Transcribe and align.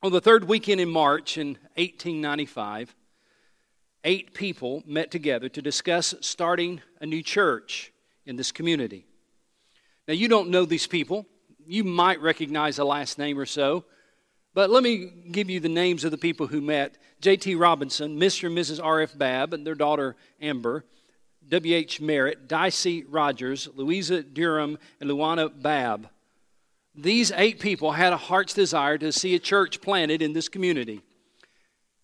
On 0.00 0.12
the 0.12 0.20
third 0.20 0.44
weekend 0.44 0.80
in 0.80 0.88
March 0.88 1.38
in 1.38 1.48
1895, 1.74 2.94
eight 4.04 4.32
people 4.32 4.84
met 4.86 5.10
together 5.10 5.48
to 5.48 5.60
discuss 5.60 6.14
starting 6.20 6.80
a 7.00 7.06
new 7.06 7.20
church 7.20 7.92
in 8.24 8.36
this 8.36 8.52
community. 8.52 9.06
Now, 10.06 10.14
you 10.14 10.28
don't 10.28 10.50
know 10.50 10.64
these 10.64 10.86
people. 10.86 11.26
You 11.66 11.82
might 11.82 12.22
recognize 12.22 12.78
a 12.78 12.84
last 12.84 13.18
name 13.18 13.40
or 13.40 13.44
so. 13.44 13.86
But 14.54 14.70
let 14.70 14.84
me 14.84 15.10
give 15.32 15.50
you 15.50 15.58
the 15.58 15.68
names 15.68 16.04
of 16.04 16.12
the 16.12 16.16
people 16.16 16.46
who 16.46 16.60
met 16.60 16.96
J.T. 17.20 17.56
Robinson, 17.56 18.20
Mr. 18.20 18.46
and 18.46 18.56
Mrs. 18.56 18.80
R.F. 18.82 19.18
Babb, 19.18 19.52
and 19.52 19.66
their 19.66 19.74
daughter 19.74 20.14
Amber, 20.40 20.84
W.H. 21.48 22.00
Merritt, 22.00 22.46
Dicey 22.46 23.02
Rogers, 23.02 23.68
Louisa 23.74 24.22
Durham, 24.22 24.78
and 25.00 25.10
Luana 25.10 25.50
Babb. 25.60 26.08
These 27.00 27.30
eight 27.30 27.60
people 27.60 27.92
had 27.92 28.12
a 28.12 28.16
heart's 28.16 28.54
desire 28.54 28.98
to 28.98 29.12
see 29.12 29.36
a 29.36 29.38
church 29.38 29.80
planted 29.80 30.20
in 30.20 30.32
this 30.32 30.48
community. 30.48 31.00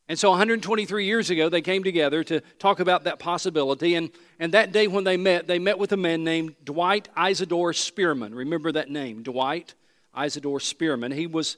And 0.09 0.17
so 0.17 0.31
123 0.31 1.05
years 1.05 1.31
ago, 1.31 1.49
they 1.49 1.63
came 1.63 1.83
together 1.83 2.23
to 2.23 2.41
talk 2.61 2.79
about 2.79 3.03
that 3.05 3.19
possibility. 3.19 3.97
And, 3.97 4.11
and 4.39 4.55
that 4.55 4.71
day 4.71 4.87
when 4.87 5.03
they 5.03 5.17
met, 5.17 5.49
they 5.49 5.59
met 5.59 5.81
with 5.81 5.91
a 5.91 5.97
man 5.97 6.23
named 6.23 6.55
Dwight 6.63 7.09
Isidore 7.19 7.73
Spearman. 7.73 8.37
Remember 8.37 8.71
that 8.71 8.89
name, 8.89 9.25
Dwight 9.25 9.75
Isidore 10.17 10.61
Spearman. 10.61 11.11
He 11.11 11.27
was 11.27 11.57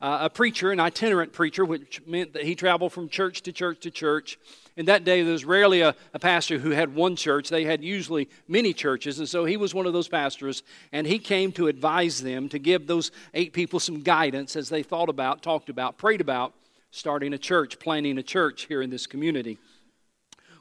uh, 0.00 0.18
a 0.22 0.30
preacher, 0.30 0.70
an 0.70 0.78
itinerant 0.78 1.32
preacher, 1.32 1.64
which 1.64 2.02
meant 2.06 2.34
that 2.34 2.44
he 2.44 2.54
traveled 2.54 2.92
from 2.92 3.08
church 3.08 3.42
to 3.42 3.52
church 3.52 3.80
to 3.80 3.90
church. 3.90 4.38
In 4.76 4.86
that 4.86 5.04
day, 5.04 5.22
there 5.22 5.32
was 5.32 5.44
rarely 5.44 5.80
a, 5.80 5.94
a, 6.12 6.18
pastor 6.18 6.58
who 6.58 6.70
had 6.70 6.94
one 6.94 7.16
church. 7.16 7.48
They 7.48 7.64
had 7.64 7.82
usually 7.82 8.28
many 8.46 8.74
churches. 8.74 9.18
And 9.18 9.28
so 9.28 9.46
he 9.46 9.56
was 9.56 9.72
one 9.72 9.86
of 9.86 9.94
those 9.94 10.08
pastors, 10.08 10.62
and 10.92 11.06
he 11.06 11.18
came 11.18 11.50
to 11.52 11.68
advise 11.68 12.22
them, 12.22 12.50
to 12.50 12.58
give 12.58 12.86
those 12.86 13.10
eight 13.32 13.54
people 13.54 13.80
some 13.80 14.02
guidance 14.02 14.54
as 14.54 14.68
they 14.68 14.82
thought 14.82 15.08
about, 15.08 15.42
talked 15.42 15.70
about, 15.70 15.96
prayed 15.96 16.20
about 16.20 16.52
starting 16.90 17.32
a 17.32 17.38
church, 17.38 17.78
planting 17.78 18.18
a 18.18 18.22
church 18.22 18.66
here 18.66 18.82
in 18.82 18.90
this 18.90 19.06
community. 19.06 19.58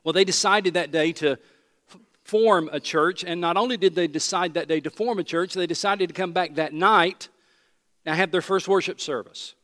Well, 0.06 0.14
they 0.14 0.24
decided 0.24 0.76
that 0.76 0.92
day 0.92 1.12
to 1.14 1.38
form 2.24 2.70
a 2.72 2.80
church, 2.80 3.24
and 3.24 3.42
not 3.42 3.58
only 3.58 3.76
did 3.76 3.96
they 3.96 4.08
decide 4.08 4.54
that 4.54 4.70
day 4.70 4.80
to 4.80 4.90
form 4.90 5.20
a 5.20 5.24
church, 5.24 5.54
they 5.54 5.68
decided 5.68 6.08
to 6.08 6.14
come 6.14 6.32
back 6.32 6.56
that 6.56 6.74
night 6.74 7.28
and 8.06 8.16
have 8.16 8.32
their 8.32 8.42
first 8.42 8.68
worship 8.68 9.02
service. 9.02 9.56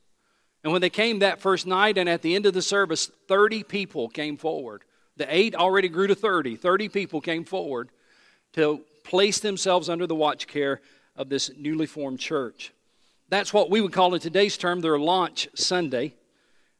And 0.63 0.71
when 0.71 0.81
they 0.81 0.89
came 0.89 1.19
that 1.19 1.41
first 1.41 1.65
night, 1.65 1.97
and 1.97 2.07
at 2.07 2.21
the 2.21 2.35
end 2.35 2.45
of 2.45 2.53
the 2.53 2.61
service, 2.61 3.09
30 3.27 3.63
people 3.63 4.09
came 4.09 4.37
forward. 4.37 4.83
The 5.17 5.33
eight 5.33 5.55
already 5.55 5.89
grew 5.89 6.07
to 6.07 6.15
30. 6.15 6.55
30 6.55 6.89
people 6.89 7.21
came 7.21 7.45
forward 7.45 7.89
to 8.53 8.81
place 9.03 9.39
themselves 9.39 9.89
under 9.89 10.05
the 10.05 10.15
watch 10.15 10.47
care 10.47 10.81
of 11.15 11.29
this 11.29 11.51
newly 11.57 11.87
formed 11.87 12.19
church. 12.19 12.73
That's 13.29 13.53
what 13.53 13.69
we 13.69 13.81
would 13.81 13.93
call 13.93 14.13
in 14.13 14.19
today's 14.19 14.57
term 14.57 14.81
their 14.81 14.99
launch 14.99 15.47
Sunday. 15.55 16.15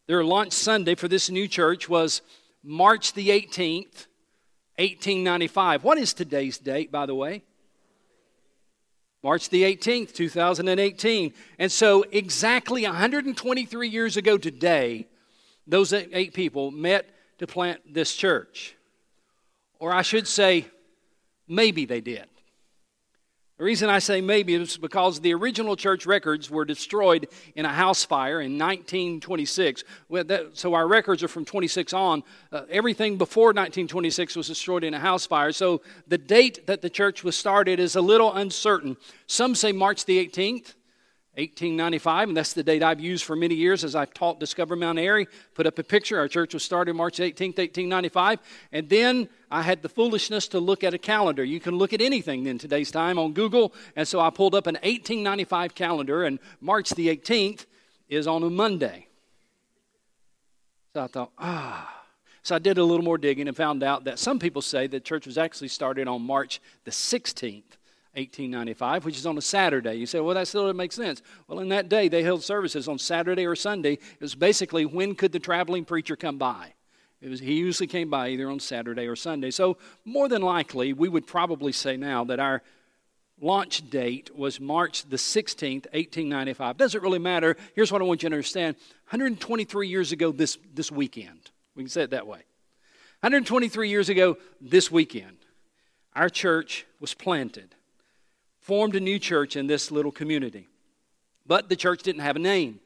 Their 0.08 0.24
launch 0.24 0.54
Sunday 0.54 0.96
for 0.96 1.08
this 1.08 1.30
new 1.30 1.48
church 1.48 1.88
was 1.88 2.22
March 2.64 3.14
the 3.14 3.30
18th, 3.30 4.08
1895. 4.78 5.84
What 5.84 5.98
is 5.98 6.14
today's 6.14 6.58
date, 6.58 6.92
by 6.92 7.06
the 7.06 7.16
way? 7.16 7.44
March 9.24 9.50
the 9.50 9.64
18th, 9.64 10.14
2018. 10.14 11.34
And 11.60 11.72
so, 11.72 12.04
exactly 12.12 12.84
123 12.84 13.88
years 13.88 14.18
ago 14.18 14.38
today, 14.38 15.08
those 15.68 15.94
eight 15.94 16.34
people 16.34 16.72
met 16.72 17.10
to 17.38 17.48
plant 17.48 17.82
this 17.94 18.16
church. 18.16 18.76
Or 19.80 19.94
I 19.94 20.02
should 20.02 20.28
say, 20.28 20.68
maybe 21.48 21.86
they 21.86 22.02
did. 22.02 22.26
The 23.62 23.66
reason 23.66 23.92
I 23.92 24.00
say 24.00 24.22
maybe 24.22 24.56
is 24.56 24.76
because 24.76 25.20
the 25.20 25.36
original 25.36 25.76
church 25.76 26.08
records 26.08 26.50
were 26.50 26.66
destroyed 26.66 27.28
in 27.56 27.64
a 27.64 27.70
house 27.70 28.04
fire 28.04 28.42
in 28.42 28.58
1926. 28.58 29.84
So 30.54 30.74
our 30.74 30.88
records 30.88 31.22
are 31.22 31.28
from 31.28 31.46
26 31.46 31.94
on. 31.94 32.24
Uh, 32.52 32.64
everything 32.72 33.20
before 33.20 33.50
1926 33.50 34.36
was 34.36 34.48
destroyed 34.48 34.84
in 34.84 34.96
a 34.96 35.00
house 35.00 35.28
fire. 35.28 35.52
So 35.52 35.84
the 36.08 36.18
date 36.18 36.66
that 36.66 36.82
the 36.82 36.90
church 36.90 37.24
was 37.24 37.36
started 37.36 37.80
is 37.80 37.96
a 37.96 38.02
little 38.02 38.34
uncertain. 38.34 38.98
Some 39.28 39.54
say 39.54 39.72
March 39.72 40.06
the 40.06 40.28
18th. 40.28 40.74
1895, 41.38 42.28
and 42.28 42.36
that's 42.36 42.52
the 42.52 42.64
date 42.64 42.84
I've 42.84 43.00
used 43.00 43.24
for 43.24 43.38
many 43.38 43.56
years 43.56 43.86
as 43.86 43.96
I've 43.96 44.14
taught 44.14 44.40
Discover 44.40 44.76
Mount 44.76 45.00
Airy. 45.00 45.28
Put 45.54 45.66
up 45.66 45.80
a 45.80 45.84
picture. 45.84 46.20
Our 46.20 46.28
church 46.28 46.54
was 46.54 46.62
started 46.62 46.94
March 46.94 47.20
18th, 47.20 47.58
1895. 47.58 48.40
And 48.74 48.90
then 48.90 49.30
I 49.50 49.62
had 49.62 49.82
the 49.82 49.88
foolishness 49.88 50.50
to 50.50 50.60
look 50.60 50.84
at 50.84 50.94
a 50.94 50.98
calendar. 50.98 51.44
You 51.44 51.62
can 51.62 51.78
look 51.78 51.94
at 51.94 52.02
anything 52.02 52.48
in 52.48 52.58
today's 52.58 52.92
time 52.92 53.18
on 53.18 53.32
Google. 53.32 53.74
And 53.96 54.06
so 54.06 54.20
I 54.20 54.30
pulled 54.30 54.56
up 54.56 54.68
an 54.68 54.76
1895 54.76 55.74
calendar, 55.74 56.26
and 56.26 56.38
March 56.60 56.90
the 56.90 57.08
18th 57.08 57.66
is 58.10 58.28
on 58.28 58.44
a 58.44 58.50
Monday. 58.50 59.08
So 60.94 61.04
I 61.04 61.08
thought, 61.08 61.32
ah. 61.38 62.04
So 62.44 62.56
I 62.56 62.60
did 62.60 62.78
a 62.78 62.84
little 62.84 63.06
more 63.06 63.18
digging 63.18 63.48
and 63.48 63.56
found 63.56 63.84
out 63.84 64.04
that 64.04 64.20
some 64.20 64.38
people 64.38 64.62
say 64.62 64.88
the 64.88 65.00
church 65.00 65.26
was 65.26 65.38
actually 65.38 65.70
started 65.70 66.10
on 66.10 66.24
March 66.24 66.60
the 66.84 66.92
16th. 66.92 67.78
1895, 68.14 69.06
which 69.06 69.18
is 69.18 69.26
on 69.26 69.38
a 69.38 69.42
Saturday. 69.42 69.96
You 69.96 70.06
say, 70.06 70.20
well, 70.20 70.36
that 70.36 70.48
still 70.48 70.64
doesn't 70.64 70.78
make 70.78 70.92
sense. 70.92 71.22
Well, 71.48 71.60
in 71.60 71.70
that 71.70 71.88
day, 71.88 72.10
they 72.10 72.24
held 72.24 72.44
services 72.44 72.88
on 72.90 73.00
Saturday 73.00 73.46
or 73.46 73.56
Sunday. 73.56 73.94
It 73.94 74.22
was 74.22 74.36
basically 74.36 74.86
when 74.86 75.16
could 75.16 75.32
the 75.32 75.40
traveling 75.40 75.86
preacher 75.86 76.18
come 76.18 76.38
by? 76.38 76.74
It 77.22 77.30
was, 77.30 77.40
he 77.40 77.54
usually 77.54 77.88
came 77.88 78.10
by 78.10 78.30
either 78.30 78.50
on 78.50 78.60
Saturday 78.60 79.08
or 79.08 79.16
Sunday. 79.16 79.52
So, 79.52 79.78
more 80.04 80.28
than 80.28 80.42
likely, 80.42 80.92
we 80.92 81.08
would 81.08 81.28
probably 81.28 81.72
say 81.72 81.96
now 81.96 82.26
that 82.26 82.40
our 82.40 82.64
launch 83.40 83.90
date 83.90 84.36
was 84.36 84.60
March 84.60 85.04
the 85.04 85.18
16th, 85.18 85.86
1895. 85.94 86.78
Doesn't 86.78 87.02
really 87.02 87.20
matter. 87.20 87.56
Here's 87.76 87.92
what 87.92 88.02
I 88.02 88.06
want 88.06 88.24
you 88.24 88.30
to 88.30 88.36
understand 88.36 88.76
123 89.10 89.88
years 89.88 90.12
ago 90.12 90.32
this, 90.32 90.58
this 90.74 90.92
weekend, 90.92 91.52
we 91.76 91.84
can 91.84 91.90
say 91.90 92.04
it 92.04 92.10
that 92.10 92.28
way. 92.28 92.40
123 93.22 93.88
years 93.88 94.10
ago 94.10 94.38
this 94.60 94.92
weekend, 94.92 95.38
our 96.16 96.28
church 96.28 96.86
was 97.00 97.14
planted 97.14 97.76
formed 98.72 98.96
a 98.96 99.02
new 99.02 99.20
church 99.20 99.58
in 99.58 99.68
this 99.68 99.92
little 99.92 100.14
community. 100.14 100.66
But 101.46 101.68
the 101.68 101.76
church 101.76 102.04
didn't 102.04 102.22
have 102.22 102.38
a 102.38 102.40
name. 102.40 102.80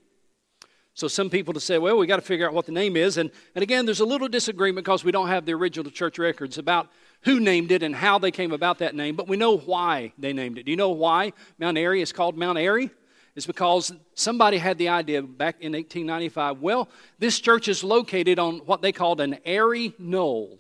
So 0.95 1.07
some 1.07 1.29
people 1.29 1.53
to 1.53 1.59
say, 1.59 1.77
well, 1.77 1.95
we 1.95 2.07
got 2.07 2.15
to 2.15 2.23
figure 2.23 2.47
out 2.47 2.55
what 2.55 2.65
the 2.65 2.71
name 2.71 2.97
is. 2.97 3.17
And, 3.17 3.29
and 3.53 3.61
again, 3.61 3.85
there's 3.85 3.99
a 3.99 4.05
little 4.05 4.27
disagreement 4.27 4.83
because 4.83 5.03
we 5.03 5.11
don't 5.11 5.27
have 5.27 5.45
the 5.45 5.53
original 5.53 5.91
church 5.91 6.17
records 6.17 6.57
about 6.57 6.87
who 7.21 7.39
named 7.39 7.71
it 7.71 7.83
and 7.83 7.95
how 7.95 8.17
they 8.17 8.31
came 8.31 8.51
about 8.51 8.79
that 8.79 8.95
name, 8.95 9.15
but 9.15 9.27
we 9.27 9.37
know 9.37 9.57
why 9.57 10.11
they 10.17 10.33
named 10.33 10.57
it. 10.57 10.63
Do 10.63 10.71
you 10.71 10.75
know 10.75 10.89
why 10.89 11.33
Mount 11.59 11.77
Airy 11.77 12.01
is 12.01 12.11
called 12.11 12.35
Mount 12.35 12.57
Airy? 12.57 12.89
It's 13.35 13.45
because 13.45 13.93
somebody 14.15 14.57
had 14.57 14.79
the 14.79 14.89
idea 14.89 15.21
back 15.21 15.57
in 15.61 15.73
1895 15.73 16.61
well, 16.61 16.89
this 17.19 17.39
church 17.39 17.67
is 17.67 17.83
located 17.83 18.39
on 18.39 18.57
what 18.65 18.81
they 18.81 18.91
called 18.91 19.21
an 19.21 19.37
airy 19.45 19.93
knoll 19.99 20.57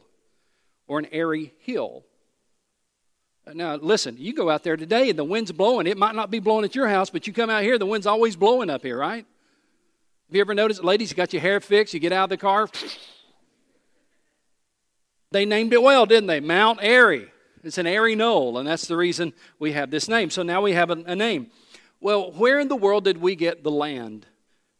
or 0.85 0.99
an 0.99 1.07
airy 1.11 1.51
hill. 1.61 2.05
Now, 3.53 3.75
listen, 3.75 4.15
you 4.17 4.33
go 4.33 4.49
out 4.49 4.63
there 4.63 4.75
today 4.75 5.09
and 5.09 5.19
the 5.19 5.23
wind's 5.23 5.51
blowing. 5.51 5.85
It 5.85 5.97
might 5.97 6.15
not 6.15 6.31
be 6.31 6.39
blowing 6.39 6.65
at 6.65 6.73
your 6.73 6.87
house, 6.87 7.09
but 7.09 7.27
you 7.27 7.33
come 7.33 7.49
out 7.49 7.63
here, 7.63 7.77
the 7.77 7.85
wind's 7.85 8.07
always 8.07 8.35
blowing 8.35 8.69
up 8.69 8.81
here, 8.81 8.97
right? 8.97 9.25
Have 10.27 10.35
you 10.35 10.41
ever 10.41 10.55
noticed, 10.55 10.83
ladies, 10.83 11.11
you 11.11 11.15
got 11.15 11.31
your 11.31 11.41
hair 11.41 11.59
fixed, 11.59 11.93
you 11.93 11.99
get 11.99 12.11
out 12.11 12.25
of 12.25 12.29
the 12.29 12.37
car? 12.37 12.69
They 15.31 15.43
named 15.43 15.73
it 15.73 15.81
well, 15.81 16.05
didn't 16.05 16.27
they? 16.27 16.39
Mount 16.39 16.79
Airy. 16.81 17.29
It's 17.61 17.77
an 17.77 17.87
airy 17.87 18.15
knoll, 18.15 18.57
and 18.57 18.65
that's 18.65 18.87
the 18.87 18.95
reason 18.95 19.33
we 19.59 19.73
have 19.73 19.91
this 19.91 20.07
name. 20.07 20.29
So 20.29 20.43
now 20.43 20.61
we 20.61 20.71
have 20.73 20.91
a, 20.91 21.03
a 21.07 21.15
name. 21.15 21.47
Well, 21.99 22.31
where 22.31 22.57
in 22.59 22.69
the 22.69 22.75
world 22.75 23.03
did 23.03 23.17
we 23.17 23.35
get 23.35 23.61
the 23.61 23.71
land 23.71 24.27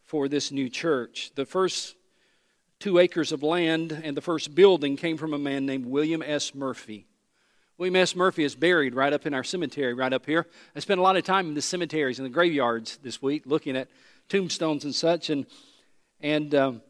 for 0.04 0.30
this 0.30 0.52
new 0.52 0.70
church? 0.70 1.32
The 1.36 1.46
first 1.46 1.96
two 2.80 3.00
acres 3.00 3.34
of 3.34 3.44
land 3.44 3.92
and 3.92 4.16
the 4.16 4.22
first 4.22 4.56
building 4.56 4.96
came 4.96 5.18
from 5.18 5.34
a 5.34 5.40
man 5.40 5.66
named 5.66 5.88
William 5.88 6.22
S. 6.22 6.54
Murphy. 6.56 7.08
William 7.78 7.98
S. 7.98 8.16
Murphy 8.16 8.46
is 8.46 8.56
buried 8.56 8.96
right 8.96 9.12
up 9.12 9.26
in 9.26 9.34
our 9.34 9.44
cemetery, 9.44 9.94
right 9.94 10.14
up 10.14 10.26
here. 10.26 10.48
I 10.78 10.80
spent 10.80 10.98
a 10.98 11.04
lot 11.04 11.18
of 11.18 11.26
time 11.26 11.50
in 11.50 11.56
the 11.56 11.62
cemeteries 11.62 12.20
and 12.20 12.26
the 12.26 12.30
graveyards 12.30 12.98
this 13.04 13.22
week 13.22 13.44
looking 13.46 13.76
at 13.76 13.90
tombstones 14.30 14.86
and 14.86 14.96
such, 14.96 15.30
and, 15.30 15.46
and 16.22 16.56
um, 16.56 16.82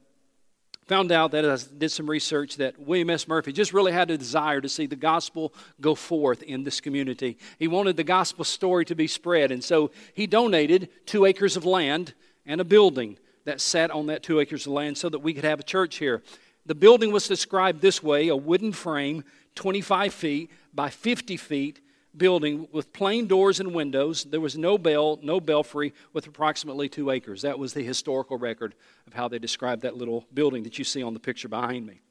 found 0.85 1.11
out 1.11 1.31
that 1.31 1.43
I 1.43 1.57
did 1.75 1.89
some 1.89 2.07
research 2.07 2.57
that 2.57 2.79
William 2.79 3.09
S. 3.09 3.27
Murphy 3.27 3.51
just 3.51 3.73
really 3.73 3.93
had 3.93 4.11
a 4.11 4.17
desire 4.17 4.61
to 4.61 4.69
see 4.69 4.85
the 4.85 4.95
gospel 4.95 5.55
go 5.81 5.95
forth 5.95 6.43
in 6.43 6.63
this 6.63 6.79
community. 6.79 7.39
He 7.57 7.67
wanted 7.67 7.97
the 7.97 8.03
gospel 8.03 8.45
story 8.45 8.85
to 8.85 8.95
be 8.95 9.07
spread, 9.07 9.51
and 9.51 9.63
so 9.63 9.89
he 10.13 10.27
donated 10.27 10.89
two 11.07 11.25
acres 11.25 11.57
of 11.57 11.65
land 11.65 12.13
and 12.45 12.61
a 12.61 12.65
building 12.65 13.17
that 13.45 13.59
sat 13.59 13.89
on 13.89 14.05
that 14.05 14.21
two 14.21 14.39
acres 14.39 14.67
of 14.67 14.73
land 14.73 14.99
so 14.99 15.09
that 15.09 15.19
we 15.19 15.33
could 15.33 15.45
have 15.45 15.59
a 15.59 15.63
church 15.63 15.95
here. 15.95 16.21
The 16.67 16.75
building 16.75 17.11
was 17.11 17.27
described 17.27 17.81
this 17.81 18.03
way 18.03 18.27
a 18.27 18.35
wooden 18.35 18.71
frame, 18.71 19.23
25 19.55 20.13
feet 20.13 20.51
by 20.75 20.89
50 20.89 21.37
feet 21.37 21.81
building 22.17 22.67
with 22.71 22.93
plain 22.93 23.27
doors 23.27 23.59
and 23.59 23.73
windows. 23.73 24.23
There 24.23 24.41
was 24.41 24.57
no 24.57 24.77
bell, 24.77 25.19
no 25.21 25.39
belfry, 25.39 25.93
with 26.13 26.27
approximately 26.27 26.89
two 26.89 27.11
acres. 27.11 27.41
That 27.41 27.59
was 27.59 27.73
the 27.73 27.83
historical 27.83 28.37
record 28.37 28.75
of 29.07 29.13
how 29.13 29.27
they 29.27 29.39
described 29.39 29.81
that 29.81 29.97
little 29.97 30.25
building 30.33 30.63
that 30.63 30.77
you 30.77 30.85
see 30.85 31.03
on 31.03 31.13
the 31.13 31.19
picture 31.19 31.49
behind 31.49 31.85
me. 31.85 32.01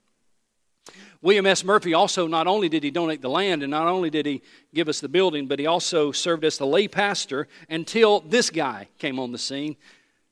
William 1.23 1.47
S. 1.47 1.65
Murphy 1.65 1.95
also, 1.95 2.27
not 2.27 2.47
only 2.47 2.69
did 2.69 2.83
he 2.83 2.91
donate 2.91 3.23
the 3.23 3.31
land 3.31 3.63
and 3.63 3.71
not 3.71 3.87
only 3.87 4.11
did 4.11 4.27
he 4.27 4.43
give 4.75 4.89
us 4.89 5.01
the 5.01 5.09
building, 5.09 5.47
but 5.47 5.59
he 5.59 5.67
also 5.67 6.13
served 6.13 6.45
as 6.45 6.59
the 6.59 6.67
lay 6.67 6.87
pastor 6.87 7.49
until 7.71 8.21
this 8.21 8.51
guy 8.51 8.89
came 8.99 9.19
on 9.19 9.33
the 9.33 9.39
scene. 9.39 9.77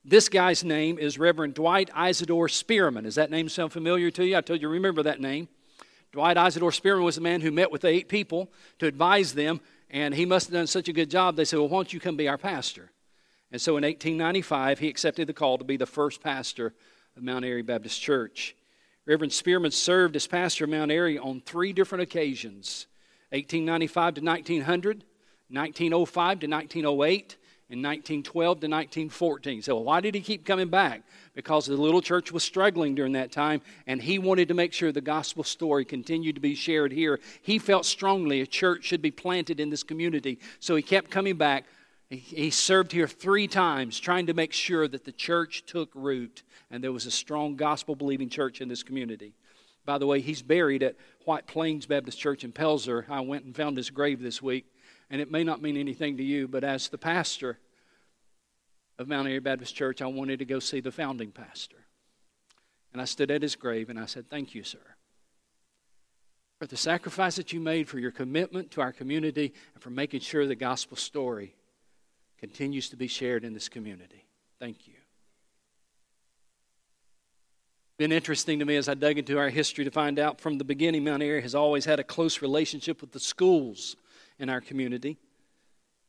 This 0.05 0.29
guy's 0.29 0.63
name 0.63 0.99
is 0.99 1.19
Reverend 1.19 1.55
Dwight 1.55 1.89
Isidore 1.97 2.49
Spearman. 2.49 3.05
Does 3.05 3.15
that 3.15 3.31
name 3.31 3.49
sound 3.49 3.73
familiar 3.73 4.11
to 4.11 4.27
you? 4.27 4.37
I 4.37 4.43
told 4.43 4.61
you 4.61 4.69
remember 4.69 5.03
that 5.05 5.21
name. 5.21 5.49
Dwight 6.13 6.37
Isidore 6.37 6.73
Spearman 6.73 7.05
was 7.05 7.15
the 7.15 7.23
man 7.23 7.41
who 7.41 7.51
met 7.51 7.73
with 7.73 7.81
the 7.81 7.89
eight 7.89 8.09
people 8.09 8.51
to 8.79 8.87
advise 8.87 9.33
them, 9.33 9.61
and 9.89 10.15
he 10.15 10.27
must 10.27 10.47
have 10.47 10.53
done 10.53 10.67
such 10.67 10.89
a 10.89 10.93
good 10.93 11.11
job. 11.11 11.37
They 11.37 11.47
said, 11.47 11.59
Well, 11.59 11.69
why 11.69 11.79
don't 11.79 11.93
you 11.93 12.01
come 12.01 12.17
be 12.17 12.29
our 12.29 12.37
pastor? 12.37 12.91
And 13.51 13.61
so 13.61 13.79
in 13.79 13.83
1895, 13.83 14.79
he 14.79 14.89
accepted 14.89 15.27
the 15.27 15.33
call 15.33 15.57
to 15.57 15.65
be 15.65 15.79
the 15.79 15.87
first 15.87 16.23
pastor 16.23 16.75
of 17.17 17.23
Mount 17.23 17.47
Airy 17.47 17.63
Baptist 17.63 18.01
Church. 18.01 18.55
Reverend 19.07 19.33
Spearman 19.33 19.71
served 19.71 20.15
as 20.15 20.27
pastor 20.27 20.65
of 20.65 20.71
Mount 20.71 20.91
Airy 20.91 21.19
on 21.19 21.41
three 21.41 21.73
different 21.73 22.03
occasions 22.03 22.87
1895 23.31 24.15
to 24.15 24.21
1900, 24.21 25.05
1905 25.49 26.41
to 26.41 26.47
1908, 26.47 27.37
in 27.73 27.79
1912 27.79 28.61
to 28.61 28.67
1914. 28.67 29.63
So, 29.63 29.79
why 29.79 30.03
did 30.03 30.15
he 30.15 30.21
keep 30.21 30.45
coming 30.45 30.69
back? 30.69 31.03
Because 31.35 31.65
the 31.65 31.75
little 31.75 32.03
church 32.03 32.31
was 32.31 32.45
struggling 32.45 32.95
during 32.95 33.13
that 33.13 33.33
time, 33.33 33.63
and 33.87 34.01
he 34.01 34.19
wanted 34.19 34.49
to 34.49 34.55
make 34.55 34.75
sure 34.75 34.93
the 34.93 35.01
gospel 35.01 35.43
story 35.43 35.87
continued 35.87 36.35
to 36.35 36.41
be 36.41 36.55
shared 36.55 36.93
here. 36.93 37.19
He 37.41 37.59
felt 37.59 37.87
strongly 37.87 38.43
a 38.43 38.47
church 38.47 38.85
should 38.85 39.01
be 39.01 39.11
planted 39.11 39.59
in 39.59 39.71
this 39.71 39.83
community, 39.83 40.39
so 40.61 40.77
he 40.77 40.83
kept 40.83 41.11
coming 41.11 41.37
back. 41.37 41.65
He 42.11 42.51
served 42.51 42.93
here 42.93 43.09
three 43.09 43.49
times, 43.49 43.99
trying 43.99 44.27
to 44.27 44.35
make 44.35 44.53
sure 44.53 44.87
that 44.87 45.07
the 45.07 45.13
church 45.13 45.65
took 45.67 45.91
root 45.95 46.43
and 46.71 46.85
there 46.85 46.93
was 46.93 47.07
a 47.07 47.11
strong 47.11 47.57
gospel 47.57 47.95
believing 47.95 48.29
church 48.29 48.61
in 48.61 48.69
this 48.69 48.83
community. 48.83 49.33
By 49.87 49.97
the 49.97 50.07
way, 50.07 50.21
he's 50.21 50.43
buried 50.43 50.83
at 50.83 50.97
White 51.25 51.47
Plains 51.47 51.87
Baptist 51.87 52.19
Church 52.19 52.45
in 52.45 52.53
Pelzer. 52.53 53.09
I 53.09 53.21
went 53.21 53.47
and 53.47 53.57
found 53.57 53.79
his 53.79 53.89
grave 53.89 54.21
this 54.21 54.43
week 54.43 54.67
and 55.13 55.21
it 55.21 55.31
may 55.31 55.45
not 55.45 55.61
mean 55.61 55.77
anything 55.77 56.17
to 56.17 56.25
you, 56.25 56.49
but 56.49 56.65
as 56.65 56.89
the 56.89 56.97
pastor 56.97 57.59
of 58.99 59.09
Mount 59.09 59.29
Airy 59.29 59.41
Baptist 59.41 59.77
Church, 59.77 60.01
I 60.01 60.07
wanted 60.07 60.39
to 60.39 60.47
go 60.47 60.59
see 60.59 60.81
the 60.81 60.91
founding 60.91 61.31
pastor. 61.31 61.77
And 62.95 63.01
I 63.01 63.05
stood 63.05 63.31
at 63.31 63.43
his 63.43 63.55
grave 63.55 63.91
and 63.91 64.01
I 64.01 64.07
said, 64.07 64.29
Thank 64.29 64.55
you, 64.55 64.65
sir, 64.65 64.79
for 66.59 66.67
the 66.67 66.79
sacrifice 66.79 67.37
that 67.37 67.53
you 67.53 67.61
made, 67.61 67.91
for 67.91 67.99
your 67.99 68.11
commitment 68.11 68.71
to 68.73 68.81
our 68.81 68.91
community, 68.91 69.53
and 69.75 69.83
for 69.83 69.91
making 69.91 70.21
sure 70.21 70.47
the 70.47 70.55
gospel 70.55 70.97
story 70.97 71.55
continues 72.39 72.89
to 72.89 72.97
be 72.97 73.07
shared 73.07 73.45
in 73.45 73.53
this 73.53 73.69
community. 73.69 74.25
Thank 74.59 74.89
you. 74.89 74.95
Been 77.99 78.13
interesting 78.13 78.59
to 78.61 78.65
me 78.65 78.77
as 78.77 78.89
I 78.89 78.95
dug 78.95 79.19
into 79.19 79.39
our 79.39 79.51
history 79.51 79.85
to 79.85 79.91
find 79.91 80.19
out 80.19 80.41
from 80.41 80.57
the 80.57 80.65
beginning, 80.65 81.05
Mount 81.05 81.23
Airy 81.23 81.43
has 81.43 81.55
always 81.55 81.85
had 81.85 82.01
a 82.01 82.05
close 82.05 82.41
relationship 82.41 83.03
with 83.03 83.13
the 83.13 83.21
schools 83.21 83.97
in 84.43 84.51
our 84.51 84.61
community. 84.61 85.17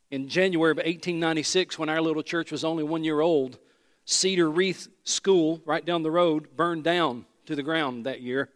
In 0.10 0.28
January 0.28 0.72
of 0.72 0.78
1896, 0.78 1.78
when 1.78 1.88
our 1.88 2.02
little 2.02 2.24
church 2.24 2.52
was 2.52 2.66
only 2.66 2.84
one 2.84 3.04
year 3.04 3.22
old, 3.22 3.60
Cedar 4.06 4.50
Wreath 4.50 4.88
School, 5.06 5.62
right 5.66 5.86
down 5.86 6.04
the 6.04 6.12
road, 6.12 6.58
burned 6.58 6.84
down 6.84 7.26
to 7.46 7.56
the 7.56 7.64
ground 7.64 8.06
that 8.06 8.22
year. 8.22 8.50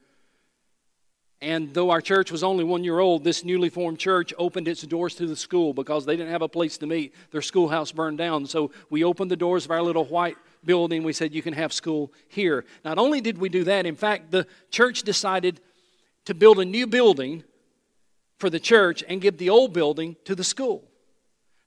And 1.39 1.71
though 1.75 1.91
our 1.91 2.01
church 2.01 2.31
was 2.31 2.43
only 2.43 2.63
one 2.63 2.83
year 2.83 2.97
old, 2.97 3.23
this 3.23 3.45
newly 3.45 3.69
formed 3.69 3.99
church 3.99 4.33
opened 4.39 4.67
its 4.67 4.81
doors 4.81 5.13
to 5.15 5.27
the 5.27 5.35
school 5.35 5.73
because 5.73 6.05
they 6.05 6.17
didn't 6.17 6.31
have 6.31 6.41
a 6.41 6.49
place 6.49 6.79
to 6.79 6.87
meet. 6.87 7.13
Their 7.29 7.43
schoolhouse 7.43 7.91
burned 7.91 8.17
down. 8.17 8.47
So 8.47 8.71
we 8.89 9.03
opened 9.03 9.29
the 9.29 9.37
doors 9.37 9.65
of 9.65 9.71
our 9.71 9.83
little 9.83 10.05
white 10.05 10.37
building. 10.65 11.03
We 11.03 11.13
said, 11.13 11.35
You 11.35 11.43
can 11.43 11.53
have 11.53 11.71
school 11.71 12.11
here. 12.27 12.65
Not 12.83 12.97
only 12.97 13.21
did 13.21 13.37
we 13.37 13.49
do 13.49 13.63
that, 13.65 13.85
in 13.85 13.95
fact, 13.95 14.31
the 14.31 14.47
church 14.71 15.03
decided 15.03 15.61
to 16.25 16.33
build 16.33 16.59
a 16.59 16.65
new 16.65 16.87
building 16.87 17.43
for 18.37 18.49
the 18.49 18.59
church 18.59 19.03
and 19.07 19.21
give 19.21 19.37
the 19.37 19.49
old 19.49 19.73
building 19.73 20.15
to 20.25 20.35
the 20.35 20.43
school. 20.43 20.83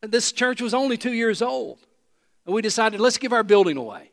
And 0.02 0.12
this 0.12 0.32
church 0.32 0.60
was 0.60 0.72
only 0.72 0.96
two 0.96 1.12
years 1.12 1.42
old. 1.42 1.78
And 2.46 2.54
we 2.54 2.62
decided, 2.62 3.00
let's 3.00 3.18
give 3.18 3.32
our 3.32 3.42
building 3.42 3.76
away. 3.76 4.10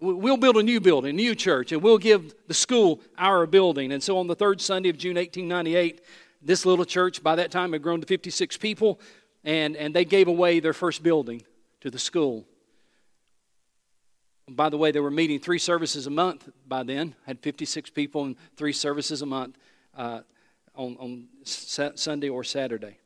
We'll 0.00 0.36
build 0.36 0.56
a 0.56 0.62
new 0.62 0.80
building, 0.80 1.10
a 1.10 1.12
new 1.12 1.34
church, 1.34 1.72
and 1.72 1.82
we'll 1.82 1.98
give 1.98 2.32
the 2.46 2.54
school 2.54 3.00
our 3.16 3.46
building. 3.46 3.90
And 3.90 4.00
so 4.00 4.18
on 4.18 4.28
the 4.28 4.36
third 4.36 4.60
Sunday 4.60 4.90
of 4.90 4.96
June 4.96 5.16
1898, 5.16 6.04
this 6.40 6.64
little 6.64 6.84
church 6.84 7.20
by 7.20 7.34
that 7.34 7.50
time 7.50 7.72
had 7.72 7.82
grown 7.82 8.00
to 8.00 8.06
56 8.06 8.56
people, 8.58 9.00
and, 9.42 9.74
and 9.74 9.92
they 9.92 10.04
gave 10.04 10.28
away 10.28 10.60
their 10.60 10.72
first 10.72 11.02
building 11.02 11.42
to 11.80 11.90
the 11.90 11.98
school. 11.98 12.46
By 14.48 14.68
the 14.68 14.78
way, 14.78 14.92
they 14.92 15.00
were 15.00 15.10
meeting 15.10 15.40
three 15.40 15.58
services 15.58 16.06
a 16.06 16.10
month 16.10 16.48
by 16.66 16.84
then, 16.84 17.16
had 17.26 17.40
56 17.40 17.90
people 17.90 18.24
and 18.24 18.36
three 18.56 18.72
services 18.72 19.20
a 19.20 19.26
month. 19.26 19.58
Uh, 19.96 20.20
on, 20.78 20.96
on 20.98 21.28
Sunday 21.44 22.28
or 22.28 22.44
Saturday. 22.44 22.98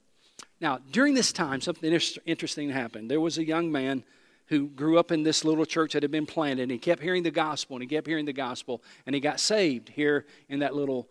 Now, 0.60 0.78
during 0.92 1.14
this 1.14 1.32
time, 1.32 1.60
something 1.60 1.98
interesting 2.24 2.70
happened. 2.70 3.10
There 3.10 3.20
was 3.20 3.38
a 3.38 3.44
young 3.44 3.72
man 3.72 4.04
who 4.46 4.68
grew 4.68 4.98
up 4.98 5.10
in 5.10 5.22
this 5.22 5.44
little 5.44 5.64
church 5.64 5.94
that 5.94 6.02
had 6.02 6.12
been 6.12 6.26
planted, 6.26 6.62
and 6.62 6.70
he 6.70 6.78
kept 6.78 7.02
hearing 7.02 7.22
the 7.22 7.30
gospel, 7.30 7.74
and 7.74 7.82
he 7.82 7.88
kept 7.88 8.06
hearing 8.06 8.26
the 8.26 8.32
gospel, 8.32 8.82
and 9.06 9.14
he 9.14 9.20
got 9.20 9.40
saved 9.40 9.88
here 9.88 10.26
in 10.48 10.60
that 10.60 10.74
little 10.74 11.08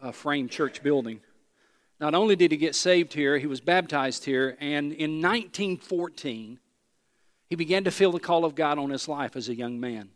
uh, 0.00 0.10
frame 0.10 0.48
church 0.48 0.82
building. 0.82 1.20
Not 2.00 2.14
only 2.14 2.34
did 2.34 2.50
he 2.50 2.56
get 2.56 2.74
saved 2.74 3.12
here, 3.12 3.38
he 3.38 3.46
was 3.46 3.60
baptized 3.60 4.24
here, 4.24 4.56
and 4.58 4.92
in 4.92 5.20
1914, 5.20 6.58
he 7.48 7.56
began 7.56 7.84
to 7.84 7.90
feel 7.90 8.12
the 8.12 8.18
call 8.18 8.44
of 8.44 8.54
God 8.54 8.78
on 8.78 8.90
his 8.90 9.06
life 9.06 9.36
as 9.36 9.48
a 9.48 9.54
young 9.54 9.78
man. 9.78 10.08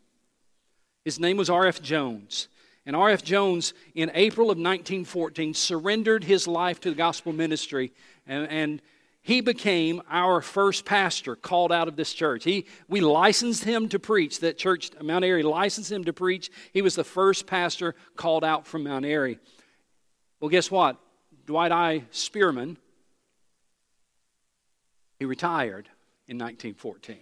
His 1.03 1.19
name 1.19 1.37
was 1.37 1.49
R.F. 1.49 1.81
Jones. 1.81 2.47
And 2.85 2.95
R.F. 2.95 3.23
Jones, 3.23 3.73
in 3.95 4.11
April 4.13 4.45
of 4.45 4.57
1914, 4.57 5.53
surrendered 5.53 6.23
his 6.23 6.47
life 6.47 6.79
to 6.81 6.89
the 6.91 6.95
gospel 6.95 7.33
ministry, 7.33 7.91
and, 8.27 8.47
and 8.49 8.81
he 9.25 9.41
became 9.41 10.03
our 10.07 10.39
first 10.39 10.85
pastor 10.85 11.35
called 11.35 11.71
out 11.71 11.87
of 11.87 11.95
this 11.95 12.13
church. 12.13 12.43
He, 12.43 12.67
we 12.87 13.01
licensed 13.01 13.63
him 13.63 13.89
to 13.89 13.97
preach. 13.97 14.39
That 14.41 14.59
church, 14.59 14.91
Mount 15.01 15.25
Airy, 15.25 15.41
licensed 15.41 15.91
him 15.91 16.03
to 16.03 16.13
preach. 16.13 16.51
He 16.73 16.83
was 16.83 16.93
the 16.93 17.03
first 17.03 17.47
pastor 17.47 17.95
called 18.15 18.43
out 18.43 18.67
from 18.67 18.83
Mount 18.83 19.03
Airy. 19.03 19.39
Well, 20.39 20.49
guess 20.49 20.69
what? 20.69 20.97
Dwight 21.47 21.71
I. 21.71 22.03
Spearman, 22.11 22.77
he 25.17 25.25
retired 25.25 25.89
in 26.27 26.37
1914. 26.37 27.17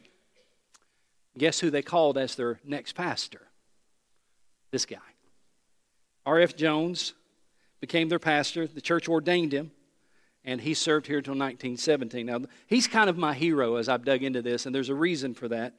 Guess 1.38 1.62
who 1.62 1.70
they 1.70 1.82
called 1.82 2.18
as 2.18 2.36
their 2.36 2.60
next 2.66 2.96
pastor? 2.96 3.48
This 4.72 4.86
guy. 4.86 4.98
R.F. 6.26 6.56
Jones 6.56 7.14
became 7.80 8.10
their 8.10 8.20
pastor. 8.20 8.68
The 8.68 8.82
church 8.82 9.10
ordained 9.10 9.54
him, 9.54 9.72
and 10.46 10.62
he 10.62 10.74
served 10.74 11.08
here 11.08 11.18
until 11.18 11.34
1917. 11.34 12.26
Now, 12.26 12.42
he's 12.68 12.88
kind 12.88 13.10
of 13.10 13.18
my 13.18 13.34
hero 13.34 13.76
as 13.76 13.90
I've 13.90 14.06
dug 14.06 14.24
into 14.24 14.42
this, 14.42 14.66
and 14.66 14.74
there's 14.74 14.90
a 14.90 14.96
reason 14.96 15.34
for 15.34 15.48
that. 15.50 15.74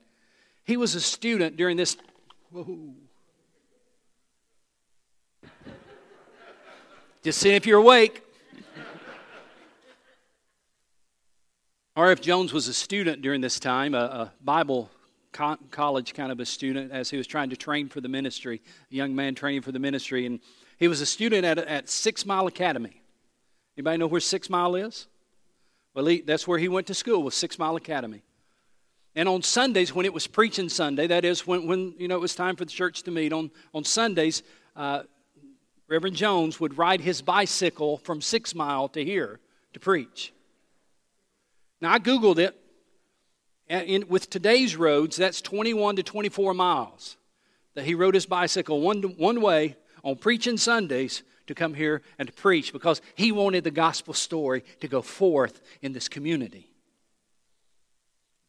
He 0.65 0.77
was 0.77 0.95
a 0.95 1.01
student 1.01 1.57
during 1.57 1.77
this. 1.77 1.97
Whoa. 2.51 2.95
Just 7.23 7.41
see 7.41 7.51
if 7.51 7.67
you're 7.67 7.79
awake. 7.79 8.23
R.F. 11.97 12.21
Jones 12.21 12.53
was 12.53 12.69
a 12.69 12.75
student 12.75 13.23
during 13.23 13.41
this 13.41 13.61
time, 13.61 13.95
a, 13.95 13.99
a 13.99 14.33
Bible 14.43 14.91
college 15.35 16.15
kind 16.15 16.33
of 16.33 16.41
a 16.41 16.47
student 16.47 16.93
as 16.93 17.11
he 17.11 17.17
was 17.17 17.27
trying 17.27 17.51
to 17.51 17.57
train 17.57 17.89
for 17.89 18.01
the 18.01 18.09
ministry, 18.09 18.63
a 18.91 18.95
young 18.95 19.15
man 19.15 19.35
training 19.35 19.63
for 19.63 19.73
the 19.73 19.79
ministry. 19.79 20.27
And 20.27 20.41
he 20.79 20.89
was 20.89 21.01
a 21.01 21.07
student 21.07 21.45
at, 21.45 21.59
at 21.59 21.89
Six 21.89 22.25
Mile 22.25 22.47
Academy. 22.47 23.03
Anybody 23.77 23.99
know 23.99 24.07
where 24.07 24.21
Six 24.21 24.49
Mile 24.49 24.77
is? 24.77 25.07
Well, 25.95 26.07
he, 26.07 26.21
that's 26.21 26.47
where 26.47 26.59
he 26.59 26.69
went 26.69 26.87
to 26.87 26.95
school, 26.95 27.23
was 27.23 27.35
Six 27.35 27.59
Mile 27.59 27.77
Academy. 27.77 28.23
And 29.17 29.29
on 29.29 29.43
Sundays, 29.43 29.95
when 29.95 30.07
it 30.07 30.13
was 30.13 30.27
preaching 30.27 30.69
Sunday, 30.69 31.07
that 31.07 31.25
is 31.25 31.47
when, 31.47 31.67
when 31.67 31.95
you 31.99 32.09
know, 32.09 32.17
it 32.17 32.21
was 32.21 32.35
time 32.35 32.57
for 32.57 32.65
the 32.65 32.71
church 32.71 33.03
to 33.05 33.11
meet, 33.11 33.33
on, 33.33 33.51
on 33.73 33.85
Sundays, 33.85 34.43
uh, 34.75 35.03
Reverend 35.89 36.17
Jones 36.17 36.59
would 36.59 36.79
ride 36.79 37.01
his 37.01 37.23
bicycle 37.23 37.99
from 37.99 38.21
Six 38.21 38.55
Mile 38.55 38.89
to 38.89 39.05
here 39.05 39.39
to 39.73 39.81
preach. 39.81 40.33
Now, 41.81 41.93
I 41.93 41.99
Googled 41.99 42.39
it. 42.39 42.59
In, 43.69 44.09
with 44.09 44.29
today's 44.29 44.77
roads, 44.77 45.17
that's 45.17 45.41
21 45.41 45.97
to 45.97 46.03
24 46.03 46.53
miles 46.55 47.17
that 47.75 47.85
he 47.85 47.95
rode 47.95 48.15
his 48.15 48.27
bicycle 48.27 48.81
one, 48.81 49.03
one 49.17 49.41
way 49.41 49.77
on 50.03 50.17
preaching 50.17 50.57
Sundays 50.57 51.23
to 51.47 51.55
come 51.55 51.75
here 51.75 52.03
and 52.19 52.29
to 52.29 52.35
preach 52.35 52.73
because 52.73 53.01
he 53.15 53.33
wanted 53.33 53.65
the 53.65 53.71
gospel 53.71 54.15
story 54.15 54.65
to 54.81 54.89
go 54.89 55.03
forth 55.03 55.61
in 55.83 55.93
this 55.93 56.09
community. 56.09 56.71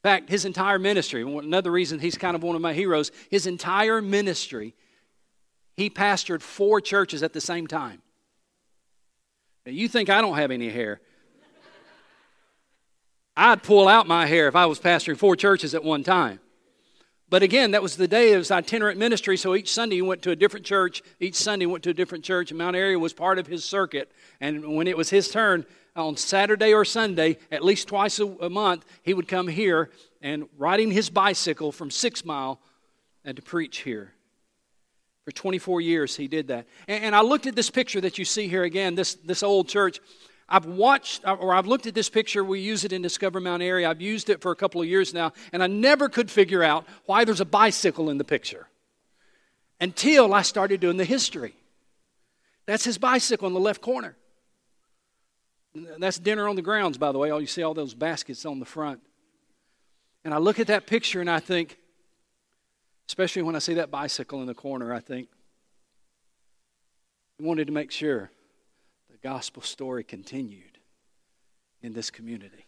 In 0.03 0.09
fact, 0.09 0.29
his 0.29 0.45
entire 0.45 0.77
ministry, 0.77 1.23
another 1.23 1.71
reason 1.71 1.99
he's 1.99 2.17
kind 2.17 2.35
of 2.35 2.43
one 2.43 2.55
of 2.55 2.61
my 2.61 2.73
heroes, 2.73 3.11
his 3.31 3.47
entire 3.47 4.01
ministry, 4.01 4.75
he 5.75 5.89
pastored 5.89 6.41
four 6.41 6.79
churches 6.79 7.23
at 7.23 7.33
the 7.33 7.41
same 7.41 7.67
time. 7.67 8.01
Now, 9.65 9.71
you 9.71 9.87
think 9.87 10.09
I 10.09 10.21
don't 10.21 10.37
have 10.37 10.51
any 10.51 10.69
hair. 10.69 11.01
I'd 13.37 13.63
pull 13.63 13.87
out 13.87 14.07
my 14.07 14.25
hair 14.25 14.47
if 14.47 14.55
I 14.55 14.65
was 14.65 14.79
pastoring 14.79 15.17
four 15.17 15.35
churches 15.35 15.75
at 15.75 15.83
one 15.83 16.03
time. 16.03 16.39
But 17.29 17.43
again, 17.43 17.71
that 17.71 17.81
was 17.81 17.97
the 17.97 18.07
day 18.07 18.33
of 18.33 18.39
his 18.39 18.51
itinerant 18.51 18.99
ministry, 18.99 19.35
so 19.35 19.55
each 19.55 19.73
Sunday 19.73 19.95
he 19.95 20.01
went 20.01 20.21
to 20.21 20.31
a 20.31 20.35
different 20.35 20.65
church. 20.65 21.01
Each 21.19 21.35
Sunday 21.35 21.63
he 21.63 21.71
went 21.71 21.83
to 21.85 21.89
a 21.89 21.93
different 21.93 22.23
church, 22.23 22.51
and 22.51 22.57
Mount 22.57 22.75
Airy 22.75 22.95
was 22.95 23.13
part 23.13 23.39
of 23.39 23.47
his 23.47 23.65
circuit. 23.65 24.11
And 24.39 24.75
when 24.75 24.87
it 24.87 24.95
was 24.95 25.09
his 25.09 25.29
turn, 25.29 25.65
on 25.95 26.17
Saturday 26.17 26.73
or 26.73 26.83
Sunday, 26.83 27.37
at 27.51 27.63
least 27.63 27.87
twice 27.87 28.19
a 28.19 28.49
month, 28.49 28.85
he 29.03 29.13
would 29.13 29.27
come 29.27 29.47
here 29.47 29.89
and 30.21 30.47
riding 30.57 30.91
his 30.91 31.09
bicycle 31.09 31.71
from 31.71 31.89
Six 31.89 32.25
Mile 32.25 32.59
and 33.23 33.35
to 33.37 33.41
preach 33.41 33.79
here. 33.79 34.11
For 35.23 35.31
24 35.31 35.81
years, 35.81 36.15
he 36.15 36.27
did 36.27 36.49
that. 36.49 36.67
And, 36.87 37.05
and 37.05 37.15
I 37.15 37.21
looked 37.21 37.47
at 37.47 37.55
this 37.55 37.69
picture 37.69 38.01
that 38.01 38.17
you 38.17 38.25
see 38.25 38.47
here 38.47 38.63
again, 38.63 38.95
this, 38.95 39.15
this 39.15 39.41
old 39.41 39.69
church. 39.69 39.99
I've 40.47 40.65
watched 40.65 41.25
uh, 41.25 41.33
or 41.33 41.53
I've 41.53 41.65
looked 41.65 41.87
at 41.87 41.95
this 41.95 42.09
picture. 42.09 42.43
We 42.43 42.59
use 42.59 42.83
it 42.83 42.93
in 42.93 43.01
Discover 43.01 43.39
Mount 43.39 43.63
Airy. 43.63 43.85
I've 43.85 44.01
used 44.01 44.29
it 44.29 44.41
for 44.41 44.51
a 44.51 44.55
couple 44.55 44.81
of 44.81 44.87
years 44.87 45.13
now, 45.13 45.33
and 45.51 45.63
I 45.63 45.67
never 45.67 46.07
could 46.07 46.29
figure 46.29 46.63
out 46.63 46.85
why 47.05 47.25
there's 47.25 47.41
a 47.41 47.45
bicycle 47.45 48.09
in 48.09 48.17
the 48.17 48.23
picture 48.23 48.67
until 49.81 50.33
I 50.33 50.43
started 50.43 50.79
doing 50.79 50.97
the 50.97 51.05
history. 51.05 51.55
That's 52.65 52.83
his 52.83 52.97
bicycle 52.97 53.47
in 53.47 53.53
the 53.53 53.59
left 53.59 53.81
corner. 53.81 54.15
That's 55.97 56.19
dinner 56.19 56.47
on 56.47 56.55
the 56.55 56.61
grounds, 56.61 56.97
by 56.97 57.11
the 57.11 57.17
way. 57.17 57.31
All 57.31 57.41
you 57.41 57.47
see 57.47 57.63
all 57.63 57.73
those 57.73 57.93
baskets 57.93 58.45
on 58.45 58.59
the 58.59 58.65
front. 58.65 59.01
And 60.23 60.33
I 60.33 60.37
look 60.37 60.59
at 60.59 60.67
that 60.67 60.87
picture 60.87 61.21
and 61.21 61.29
I 61.29 61.39
think, 61.39 61.77
especially 63.07 63.41
when 63.41 63.55
I 63.55 63.59
see 63.59 63.75
that 63.75 63.91
bicycle 63.91 64.41
in 64.41 64.47
the 64.47 64.53
corner, 64.53 64.93
I 64.93 64.99
think, 64.99 65.27
we 67.37 67.45
wanted 67.45 67.67
to 67.67 67.73
make 67.73 67.91
sure 67.91 68.31
gospel 69.25 69.63
story 69.63 70.03
continued 70.03 70.77
in 71.81 71.93
this 71.93 72.11
community. 72.11 72.67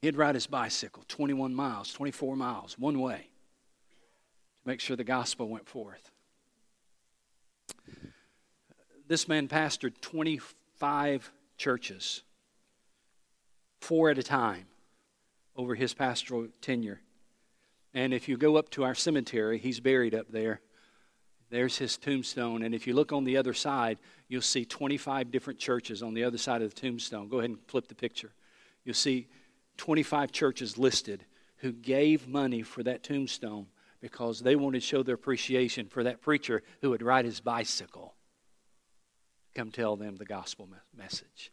He'd 0.00 0.16
ride 0.16 0.34
his 0.34 0.46
bicycle 0.46 1.04
21 1.08 1.54
miles, 1.54 1.92
24 1.92 2.36
miles, 2.36 2.78
one 2.78 2.98
way, 2.98 3.28
to 4.62 4.68
make 4.68 4.80
sure 4.80 4.96
the 4.96 5.04
gospel 5.04 5.46
went 5.46 5.68
forth. 5.68 6.10
This 9.08 9.28
man 9.28 9.46
pastored 9.46 10.00
25 10.00 11.30
churches, 11.58 12.22
four 13.82 14.08
at 14.08 14.16
a 14.16 14.22
time, 14.22 14.68
over 15.54 15.74
his 15.74 15.92
pastoral 15.92 16.48
tenure. 16.62 17.02
And 17.92 18.14
if 18.14 18.26
you 18.26 18.38
go 18.38 18.56
up 18.56 18.70
to 18.70 18.84
our 18.84 18.94
cemetery, 18.94 19.58
he's 19.58 19.80
buried 19.80 20.14
up 20.14 20.30
there. 20.30 20.62
There's 21.50 21.76
his 21.76 21.96
tombstone. 21.96 22.62
And 22.62 22.74
if 22.74 22.86
you 22.86 22.94
look 22.94 23.12
on 23.12 23.24
the 23.24 23.36
other 23.36 23.54
side, 23.54 23.98
you'll 24.28 24.42
see 24.42 24.64
25 24.64 25.30
different 25.30 25.58
churches 25.58 26.02
on 26.02 26.14
the 26.14 26.24
other 26.24 26.38
side 26.38 26.62
of 26.62 26.74
the 26.74 26.80
tombstone. 26.80 27.28
Go 27.28 27.38
ahead 27.38 27.50
and 27.50 27.58
flip 27.66 27.88
the 27.88 27.94
picture. 27.94 28.32
You'll 28.84 28.94
see 28.94 29.28
25 29.76 30.32
churches 30.32 30.78
listed 30.78 31.24
who 31.56 31.72
gave 31.72 32.26
money 32.26 32.62
for 32.62 32.82
that 32.84 33.02
tombstone 33.02 33.66
because 34.00 34.40
they 34.40 34.56
wanted 34.56 34.80
to 34.80 34.86
show 34.86 35.02
their 35.02 35.16
appreciation 35.16 35.86
for 35.86 36.04
that 36.04 36.22
preacher 36.22 36.62
who 36.80 36.90
would 36.90 37.02
ride 37.02 37.26
his 37.26 37.40
bicycle 37.40 38.14
come 39.54 39.70
tell 39.70 39.94
them 39.94 40.16
the 40.16 40.24
gospel 40.24 40.70
message. 40.96 41.52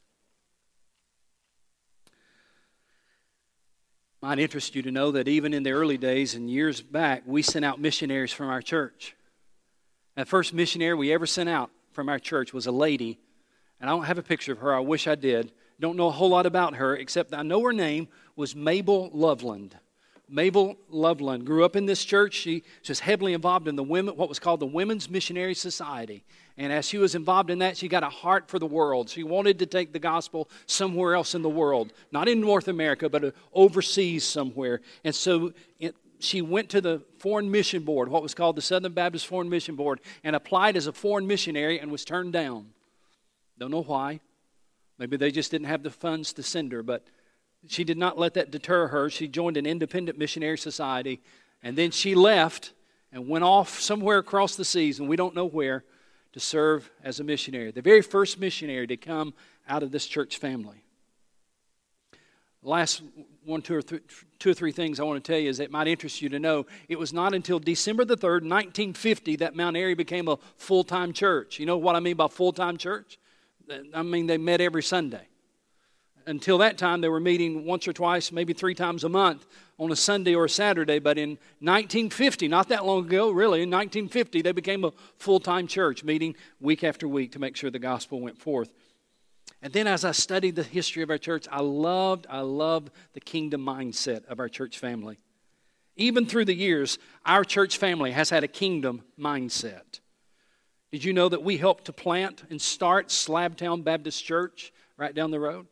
Might 4.22 4.40
interest 4.40 4.76
you 4.76 4.82
to 4.84 4.92
know 4.92 5.12
that 5.12 5.28
even 5.28 5.54
in 5.54 5.64
the 5.64 5.72
early 5.72 5.98
days 5.98 6.34
and 6.34 6.50
years 6.50 6.82
back, 6.82 7.24
we 7.26 7.42
sent 7.42 7.66
out 7.66 7.82
missionaries 7.82 8.32
from 8.32 8.48
our 8.48 8.62
church. 8.62 9.14
The 10.18 10.26
first 10.26 10.52
missionary 10.52 10.96
we 10.96 11.14
ever 11.14 11.28
sent 11.28 11.48
out 11.48 11.70
from 11.92 12.10
our 12.10 12.18
church 12.18 12.52
was 12.52 12.66
a 12.66 12.72
lady, 12.72 13.20
and 13.80 13.88
I 13.88 13.94
don't 13.94 14.06
have 14.06 14.18
a 14.18 14.24
picture 14.24 14.52
of 14.52 14.58
her. 14.58 14.74
I 14.74 14.80
wish 14.80 15.08
I 15.08 15.14
did. 15.14 15.52
Don't 15.80 15.96
know 15.96 16.08
a 16.08 16.12
whole 16.12 16.30
lot 16.30 16.48
about 16.48 16.78
her, 16.78 16.96
except 16.96 17.36
I 17.36 17.44
know 17.44 17.62
her 17.62 17.72
name 17.72 18.08
was 18.36 18.56
Mabel 18.56 19.12
Loveland. 19.14 19.78
Mabel 20.28 20.76
Loveland 20.90 21.46
grew 21.46 21.64
up 21.64 21.76
in 21.76 21.86
this 21.86 22.04
church. 22.04 22.34
She 22.34 22.64
was 22.88 23.00
heavily 23.00 23.34
involved 23.34 23.68
in 23.68 23.76
the 23.76 23.84
women, 23.84 24.18
what 24.18 24.28
was 24.28 24.40
called 24.40 24.60
the 24.60 24.66
Women's 24.66 25.08
Missionary 25.08 25.54
Society. 25.54 26.26
And 26.58 26.74
as 26.74 26.88
she 26.88 26.98
was 26.98 27.14
involved 27.14 27.52
in 27.52 27.60
that, 27.60 27.78
she 27.78 27.88
got 27.88 28.02
a 28.02 28.10
heart 28.10 28.50
for 28.50 28.58
the 28.58 28.66
world. 28.66 29.10
She 29.10 29.22
wanted 29.22 29.60
to 29.60 29.68
take 29.68 29.94
the 29.94 30.00
gospel 30.00 30.50
somewhere 30.66 31.14
else 31.14 31.36
in 31.36 31.44
the 31.44 31.50
world, 31.50 31.94
not 32.12 32.28
in 32.28 32.42
North 32.42 32.68
America, 32.68 33.08
but 33.08 33.36
overseas 33.54 34.24
somewhere. 34.24 34.82
And 35.04 35.14
so 35.14 35.54
it, 35.80 35.96
she 36.20 36.42
went 36.42 36.70
to 36.70 36.82
the 36.82 37.02
Foreign 37.20 37.52
Mission 37.52 37.84
Board, 37.84 38.10
what 38.10 38.24
was 38.24 38.34
called 38.34 38.56
the 38.56 38.62
Southern 38.62 38.94
Baptist 38.94 39.28
Foreign 39.28 39.50
Mission 39.50 39.76
Board, 39.76 40.00
and 40.24 40.36
applied 40.36 40.76
as 40.76 40.88
a 40.88 40.94
foreign 40.94 41.28
missionary 41.28 41.80
and 41.80 41.92
was 41.92 42.06
turned 42.06 42.34
down. 42.34 42.70
Don't 43.58 43.72
know 43.72 43.84
why. 43.84 44.20
Maybe 44.98 45.18
they 45.18 45.32
just 45.32 45.52
didn't 45.52 45.68
have 45.68 45.84
the 45.84 45.92
funds 45.92 46.34
to 46.34 46.44
send 46.44 46.72
her, 46.72 46.82
but 46.84 47.06
she 47.68 47.84
did 47.84 47.98
not 47.98 48.18
let 48.18 48.34
that 48.36 48.52
deter 48.52 48.88
her. 48.88 49.10
She 49.10 49.28
joined 49.28 49.58
an 49.58 49.66
independent 49.66 50.18
missionary 50.18 50.58
society, 50.58 51.22
and 51.62 51.78
then 51.78 51.92
she 51.92 52.16
left 52.16 52.74
and 53.12 53.28
went 53.28 53.44
off 53.44 53.80
somewhere 53.80 54.18
across 54.18 54.56
the 54.56 54.66
seas, 54.66 55.00
and 55.00 55.08
we 55.08 55.16
don't 55.16 55.36
know 55.36 55.46
where, 55.46 55.84
to 56.34 56.40
serve 56.40 56.92
as 57.04 57.20
a 57.20 57.24
missionary. 57.24 57.72
The 57.72 57.82
very 57.82 58.02
first 58.02 58.40
missionary 58.40 58.86
to 58.88 58.98
come 58.98 59.34
out 59.68 59.82
of 59.82 59.92
this 59.92 60.06
church 60.06 60.38
family. 60.38 60.84
Last 62.68 63.02
one, 63.46 63.62
two 63.62 63.76
or, 63.76 63.82
th- 63.82 64.02
two 64.40 64.52
or 64.52 64.54
three 64.54 64.72
things 64.72 65.00
I 65.00 65.04
want 65.04 65.24
to 65.24 65.32
tell 65.32 65.40
you 65.40 65.50
is 65.50 65.58
that 65.58 65.72
might 65.72 65.88
interest 65.88 66.22
you 66.22 66.30
to 66.30 66.40
know. 66.40 66.66
It 66.90 67.00
was 67.00 67.14
not 67.14 67.34
until 67.34 67.60
December 67.60 68.06
the 68.06 68.18
3rd, 68.18 68.44
1950, 68.44 69.38
that 69.38 69.56
Mount 69.56 69.78
Airy 69.78 69.96
became 69.96 70.28
a 70.28 70.38
full 70.58 70.84
time 70.84 71.14
church. 71.14 71.60
You 71.60 71.66
know 71.66 71.78
what 71.78 71.96
I 71.96 72.00
mean 72.00 72.18
by 72.18 72.28
full 72.28 72.54
time 72.54 72.78
church? 72.78 73.18
I 73.94 74.04
mean, 74.04 74.28
they 74.28 74.38
met 74.38 74.62
every 74.62 74.84
Sunday 74.84 75.28
until 76.28 76.58
that 76.58 76.78
time, 76.78 77.02
they 77.02 77.10
were 77.10 77.22
meeting 77.22 77.66
once 77.66 77.88
or 77.88 77.94
twice, 77.94 78.32
maybe 78.32 78.54
three 78.54 78.76
times 78.76 79.06
a 79.06 79.10
month 79.10 79.46
on 79.80 79.92
a 79.92 79.96
Sunday 79.96 80.36
or 80.36 80.46
a 80.46 80.50
Saturday. 80.50 81.00
But 81.00 81.18
in 81.18 81.32
1950, 81.62 82.50
not 82.50 82.68
that 82.70 82.86
long 82.86 83.06
ago, 83.06 83.32
really, 83.32 83.62
in 83.64 83.72
1950, 83.72 84.42
they 84.42 84.52
became 84.52 84.84
a 84.84 84.92
full 85.18 85.40
time 85.40 85.68
church, 85.68 86.04
meeting 86.04 86.36
week 86.60 86.84
after 86.84 87.08
week 87.08 87.32
to 87.32 87.40
make 87.40 87.56
sure 87.56 87.72
the 87.72 87.80
gospel 87.80 88.20
went 88.20 88.38
forth. 88.38 88.70
And 89.62 89.74
then 89.74 89.88
as 89.88 90.06
I 90.06 90.12
studied 90.12 90.56
the 90.56 90.64
history 90.64 91.04
of 91.04 91.10
our 91.10 91.18
church, 91.18 91.48
I 91.52 91.62
loved, 91.62 92.28
I 92.30 92.42
loved 92.42 92.92
the 93.14 93.20
kingdom 93.20 93.66
mindset 93.66 94.26
of 94.26 94.40
our 94.40 94.50
church 94.50 94.78
family. 94.78 95.18
Even 95.96 96.28
through 96.28 96.46
the 96.46 96.54
years, 96.54 97.00
our 97.26 97.44
church 97.44 97.78
family 97.78 98.12
has 98.12 98.30
had 98.30 98.44
a 98.44 98.48
kingdom 98.48 99.04
mindset. 99.20 100.00
Did 100.92 101.04
you 101.04 101.12
know 101.12 101.28
that 101.28 101.44
we 101.44 101.58
helped 101.58 101.86
to 101.86 101.94
plant 101.94 102.44
and 102.50 102.62
start 102.62 103.10
Slabtown 103.10 103.84
Baptist 103.84 104.24
Church 104.24 104.72
right 104.96 105.14
down 105.14 105.32
the 105.32 105.40
road? 105.40 105.68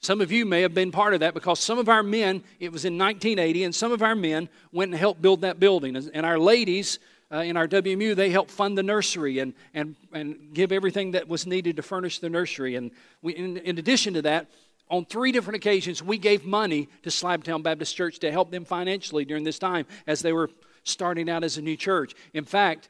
Some 0.00 0.20
of 0.20 0.30
you 0.30 0.46
may 0.46 0.62
have 0.62 0.74
been 0.74 0.92
part 0.92 1.14
of 1.14 1.20
that 1.20 1.34
because 1.34 1.58
some 1.58 1.78
of 1.78 1.88
our 1.88 2.04
men, 2.04 2.44
it 2.60 2.70
was 2.70 2.84
in 2.84 2.96
1980, 2.96 3.64
and 3.64 3.74
some 3.74 3.90
of 3.90 4.02
our 4.02 4.14
men 4.14 4.48
went 4.70 4.92
and 4.92 4.98
helped 4.98 5.20
build 5.20 5.40
that 5.40 5.58
building. 5.58 5.96
And 5.96 6.24
our 6.24 6.38
ladies 6.38 7.00
uh, 7.32 7.38
in 7.38 7.56
our 7.56 7.68
WMU, 7.68 8.16
they 8.16 8.30
helped 8.30 8.50
fund 8.50 8.78
the 8.78 8.82
nursery 8.82 9.38
and, 9.38 9.52
and, 9.74 9.96
and 10.12 10.54
give 10.54 10.72
everything 10.72 11.10
that 11.12 11.28
was 11.28 11.46
needed 11.46 11.76
to 11.76 11.82
furnish 11.82 12.20
the 12.20 12.30
nursery. 12.30 12.74
And 12.74 12.90
we, 13.20 13.34
in, 13.34 13.58
in 13.58 13.78
addition 13.78 14.14
to 14.14 14.22
that, 14.22 14.46
on 14.90 15.04
three 15.04 15.32
different 15.32 15.56
occasions, 15.56 16.02
we 16.02 16.16
gave 16.16 16.46
money 16.46 16.88
to 17.02 17.10
Slabtown 17.10 17.62
Baptist 17.62 17.94
Church 17.94 18.18
to 18.20 18.32
help 18.32 18.50
them 18.50 18.64
financially 18.64 19.26
during 19.26 19.44
this 19.44 19.58
time 19.58 19.86
as 20.06 20.20
they 20.20 20.32
were 20.32 20.50
starting 20.84 21.28
out 21.28 21.44
as 21.44 21.58
a 21.58 21.62
new 21.62 21.76
church. 21.76 22.14
In 22.32 22.44
fact, 22.44 22.88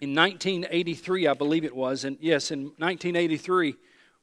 in 0.00 0.14
1983, 0.14 1.26
I 1.26 1.34
believe 1.34 1.64
it 1.64 1.74
was, 1.74 2.04
and 2.04 2.18
yes, 2.20 2.50
in 2.50 2.64
1983, 2.76 3.74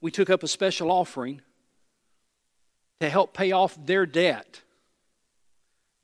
we 0.02 0.12
took 0.12 0.30
up 0.30 0.44
a 0.44 0.48
special 0.48 0.92
offering 0.92 1.42
to 3.00 3.10
help 3.10 3.34
pay 3.34 3.52
off 3.52 3.78
their 3.86 4.06
debt. 4.06 4.62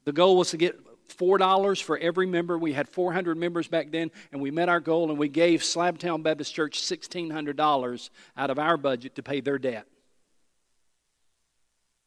The 0.06 0.12
goal 0.12 0.38
was 0.38 0.50
to 0.52 0.58
get 0.58 0.76
$4 1.22 1.82
for 1.82 1.98
every 1.98 2.26
member. 2.26 2.58
We 2.58 2.74
had 2.74 2.90
400 2.90 3.38
members 3.38 3.68
back 3.68 3.92
then, 3.92 4.10
and 4.32 4.42
we 4.42 4.50
met 4.50 4.70
our 4.70 4.80
goal, 4.80 5.10
and 5.10 5.20
we 5.20 5.30
gave 5.30 5.62
Slabtown 5.62 6.24
Baptist 6.24 6.54
Church 6.54 6.82
$1,600 6.82 8.10
out 8.38 8.50
of 8.50 8.58
our 8.58 8.78
budget 8.78 9.16
to 9.16 9.24
pay 9.24 9.42
their 9.42 9.60
debt. 9.60 9.86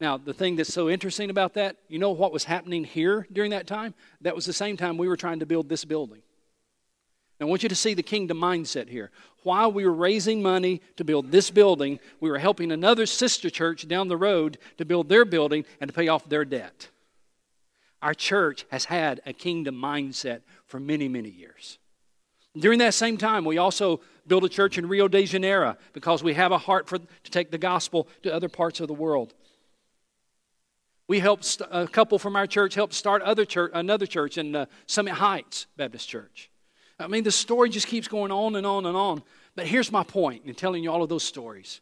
Now, 0.01 0.17
the 0.17 0.33
thing 0.33 0.57
that's 0.57 0.73
so 0.73 0.89
interesting 0.89 1.29
about 1.29 1.53
that, 1.53 1.77
you 1.87 1.99
know 1.99 2.11
what 2.11 2.33
was 2.33 2.43
happening 2.43 2.83
here 2.83 3.25
during 3.31 3.51
that 3.51 3.65
time? 3.65 3.93
That 4.21 4.35
was 4.35 4.45
the 4.45 4.53
same 4.53 4.75
time 4.75 4.97
we 4.97 5.07
were 5.07 5.15
trying 5.15 5.39
to 5.39 5.45
build 5.45 5.69
this 5.69 5.85
building. 5.85 6.21
Now, 7.39 7.47
I 7.47 7.49
want 7.49 7.63
you 7.63 7.69
to 7.69 7.75
see 7.75 7.93
the 7.93 8.03
kingdom 8.03 8.37
mindset 8.37 8.89
here. 8.89 9.11
While 9.43 9.71
we 9.71 9.85
were 9.85 9.93
raising 9.93 10.41
money 10.41 10.81
to 10.97 11.05
build 11.05 11.31
this 11.31 11.49
building, 11.49 11.99
we 12.19 12.29
were 12.29 12.39
helping 12.39 12.71
another 12.71 13.05
sister 13.05 13.49
church 13.49 13.87
down 13.87 14.09
the 14.09 14.17
road 14.17 14.57
to 14.77 14.85
build 14.85 15.07
their 15.07 15.23
building 15.23 15.63
and 15.79 15.87
to 15.87 15.93
pay 15.93 16.09
off 16.09 16.27
their 16.27 16.43
debt. 16.43 16.89
Our 18.01 18.13
church 18.13 18.65
has 18.69 18.85
had 18.85 19.21
a 19.25 19.33
kingdom 19.33 19.75
mindset 19.75 20.41
for 20.65 20.79
many, 20.79 21.07
many 21.07 21.29
years. 21.29 21.79
During 22.57 22.79
that 22.79 22.93
same 22.93 23.17
time, 23.17 23.43
we 23.43 23.57
also 23.57 24.01
built 24.27 24.43
a 24.43 24.49
church 24.49 24.77
in 24.77 24.87
Rio 24.87 25.07
de 25.07 25.25
Janeiro 25.25 25.75
because 25.93 26.23
we 26.23 26.33
have 26.35 26.51
a 26.51 26.57
heart 26.57 26.87
for, 26.87 26.99
to 26.99 27.31
take 27.31 27.51
the 27.51 27.57
gospel 27.57 28.07
to 28.23 28.33
other 28.33 28.49
parts 28.49 28.79
of 28.79 28.87
the 28.87 28.93
world. 28.93 29.33
We 31.07 31.19
helped 31.19 31.61
a 31.69 31.87
couple 31.87 32.17
from 32.17 32.35
our 32.35 32.47
church 32.47 32.73
help 32.73 32.93
start 32.93 33.21
other 33.21 33.45
church, 33.45 33.71
another 33.73 34.05
church 34.05 34.37
in 34.37 34.55
uh, 34.55 34.65
Summit 34.87 35.13
Heights 35.13 35.67
Baptist 35.77 36.09
Church. 36.09 36.49
I 36.97 37.07
mean, 37.07 37.23
the 37.23 37.31
story 37.31 37.69
just 37.69 37.87
keeps 37.87 38.07
going 38.07 38.31
on 38.31 38.55
and 38.55 38.65
on 38.65 38.85
and 38.85 38.95
on. 38.95 39.21
But 39.55 39.67
here's 39.67 39.91
my 39.91 40.03
point 40.03 40.45
in 40.45 40.55
telling 40.55 40.83
you 40.83 40.91
all 40.91 41.03
of 41.03 41.09
those 41.09 41.23
stories. 41.23 41.81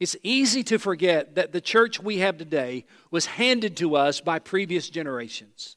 It's 0.00 0.16
easy 0.22 0.64
to 0.64 0.78
forget 0.78 1.34
that 1.34 1.52
the 1.52 1.60
church 1.60 2.00
we 2.00 2.18
have 2.18 2.38
today 2.38 2.86
was 3.10 3.26
handed 3.26 3.76
to 3.76 3.96
us 3.96 4.22
by 4.22 4.38
previous 4.38 4.88
generations. 4.88 5.76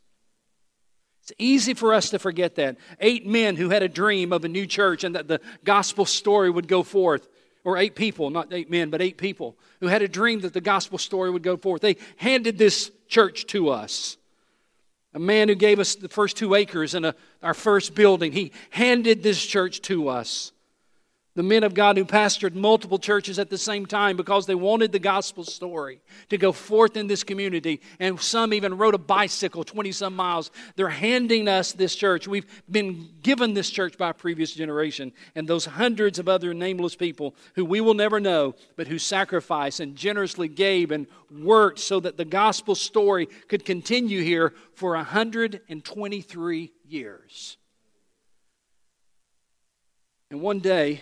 It's 1.23 1.33
easy 1.37 1.73
for 1.73 1.93
us 1.93 2.09
to 2.11 2.19
forget 2.19 2.55
that. 2.55 2.77
Eight 3.01 3.27
men 3.27 3.57
who 3.57 3.69
had 3.69 3.83
a 3.83 3.89
dream 3.89 4.31
of 4.31 4.45
a 4.45 4.49
new 4.49 4.65
church 4.65 5.03
and 5.03 5.15
that 5.15 5.27
the 5.27 5.41
gospel 5.65 6.05
story 6.05 6.49
would 6.49 6.69
go 6.69 6.83
forth. 6.83 7.27
Or 7.65 7.77
eight 7.77 7.95
people, 7.95 8.29
not 8.29 8.51
eight 8.51 8.69
men, 8.69 8.89
but 8.89 9.01
eight 9.01 9.17
people 9.17 9.57
who 9.79 9.87
had 9.87 10.01
a 10.01 10.07
dream 10.07 10.41
that 10.41 10.53
the 10.53 10.61
gospel 10.61 10.97
story 10.97 11.29
would 11.29 11.43
go 11.43 11.55
forth. 11.55 11.81
They 11.81 11.97
handed 12.17 12.57
this 12.57 12.91
church 13.07 13.45
to 13.47 13.69
us. 13.69 14.17
A 15.13 15.19
man 15.19 15.47
who 15.47 15.55
gave 15.55 15.79
us 15.79 15.95
the 15.95 16.09
first 16.09 16.35
two 16.37 16.55
acres 16.55 16.93
and 16.93 17.05
a, 17.05 17.15
our 17.41 17.53
first 17.53 17.93
building, 17.93 18.31
he 18.31 18.51
handed 18.69 19.21
this 19.21 19.45
church 19.45 19.81
to 19.83 20.07
us 20.09 20.52
the 21.35 21.43
men 21.43 21.63
of 21.63 21.73
God 21.73 21.97
who 21.97 22.05
pastored 22.05 22.53
multiple 22.53 22.99
churches 22.99 23.39
at 23.39 23.49
the 23.49 23.57
same 23.57 23.87
time 23.87 24.15
because 24.15 24.45
they 24.45 24.53
wanted 24.53 24.91
the 24.91 24.99
gospel 24.99 25.43
story 25.43 25.99
to 26.29 26.37
go 26.37 26.51
forth 26.51 26.95
in 26.95 27.07
this 27.07 27.23
community. 27.23 27.81
And 27.99 28.19
some 28.21 28.53
even 28.53 28.77
rode 28.77 28.93
a 28.93 28.99
bicycle 28.99 29.63
20 29.63 29.91
some 29.91 30.15
miles. 30.15 30.51
They're 30.75 30.89
handing 30.89 31.47
us 31.47 31.71
this 31.71 31.95
church. 31.95 32.27
We've 32.27 32.45
been 32.69 33.09
given 33.23 33.55
this 33.55 33.71
church 33.71 33.97
by 33.97 34.11
a 34.11 34.13
previous 34.13 34.53
generation. 34.53 35.11
And 35.33 35.47
those 35.47 35.65
hundreds 35.65 36.19
of 36.19 36.29
other 36.29 36.53
nameless 36.53 36.95
people 36.95 37.35
who 37.55 37.65
we 37.65 37.81
will 37.81 37.95
never 37.95 38.19
know, 38.19 38.53
but 38.75 38.87
who 38.87 38.99
sacrificed 38.99 39.79
and 39.79 39.95
generously 39.95 40.47
gave 40.47 40.91
and 40.91 41.07
worked 41.31 41.79
so 41.79 41.99
that 41.99 42.15
the 42.15 42.25
gospel 42.25 42.75
story 42.75 43.25
could 43.47 43.65
continue 43.65 44.21
here 44.21 44.53
for 44.75 44.95
123 44.95 46.71
years. 46.85 47.57
And 50.29 50.41
one 50.41 50.59
day, 50.59 51.01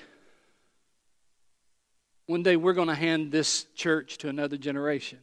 one 2.32 2.44
day 2.44 2.56
we're 2.56 2.72
going 2.72 2.88
to 2.88 2.96
hand 2.96 3.30
this 3.30 3.66
church 3.76 4.18
to 4.20 4.30
another 4.30 4.56
generation. 4.56 5.20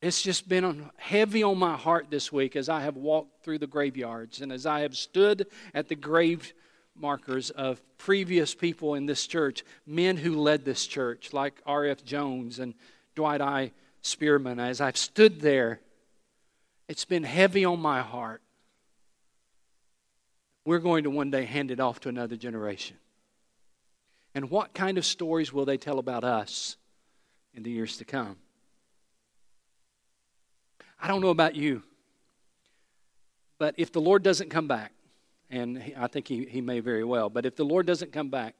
It's 0.00 0.22
just 0.22 0.48
been 0.48 0.88
heavy 0.98 1.42
on 1.42 1.58
my 1.58 1.76
heart 1.76 2.06
this 2.10 2.30
week 2.30 2.54
as 2.54 2.68
I 2.68 2.82
have 2.82 2.96
walked 2.96 3.42
through 3.42 3.58
the 3.58 3.66
graveyards 3.66 4.40
and 4.40 4.52
as 4.52 4.66
I 4.66 4.80
have 4.80 4.96
stood 4.96 5.48
at 5.74 5.88
the 5.88 5.96
grave 5.96 6.54
markers 6.94 7.50
of 7.50 7.82
previous 7.98 8.54
people 8.54 8.94
in 8.94 9.06
this 9.06 9.26
church, 9.26 9.64
men 9.84 10.16
who 10.16 10.40
led 10.40 10.64
this 10.64 10.86
church, 10.86 11.32
like 11.32 11.60
R.F. 11.66 12.04
Jones 12.04 12.60
and 12.60 12.72
Dwight 13.16 13.40
I. 13.40 13.72
Spearman. 14.02 14.60
As 14.60 14.80
I've 14.80 14.98
stood 14.98 15.40
there, 15.40 15.80
it's 16.88 17.04
been 17.04 17.24
heavy 17.24 17.64
on 17.64 17.80
my 17.80 18.00
heart. 18.00 18.42
We're 20.64 20.78
going 20.78 21.02
to 21.02 21.10
one 21.10 21.32
day 21.32 21.46
hand 21.46 21.72
it 21.72 21.80
off 21.80 21.98
to 22.00 22.10
another 22.10 22.36
generation. 22.36 22.98
And 24.34 24.50
what 24.50 24.74
kind 24.74 24.98
of 24.98 25.04
stories 25.04 25.52
will 25.52 25.64
they 25.64 25.76
tell 25.76 25.98
about 25.98 26.24
us 26.24 26.76
in 27.54 27.62
the 27.62 27.70
years 27.70 27.96
to 27.98 28.04
come? 28.04 28.36
I 31.00 31.06
don't 31.06 31.20
know 31.20 31.28
about 31.28 31.54
you, 31.54 31.82
but 33.58 33.74
if 33.76 33.92
the 33.92 34.00
Lord 34.00 34.22
doesn't 34.22 34.50
come 34.50 34.66
back, 34.66 34.92
and 35.50 35.92
I 35.96 36.06
think 36.06 36.26
he, 36.26 36.46
he 36.46 36.60
may 36.60 36.80
very 36.80 37.04
well, 37.04 37.28
but 37.28 37.46
if 37.46 37.56
the 37.56 37.64
Lord 37.64 37.86
doesn't 37.86 38.12
come 38.12 38.30
back, 38.30 38.54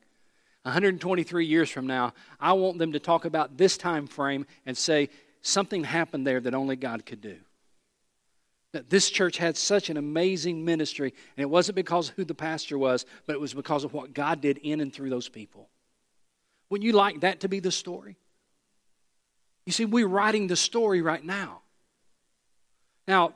123 0.63 1.45
years 1.45 1.71
from 1.71 1.87
now, 1.87 2.13
I 2.41 2.53
want 2.53 2.79
them 2.79 2.93
to 2.93 2.99
talk 2.99 3.25
about 3.25 3.57
this 3.57 3.77
time 3.77 4.07
frame 4.07 4.47
and 4.65 4.77
say 4.77 5.11
something 5.43 5.85
happened 5.85 6.27
there 6.27 6.41
that 6.41 6.55
only 6.55 6.77
God 6.77 7.05
could 7.05 7.21
do. 7.21 7.37
That 8.75 8.91
this 8.91 9.09
church 9.09 9.39
had 9.39 9.57
such 9.57 9.89
an 9.89 9.97
amazing 9.97 10.65
ministry, 10.65 11.15
and 11.37 11.43
it 11.43 11.49
wasn't 11.49 11.77
because 11.77 12.09
of 12.09 12.17
who 12.17 12.25
the 12.25 12.35
pastor 12.35 12.77
was, 12.77 13.07
but 13.25 13.35
it 13.35 13.41
was 13.41 13.55
because 13.55 13.85
of 13.85 13.95
what 13.95 14.13
God 14.13 14.41
did 14.41 14.59
in 14.59 14.81
and 14.81 14.93
through 14.93 15.11
those 15.11 15.29
people. 15.29 15.69
Wouldn't 16.71 16.85
you 16.85 16.93
like 16.93 17.21
that 17.21 17.39
to 17.41 17.49
be 17.49 17.61
the 17.61 17.71
story? 17.71 18.17
You 19.65 19.73
see, 19.73 19.85
we're 19.85 20.09
writing 20.09 20.49
the 20.49 20.57
story 20.57 21.03
right 21.03 21.25
now. 21.25 21.61
Now, 23.07 23.35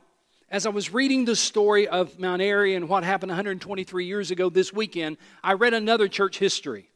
as 0.49 0.67
I 0.67 0.71
was 0.71 0.93
reading 0.93 1.25
the 1.25 1.37
story 1.37 1.87
of 1.87 2.19
Mount 2.19 2.43
Airy 2.43 2.75
and 2.75 2.89
what 2.89 3.05
happened 3.05 3.31
123 3.31 4.07
years 4.07 4.33
ago 4.33 4.51
this 4.51 4.73
weekend, 4.73 5.19
I 5.45 5.53
read 5.53 5.73
another 5.73 6.09
church 6.09 6.41
history. 6.41 6.91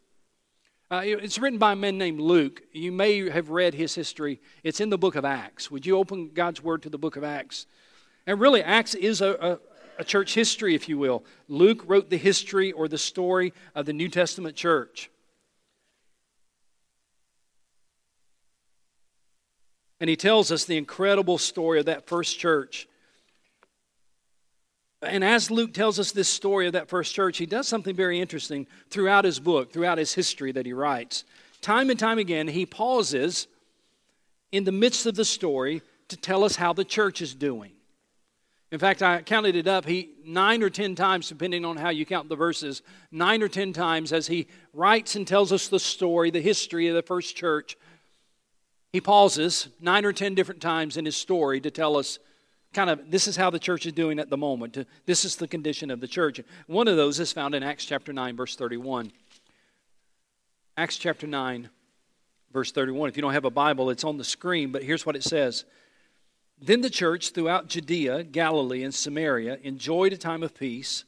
Uh, 0.91 1.03
it's 1.05 1.39
written 1.39 1.61
by 1.61 1.75
a 1.75 1.77
man 1.77 1.97
named 1.97 2.21
Luke. 2.21 2.61
You 2.73 2.91
may 2.91 3.31
have 3.31 3.51
read 3.51 3.73
his 3.73 3.95
history. 3.95 4.41
It's 4.65 4.81
in 4.81 4.91
the 4.91 4.99
book 4.99 5.15
of 5.15 5.25
Acts. 5.25 5.71
Would 5.71 5.87
you 5.87 5.97
open 5.97 6.31
God's 6.35 6.61
Word 6.61 6.83
to 6.83 6.91
the 6.91 6.99
book 6.99 7.15
of 7.15 7.23
Acts? 7.23 7.67
And 8.27 8.41
really, 8.41 8.63
Acts 8.63 8.95
is 8.95 9.21
a, 9.21 9.33
a, 9.33 9.59
a 10.01 10.05
church 10.05 10.35
history, 10.35 10.75
if 10.75 10.89
you 10.89 10.99
will. 10.99 11.25
Luke 11.49 11.83
wrote 11.87 12.11
the 12.11 12.17
history 12.17 12.73
or 12.73 12.89
the 12.89 12.99
story 12.99 13.53
of 13.75 13.87
the 13.87 13.93
New 13.93 14.09
Testament 14.09 14.57
church. 14.57 15.11
And 20.01 20.09
he 20.11 20.17
tells 20.17 20.51
us 20.51 20.65
the 20.65 20.77
incredible 20.77 21.39
story 21.39 21.79
of 21.79 21.87
that 21.87 22.09
first 22.09 22.39
church. 22.39 22.89
And 25.01 25.25
as 25.25 25.51
Luke 25.51 25.73
tells 25.75 25.99
us 25.99 26.13
this 26.13 26.29
story 26.29 26.67
of 26.67 26.73
that 26.75 26.89
first 26.89 27.15
church, 27.15 27.39
he 27.39 27.47
does 27.47 27.67
something 27.67 27.95
very 27.95 28.21
interesting 28.21 28.67
throughout 28.91 29.25
his 29.25 29.41
book, 29.41 29.73
throughout 29.73 29.99
his 29.99 30.15
history 30.15 30.53
that 30.53 30.67
he 30.67 30.73
writes. 30.73 31.25
Time 31.61 31.91
and 31.91 31.99
time 31.99 32.19
again, 32.19 32.49
he 32.49 32.67
pauses 32.67 33.47
in 34.53 34.65
the 34.65 34.73
midst 34.73 35.07
of 35.07 35.15
the 35.15 35.25
story 35.25 35.83
to 36.09 36.17
tell 36.17 36.45
us 36.45 36.57
how 36.57 36.73
the 36.73 36.85
church 36.85 37.23
is 37.23 37.35
doing. 37.35 37.73
In 38.73 38.79
fact, 38.79 39.03
I 39.03 39.21
counted 39.21 39.55
it 39.55 39.69
up. 39.69 39.85
He 39.85 40.13
nine 40.25 40.63
or 40.63 40.71
ten 40.71 40.95
times, 40.95 41.29
depending 41.29 41.63
on 41.63 41.77
how 41.77 41.91
you 41.91 42.07
count 42.07 42.31
the 42.31 42.37
verses, 42.37 42.81
nine 43.11 43.43
or 43.43 43.49
ten 43.49 43.75
times 43.75 44.15
as 44.15 44.29
he 44.29 44.49
writes 44.73 45.15
and 45.15 45.29
tells 45.29 45.53
us 45.53 45.69
the 45.69 45.79
story, 45.79 46.31
the 46.31 46.41
history 46.41 46.89
of 46.89 46.95
the 46.95 47.03
first 47.03 47.37
church. 47.37 47.77
He 48.91 49.01
pauses 49.01 49.69
nine 49.79 50.07
or 50.07 50.13
ten 50.15 50.35
different 50.35 50.63
times 50.63 50.97
in 50.97 51.05
his 51.05 51.17
story 51.17 51.61
to 51.61 51.71
tell 51.71 51.99
us 51.99 52.19
kind 52.73 52.89
of 52.89 53.11
this 53.11 53.29
is 53.29 53.37
how 53.37 53.51
the 53.51 53.59
church 53.59 53.85
is 53.85 53.93
doing 53.93 54.19
at 54.19 54.31
the 54.31 54.39
moment. 54.39 54.79
This 55.05 55.27
is 55.27 55.37
the 55.37 55.47
condition 55.47 55.91
of 55.91 56.01
the 56.01 56.09
church. 56.09 56.41
One 56.67 56.89
of 56.89 56.97
those 56.97 57.21
is 57.21 57.31
found 57.31 57.55
in 57.55 57.63
Acts 57.63 57.85
chapter 57.85 58.11
9, 58.11 58.37
verse 58.37 58.57
31. 58.57 59.13
Acts 60.79 60.97
chapter 60.97 61.27
9, 61.27 61.69
verse 62.51 62.73
31. 62.73 63.11
If 63.11 63.19
you 63.19 63.23
don't 63.23 63.35
have 63.35 63.45
a 63.45 63.51
Bible, 63.51 63.91
it's 63.91 64.05
on 64.05 64.17
the 64.17 64.25
screen, 64.25 64.73
but 64.73 64.83
here's 64.83 65.05
what 65.05 65.15
it 65.15 65.25
says. 65.25 65.67
Then 66.65 66.81
the 66.81 66.91
church 66.91 67.31
throughout 67.31 67.67
Judea, 67.67 68.23
Galilee, 68.23 68.85
and 68.85 68.95
Samaria 68.95 69.59
enjoyed 69.65 70.13
a 70.13 70.17
time 70.17 70.45
of 70.45 70.55
peace. 70.55 71.05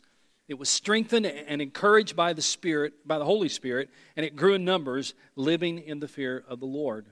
It 0.48 0.58
was 0.58 0.68
strengthened 0.68 1.26
and 1.26 1.62
encouraged 1.62 2.16
by 2.16 2.32
the 2.32 2.42
Spirit, 2.42 3.06
by 3.06 3.18
the 3.18 3.24
Holy 3.24 3.48
Spirit, 3.48 3.88
and 4.16 4.26
it 4.26 4.34
grew 4.34 4.54
in 4.54 4.64
numbers, 4.64 5.14
living 5.36 5.78
in 5.78 6.00
the 6.00 6.08
fear 6.08 6.44
of 6.48 6.58
the 6.58 6.66
Lord. 6.66 7.06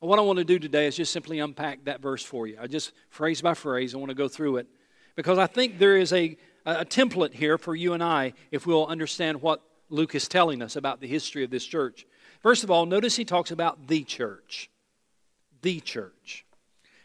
what 0.00 0.18
I 0.18 0.22
want 0.22 0.40
to 0.40 0.44
do 0.44 0.58
today 0.58 0.88
is 0.88 0.96
just 0.96 1.12
simply 1.12 1.38
unpack 1.38 1.84
that 1.84 2.02
verse 2.02 2.24
for 2.24 2.48
you. 2.48 2.58
I 2.60 2.66
just 2.66 2.90
phrase 3.10 3.40
by 3.40 3.54
phrase, 3.54 3.94
I 3.94 3.98
want 3.98 4.10
to 4.10 4.16
go 4.16 4.26
through 4.26 4.56
it 4.56 4.66
because 5.14 5.38
I 5.38 5.46
think 5.46 5.78
there 5.78 5.96
is 5.96 6.12
a, 6.12 6.36
a 6.66 6.84
template 6.84 7.32
here 7.32 7.58
for 7.58 7.76
you 7.76 7.92
and 7.92 8.02
I 8.02 8.32
if 8.50 8.66
we'll 8.66 8.86
understand 8.88 9.40
what 9.40 9.62
Luke 9.88 10.16
is 10.16 10.26
telling 10.26 10.62
us 10.62 10.74
about 10.74 11.00
the 11.00 11.06
history 11.06 11.44
of 11.44 11.50
this 11.50 11.64
church. 11.64 12.06
First 12.40 12.64
of 12.64 12.72
all, 12.72 12.86
notice 12.86 13.14
he 13.14 13.24
talks 13.24 13.52
about 13.52 13.86
the 13.86 14.02
church. 14.02 14.68
The 15.60 15.78
church. 15.78 16.44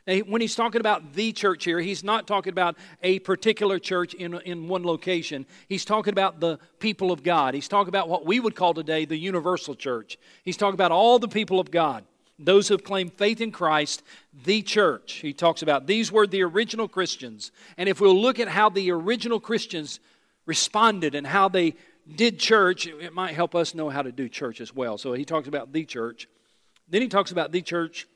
When 0.08 0.40
he's 0.40 0.56
talking 0.56 0.80
about 0.80 1.16
the 1.16 1.34
church 1.34 1.66
here, 1.66 1.82
he's 1.82 2.02
not 2.02 2.28
talking 2.28 2.52
about 2.52 2.78
a 3.04 3.20
particular 3.20 3.78
church 3.78 4.14
in, 4.14 4.36
in 4.42 4.70
one 4.70 4.86
location. 4.86 5.46
He's 5.68 5.84
talking 5.84 6.14
about 6.14 6.40
the 6.40 6.60
people 6.80 7.12
of 7.12 7.24
God. 7.24 7.54
He's 7.54 7.68
talking 7.68 7.90
about 7.90 8.08
what 8.08 8.26
we 8.26 8.40
would 8.40 8.56
call 8.56 8.74
today 8.74 9.04
the 9.04 9.18
universal 9.18 9.76
church. 9.76 10.18
He's 10.44 10.56
talking 10.56 10.76
about 10.76 10.94
all 10.94 11.20
the 11.20 11.28
people 11.28 11.60
of 11.60 11.72
God, 11.72 12.06
those 12.40 12.70
who 12.70 12.74
have 12.74 12.86
claimed 12.86 13.12
faith 13.14 13.42
in 13.42 13.52
Christ, 13.52 14.02
the 14.46 14.62
church. 14.62 15.16
He 15.16 15.34
talks 15.34 15.62
about 15.62 15.88
these 15.88 16.10
were 16.10 16.26
the 16.26 16.44
original 16.44 16.88
Christians. 16.88 17.52
And 17.76 17.90
if 17.90 18.00
we'll 18.00 18.18
look 18.18 18.40
at 18.40 18.48
how 18.48 18.70
the 18.70 18.92
original 18.92 19.42
Christians 19.42 20.00
responded 20.46 21.16
and 21.16 21.28
how 21.28 21.50
they 21.50 21.76
did 22.16 22.40
church, 22.40 22.88
it 22.88 23.14
might 23.14 23.34
help 23.34 23.56
us 23.56 23.76
know 23.76 23.90
how 23.90 24.04
to 24.04 24.14
do 24.14 24.30
church 24.30 24.62
as 24.62 24.74
well. 24.74 24.98
So 24.98 25.12
he 25.12 25.26
talks 25.26 25.50
about 25.50 25.74
the 25.74 25.84
church. 25.84 26.30
Then 26.88 27.02
he 27.02 27.10
talks 27.10 27.34
about 27.34 27.52
the 27.52 27.62
church 27.62 28.08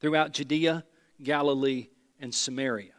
throughout 0.00 0.32
Judea 0.32 0.82
Galilee, 1.22 1.88
and 2.20 2.34
Samaria. 2.34 2.92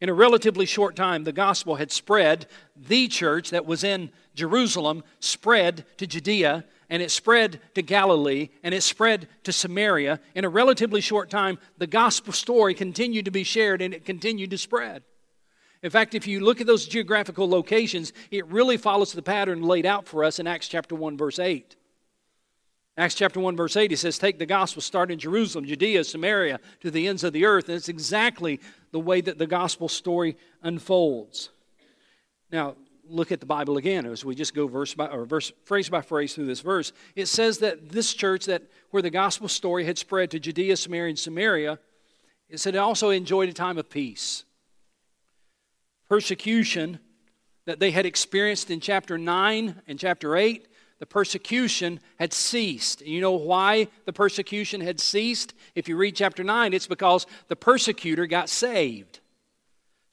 In 0.00 0.08
a 0.10 0.14
relatively 0.14 0.66
short 0.66 0.94
time, 0.94 1.24
the 1.24 1.32
gospel 1.32 1.76
had 1.76 1.90
spread. 1.90 2.46
The 2.76 3.08
church 3.08 3.50
that 3.50 3.64
was 3.64 3.82
in 3.82 4.10
Jerusalem 4.34 5.02
spread 5.20 5.86
to 5.96 6.06
Judea, 6.06 6.64
and 6.90 7.02
it 7.02 7.10
spread 7.10 7.60
to 7.74 7.82
Galilee, 7.82 8.50
and 8.62 8.74
it 8.74 8.82
spread 8.82 9.26
to 9.44 9.52
Samaria. 9.52 10.20
In 10.34 10.44
a 10.44 10.50
relatively 10.50 11.00
short 11.00 11.30
time, 11.30 11.58
the 11.78 11.86
gospel 11.86 12.32
story 12.32 12.74
continued 12.74 13.24
to 13.24 13.30
be 13.30 13.42
shared 13.42 13.80
and 13.80 13.94
it 13.94 14.04
continued 14.04 14.50
to 14.50 14.58
spread. 14.58 15.02
In 15.82 15.90
fact, 15.90 16.14
if 16.14 16.26
you 16.26 16.40
look 16.40 16.60
at 16.60 16.66
those 16.66 16.86
geographical 16.86 17.48
locations, 17.48 18.12
it 18.30 18.46
really 18.48 18.76
follows 18.76 19.12
the 19.12 19.22
pattern 19.22 19.62
laid 19.62 19.86
out 19.86 20.06
for 20.06 20.24
us 20.24 20.38
in 20.38 20.46
Acts 20.46 20.68
chapter 20.68 20.94
1, 20.94 21.16
verse 21.16 21.38
8. 21.38 21.76
Acts 22.98 23.14
chapter 23.14 23.40
1, 23.40 23.56
verse 23.56 23.76
8, 23.76 23.90
he 23.90 23.96
says, 23.96 24.16
Take 24.16 24.38
the 24.38 24.46
gospel, 24.46 24.80
start 24.80 25.10
in 25.10 25.18
Jerusalem, 25.18 25.66
Judea, 25.66 26.02
Samaria, 26.02 26.60
to 26.80 26.90
the 26.90 27.08
ends 27.08 27.24
of 27.24 27.34
the 27.34 27.44
earth. 27.44 27.68
And 27.68 27.76
it's 27.76 27.90
exactly 27.90 28.58
the 28.90 29.00
way 29.00 29.20
that 29.20 29.36
the 29.36 29.46
gospel 29.46 29.88
story 29.88 30.38
unfolds. 30.62 31.50
Now, 32.50 32.76
look 33.08 33.32
at 33.32 33.40
the 33.40 33.46
Bible 33.46 33.76
again 33.76 34.06
as 34.06 34.24
we 34.24 34.34
just 34.34 34.54
go 34.54 34.66
verse 34.66 34.94
by 34.94 35.06
or 35.06 35.26
verse 35.26 35.52
phrase 35.64 35.88
by 35.88 36.00
phrase 36.00 36.34
through 36.34 36.46
this 36.46 36.60
verse. 36.60 36.92
It 37.14 37.26
says 37.26 37.58
that 37.58 37.90
this 37.90 38.14
church 38.14 38.46
that 38.46 38.62
where 38.90 39.02
the 39.02 39.10
gospel 39.10 39.48
story 39.48 39.84
had 39.84 39.98
spread 39.98 40.30
to 40.30 40.40
Judea, 40.40 40.76
Samaria, 40.76 41.10
and 41.10 41.18
Samaria, 41.18 41.78
It 42.48 42.60
said 42.60 42.74
it 42.74 42.78
also 42.78 43.10
enjoyed 43.10 43.48
a 43.48 43.52
time 43.52 43.78
of 43.78 43.90
peace. 43.90 44.44
Persecution 46.08 47.00
that 47.66 47.80
they 47.80 47.90
had 47.90 48.06
experienced 48.06 48.70
in 48.70 48.80
chapter 48.80 49.18
9 49.18 49.82
and 49.86 49.98
chapter 49.98 50.36
8, 50.36 50.66
the 50.98 51.06
persecution 51.06 52.00
had 52.18 52.32
ceased. 52.32 53.02
You 53.02 53.20
know 53.20 53.32
why 53.32 53.88
the 54.06 54.12
persecution 54.12 54.80
had 54.80 54.98
ceased? 55.00 55.54
If 55.74 55.88
you 55.88 55.96
read 55.96 56.16
chapter 56.16 56.42
9, 56.42 56.72
it's 56.72 56.86
because 56.86 57.26
the 57.48 57.56
persecutor 57.56 58.26
got 58.26 58.48
saved. 58.48 59.20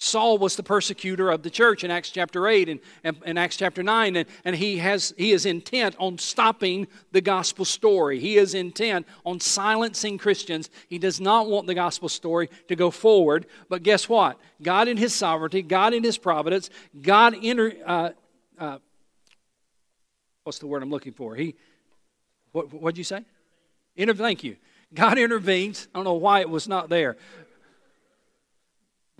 Saul 0.03 0.37
was 0.37 0.57
the 0.57 0.63
persecutor 0.63 1.29
of 1.31 1.43
the 1.43 1.49
church 1.49 1.85
in 1.85 1.89
Acts 1.89 2.09
chapter 2.09 2.45
8 2.45 2.67
and, 2.67 2.79
and, 3.05 3.17
and, 3.25 3.39
Acts 3.39 3.55
chapter 3.55 3.81
9, 3.81 4.17
and, 4.17 4.27
and 4.43 4.53
he, 4.53 4.77
has, 4.79 5.13
he 5.17 5.31
is 5.31 5.45
intent 5.45 5.95
on 5.97 6.17
stopping 6.17 6.87
the 7.13 7.21
gospel 7.21 7.63
story. 7.63 8.19
He 8.19 8.35
is 8.35 8.53
intent 8.53 9.07
on 9.25 9.39
silencing 9.39 10.17
Christians. 10.17 10.69
He 10.89 10.97
does 10.97 11.21
not 11.21 11.47
want 11.47 11.67
the 11.67 11.73
gospel 11.73 12.09
story 12.09 12.49
to 12.67 12.75
go 12.75 12.91
forward. 12.91 13.45
But 13.69 13.83
guess 13.83 14.09
what? 14.09 14.37
God 14.61 14.89
in 14.89 14.97
His 14.97 15.15
sovereignty, 15.15 15.61
God 15.61 15.93
in 15.93 16.03
His 16.03 16.17
providence, 16.17 16.69
God 17.01 17.33
inter, 17.35 17.73
uh, 17.85 18.09
uh, 18.59 18.79
what's 20.43 20.59
the 20.59 20.67
word 20.67 20.83
I'm 20.83 20.89
looking 20.89 21.13
for? 21.13 21.35
He, 21.35 21.55
what 22.51 22.69
did 22.71 22.97
you 22.97 23.03
say? 23.03 23.23
Inter, 23.95 24.13
thank 24.13 24.43
you. 24.43 24.57
God 24.93 25.17
intervenes. 25.17 25.87
I 25.93 25.97
don't 25.97 26.03
know 26.03 26.13
why 26.13 26.41
it 26.41 26.49
was 26.49 26.67
not 26.67 26.89
there. 26.89 27.17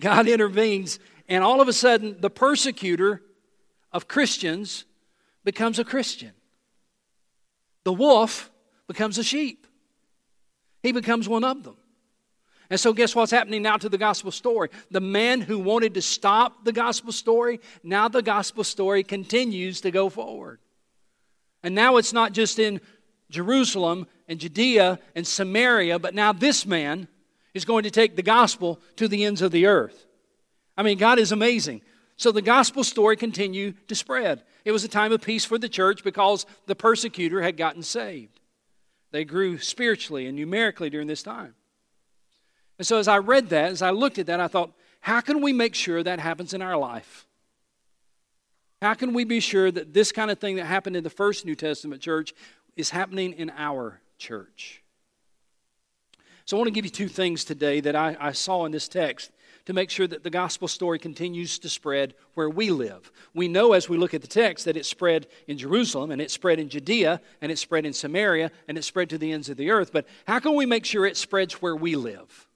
God 0.00 0.28
intervenes, 0.28 0.98
and 1.28 1.42
all 1.42 1.60
of 1.60 1.68
a 1.68 1.72
sudden, 1.72 2.16
the 2.20 2.30
persecutor 2.30 3.22
of 3.92 4.08
Christians 4.08 4.84
becomes 5.44 5.78
a 5.78 5.84
Christian. 5.84 6.32
The 7.84 7.92
wolf 7.92 8.50
becomes 8.86 9.18
a 9.18 9.24
sheep. 9.24 9.66
He 10.82 10.92
becomes 10.92 11.28
one 11.28 11.44
of 11.44 11.62
them. 11.62 11.76
And 12.70 12.80
so, 12.80 12.92
guess 12.92 13.14
what's 13.14 13.30
happening 13.30 13.62
now 13.62 13.76
to 13.76 13.88
the 13.88 13.98
gospel 13.98 14.30
story? 14.30 14.68
The 14.90 15.00
man 15.00 15.40
who 15.40 15.58
wanted 15.58 15.94
to 15.94 16.02
stop 16.02 16.64
the 16.64 16.72
gospel 16.72 17.12
story, 17.12 17.60
now 17.82 18.08
the 18.08 18.22
gospel 18.22 18.64
story 18.64 19.04
continues 19.04 19.80
to 19.82 19.90
go 19.90 20.08
forward. 20.08 20.58
And 21.64 21.74
now 21.74 21.96
it's 21.96 22.12
not 22.12 22.32
just 22.32 22.58
in 22.60 22.80
Jerusalem 23.30 24.06
and 24.28 24.38
Judea 24.38 25.00
and 25.16 25.26
Samaria, 25.26 25.98
but 25.98 26.14
now 26.14 26.32
this 26.32 26.66
man 26.66 27.08
is 27.54 27.64
going 27.64 27.84
to 27.84 27.90
take 27.90 28.14
the 28.14 28.22
gospel 28.22 28.80
to 28.96 29.08
the 29.08 29.24
ends 29.24 29.40
of 29.42 29.50
the 29.50 29.66
earth. 29.66 30.06
I 30.76 30.82
mean, 30.82 30.98
God 30.98 31.18
is 31.18 31.32
amazing. 31.32 31.80
So 32.16 32.30
the 32.30 32.42
gospel 32.42 32.84
story 32.84 33.16
continued 33.16 33.88
to 33.88 33.94
spread. 33.94 34.42
It 34.64 34.72
was 34.72 34.84
a 34.84 34.88
time 34.88 35.10
of 35.10 35.22
peace 35.22 35.44
for 35.44 35.58
the 35.58 35.68
church 35.68 36.04
because 36.04 36.46
the 36.66 36.76
persecutor 36.76 37.40
had 37.40 37.56
gotten 37.56 37.82
saved. 37.82 38.40
They 39.10 39.24
grew 39.24 39.58
spiritually 39.58 40.26
and 40.26 40.36
numerically 40.36 40.90
during 40.90 41.06
this 41.06 41.22
time. 41.22 41.54
And 42.78 42.86
so 42.86 42.98
as 42.98 43.08
I 43.08 43.18
read 43.18 43.48
that, 43.50 43.70
as 43.70 43.82
I 43.82 43.90
looked 43.90 44.18
at 44.18 44.26
that, 44.26 44.40
I 44.40 44.48
thought, 44.48 44.72
how 45.00 45.20
can 45.20 45.40
we 45.40 45.52
make 45.52 45.74
sure 45.74 46.02
that 46.02 46.18
happens 46.18 46.52
in 46.52 46.60
our 46.60 46.76
life? 46.76 47.26
How 48.82 48.94
can 48.94 49.14
we 49.14 49.24
be 49.24 49.40
sure 49.40 49.70
that 49.70 49.94
this 49.94 50.12
kind 50.12 50.30
of 50.30 50.38
thing 50.38 50.56
that 50.56 50.66
happened 50.66 50.96
in 50.96 51.04
the 51.04 51.10
first 51.10 51.44
New 51.44 51.54
Testament 51.54 52.02
church 52.02 52.34
is 52.76 52.90
happening 52.90 53.32
in 53.32 53.50
our 53.56 54.00
church? 54.18 54.82
So 56.44 56.56
I 56.56 56.58
want 56.58 56.68
to 56.68 56.72
give 56.72 56.84
you 56.84 56.90
two 56.90 57.08
things 57.08 57.44
today 57.44 57.80
that 57.80 57.96
I, 57.96 58.16
I 58.20 58.32
saw 58.32 58.66
in 58.66 58.72
this 58.72 58.88
text 58.88 59.30
to 59.64 59.72
make 59.72 59.90
sure 59.90 60.06
that 60.06 60.22
the 60.22 60.30
gospel 60.30 60.68
story 60.68 60.98
continues 60.98 61.58
to 61.58 61.70
spread 61.70 62.14
where 62.34 62.50
we 62.50 62.70
live. 62.70 63.10
We 63.32 63.48
know 63.48 63.72
as 63.72 63.88
we 63.88 63.96
look 63.96 64.12
at 64.12 64.20
the 64.20 64.28
text 64.28 64.66
that 64.66 64.76
it 64.76 64.84
spread 64.84 65.26
in 65.46 65.56
Jerusalem 65.56 66.10
and 66.10 66.20
it 66.20 66.30
spread 66.30 66.58
in 66.58 66.68
Judea 66.68 67.20
and 67.40 67.50
it 67.50 67.58
spread 67.58 67.86
in 67.86 67.94
Samaria 67.94 68.50
and 68.68 68.76
it 68.76 68.84
spread 68.84 69.08
to 69.10 69.18
the 69.18 69.32
ends 69.32 69.48
of 69.48 69.56
the 69.56 69.70
earth. 69.70 69.90
But 69.90 70.06
how 70.26 70.38
can 70.38 70.54
we 70.54 70.66
make 70.66 70.84
sure 70.84 71.06
it 71.06 71.16
spreads 71.16 71.62
where 71.62 71.76
we 71.76 71.96
live? 71.96 72.46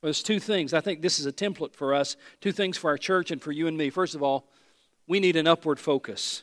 Well, 0.00 0.08
there's 0.08 0.22
two 0.22 0.40
things. 0.40 0.74
I 0.74 0.80
think 0.80 1.02
this 1.02 1.20
is 1.20 1.26
a 1.26 1.32
template 1.32 1.74
for 1.74 1.94
us, 1.94 2.16
two 2.40 2.52
things 2.52 2.76
for 2.76 2.90
our 2.90 2.98
church 2.98 3.30
and 3.30 3.40
for 3.40 3.52
you 3.52 3.68
and 3.68 3.76
me. 3.76 3.90
First 3.90 4.16
of 4.16 4.22
all, 4.22 4.48
we 5.08 5.18
need 5.18 5.34
an 5.34 5.46
upward 5.48 5.80
focus. 5.80 6.42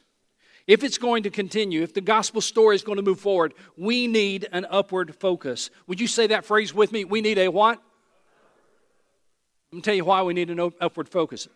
If 0.67 0.83
it's 0.83 0.97
going 0.97 1.23
to 1.23 1.29
continue, 1.29 1.83
if 1.83 1.93
the 1.93 2.01
gospel 2.01 2.41
story 2.41 2.75
is 2.75 2.83
going 2.83 2.95
to 2.95 3.03
move 3.03 3.19
forward, 3.19 3.53
we 3.77 4.07
need 4.07 4.47
an 4.51 4.65
upward 4.69 5.15
focus. 5.15 5.69
Would 5.85 6.01
you 6.01 6.07
say 6.07 6.27
that 6.27 6.43
phrase 6.43 6.73
with 6.73 6.91
me? 6.91 7.05
We 7.05 7.21
need 7.21 7.37
a 7.37 7.49
what? 7.49 7.79
Let 9.71 9.75
me 9.75 9.81
tell 9.81 9.93
you 9.93 10.05
why 10.05 10.23
we 10.23 10.33
need 10.33 10.49
an 10.49 10.59
upward 10.81 11.07
focus. 11.07 11.47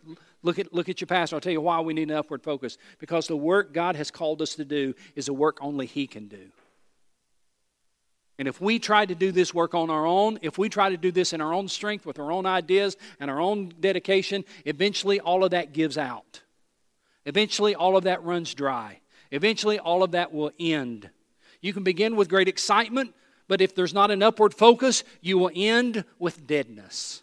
Look 0.43 0.60
at, 0.60 0.74
look 0.74 0.89
at 0.89 1.02
your 1.02 1.08
pastor. 1.08 1.36
I'll 1.36 1.41
tell 1.41 1.52
you 1.52 1.62
why 1.62 1.80
we 1.80 1.93
need 1.93 2.12
an 2.12 2.17
upward 2.17 2.43
focus. 2.43 2.78
Because 3.00 3.28
the 3.28 3.36
work 3.36 3.74
God 3.74 3.95
has 3.95 4.12
called 4.12 4.41
us 4.41 4.56
to 4.56 4.65
do 4.65 4.93
is 5.15 5.28
a 5.28 5.34
work 5.34 5.58
only 5.62 5.88
He 5.88 6.06
can 6.06 6.28
do. 6.28 6.52
And 8.38 8.48
if 8.48 8.62
we 8.62 8.80
try 8.80 9.06
to 9.06 9.15
do 9.15 9.32
this 9.32 9.54
work 9.54 9.74
on 9.74 9.89
our 9.89 10.06
own, 10.06 10.39
if 10.41 10.58
we 10.58 10.69
try 10.69 10.89
to 10.89 10.98
do 10.98 11.12
this 11.12 11.34
in 11.34 11.41
our 11.41 11.54
own 11.54 11.67
strength, 11.67 12.06
with 12.06 12.19
our 12.19 12.32
own 12.32 12.45
ideas 12.45 12.95
and 13.19 13.30
our 13.30 13.41
own 13.41 13.74
dedication, 13.80 14.45
eventually 14.65 15.19
all 15.19 15.43
of 15.43 15.52
that 15.52 15.74
gives 15.74 15.98
out. 15.98 16.41
Eventually, 17.30 17.76
all 17.76 17.96
of 17.96 18.06
that 18.06 18.24
runs 18.24 18.56
dry. 18.56 19.02
Eventually, 19.30 19.78
all 19.78 20.02
of 20.02 20.13
that 20.13 20.34
will 20.34 20.50
end. 20.60 21.12
You 21.62 21.74
can 21.74 21.84
begin 21.84 22.15
with 22.15 22.28
great 22.28 22.48
excitement, 22.48 23.13
but 23.48 23.62
if 23.62 23.76
there's 23.76 23.94
not 23.94 24.10
an 24.10 24.24
upward 24.24 24.52
focus, 24.52 25.04
you 25.22 25.38
will 25.38 25.52
end 25.54 26.06
with 26.18 26.48
deadness. 26.48 27.22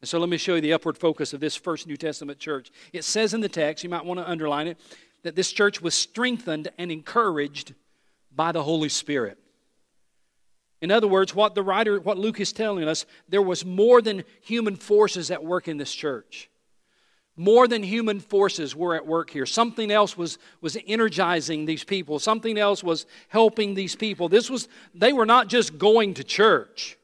And 0.00 0.08
so, 0.08 0.20
let 0.20 0.28
me 0.28 0.36
show 0.36 0.54
you 0.54 0.60
the 0.60 0.72
upward 0.72 0.96
focus 0.96 1.34
of 1.34 1.40
this 1.40 1.56
first 1.56 1.88
New 1.88 1.96
Testament 1.96 2.38
church. 2.38 2.70
It 2.92 3.02
says 3.02 3.34
in 3.34 3.40
the 3.40 3.48
text, 3.48 3.82
you 3.82 3.90
might 3.90 4.04
want 4.04 4.20
to 4.20 4.30
underline 4.30 4.68
it, 4.68 4.78
that 5.24 5.34
this 5.34 5.50
church 5.50 5.82
was 5.82 5.92
strengthened 5.92 6.68
and 6.78 6.92
encouraged 6.92 7.74
by 8.30 8.52
the 8.52 8.62
Holy 8.62 8.88
Spirit. 8.88 9.36
In 10.80 10.92
other 10.92 11.08
words, 11.08 11.34
what 11.34 11.56
the 11.56 11.64
writer, 11.64 11.98
what 11.98 12.18
Luke 12.18 12.38
is 12.38 12.52
telling 12.52 12.86
us, 12.86 13.04
there 13.28 13.42
was 13.42 13.64
more 13.64 14.00
than 14.00 14.22
human 14.42 14.76
forces 14.76 15.32
at 15.32 15.44
work 15.44 15.66
in 15.66 15.76
this 15.76 15.92
church. 15.92 16.49
More 17.40 17.66
than 17.66 17.82
human 17.82 18.20
forces 18.20 18.76
were 18.76 18.94
at 18.94 19.06
work 19.06 19.30
here. 19.30 19.46
Something 19.46 19.90
else 19.90 20.14
was, 20.14 20.36
was 20.60 20.76
energizing 20.86 21.64
these 21.64 21.84
people. 21.84 22.18
Something 22.18 22.58
else 22.58 22.84
was 22.84 23.06
helping 23.28 23.72
these 23.72 23.96
people. 23.96 24.28
This 24.28 24.50
was, 24.50 24.68
they 24.94 25.14
were 25.14 25.24
not 25.24 25.48
just 25.48 25.78
going 25.78 26.12
to 26.14 26.22
church. 26.22 26.98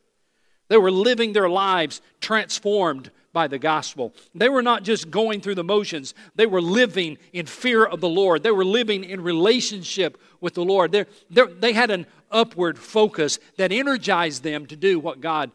They 0.69 0.77
were 0.77 0.91
living 0.91 1.33
their 1.33 1.49
lives 1.49 2.03
transformed 2.21 3.11
by 3.33 3.49
the 3.49 3.59
gospel. 3.59 4.13
They 4.35 4.51
were 4.51 4.61
not 4.61 4.83
just 4.83 5.11
going 5.11 5.41
through 5.41 5.55
the 5.55 5.65
motions, 5.65 6.13
they 6.35 6.45
were 6.45 6.61
living 6.61 7.17
in 7.33 7.47
fear 7.47 7.87
of 7.87 8.03
the 8.03 8.09
Lord. 8.11 8.43
They 8.43 8.51
were 8.51 8.63
living 8.63 9.05
in 9.05 9.23
relationship 9.23 10.21
with 10.43 10.53
the 10.53 10.67
Lord. 10.67 10.93
They're, 10.93 11.07
they're, 11.31 11.47
they 11.47 11.73
had 11.73 11.91
an 11.91 12.07
upward 12.31 12.79
focus 12.79 13.39
that 13.57 13.73
energized 13.73 14.43
them 14.43 14.67
to 14.67 14.77
do 14.77 15.01
what 15.01 15.23
God 15.23 15.51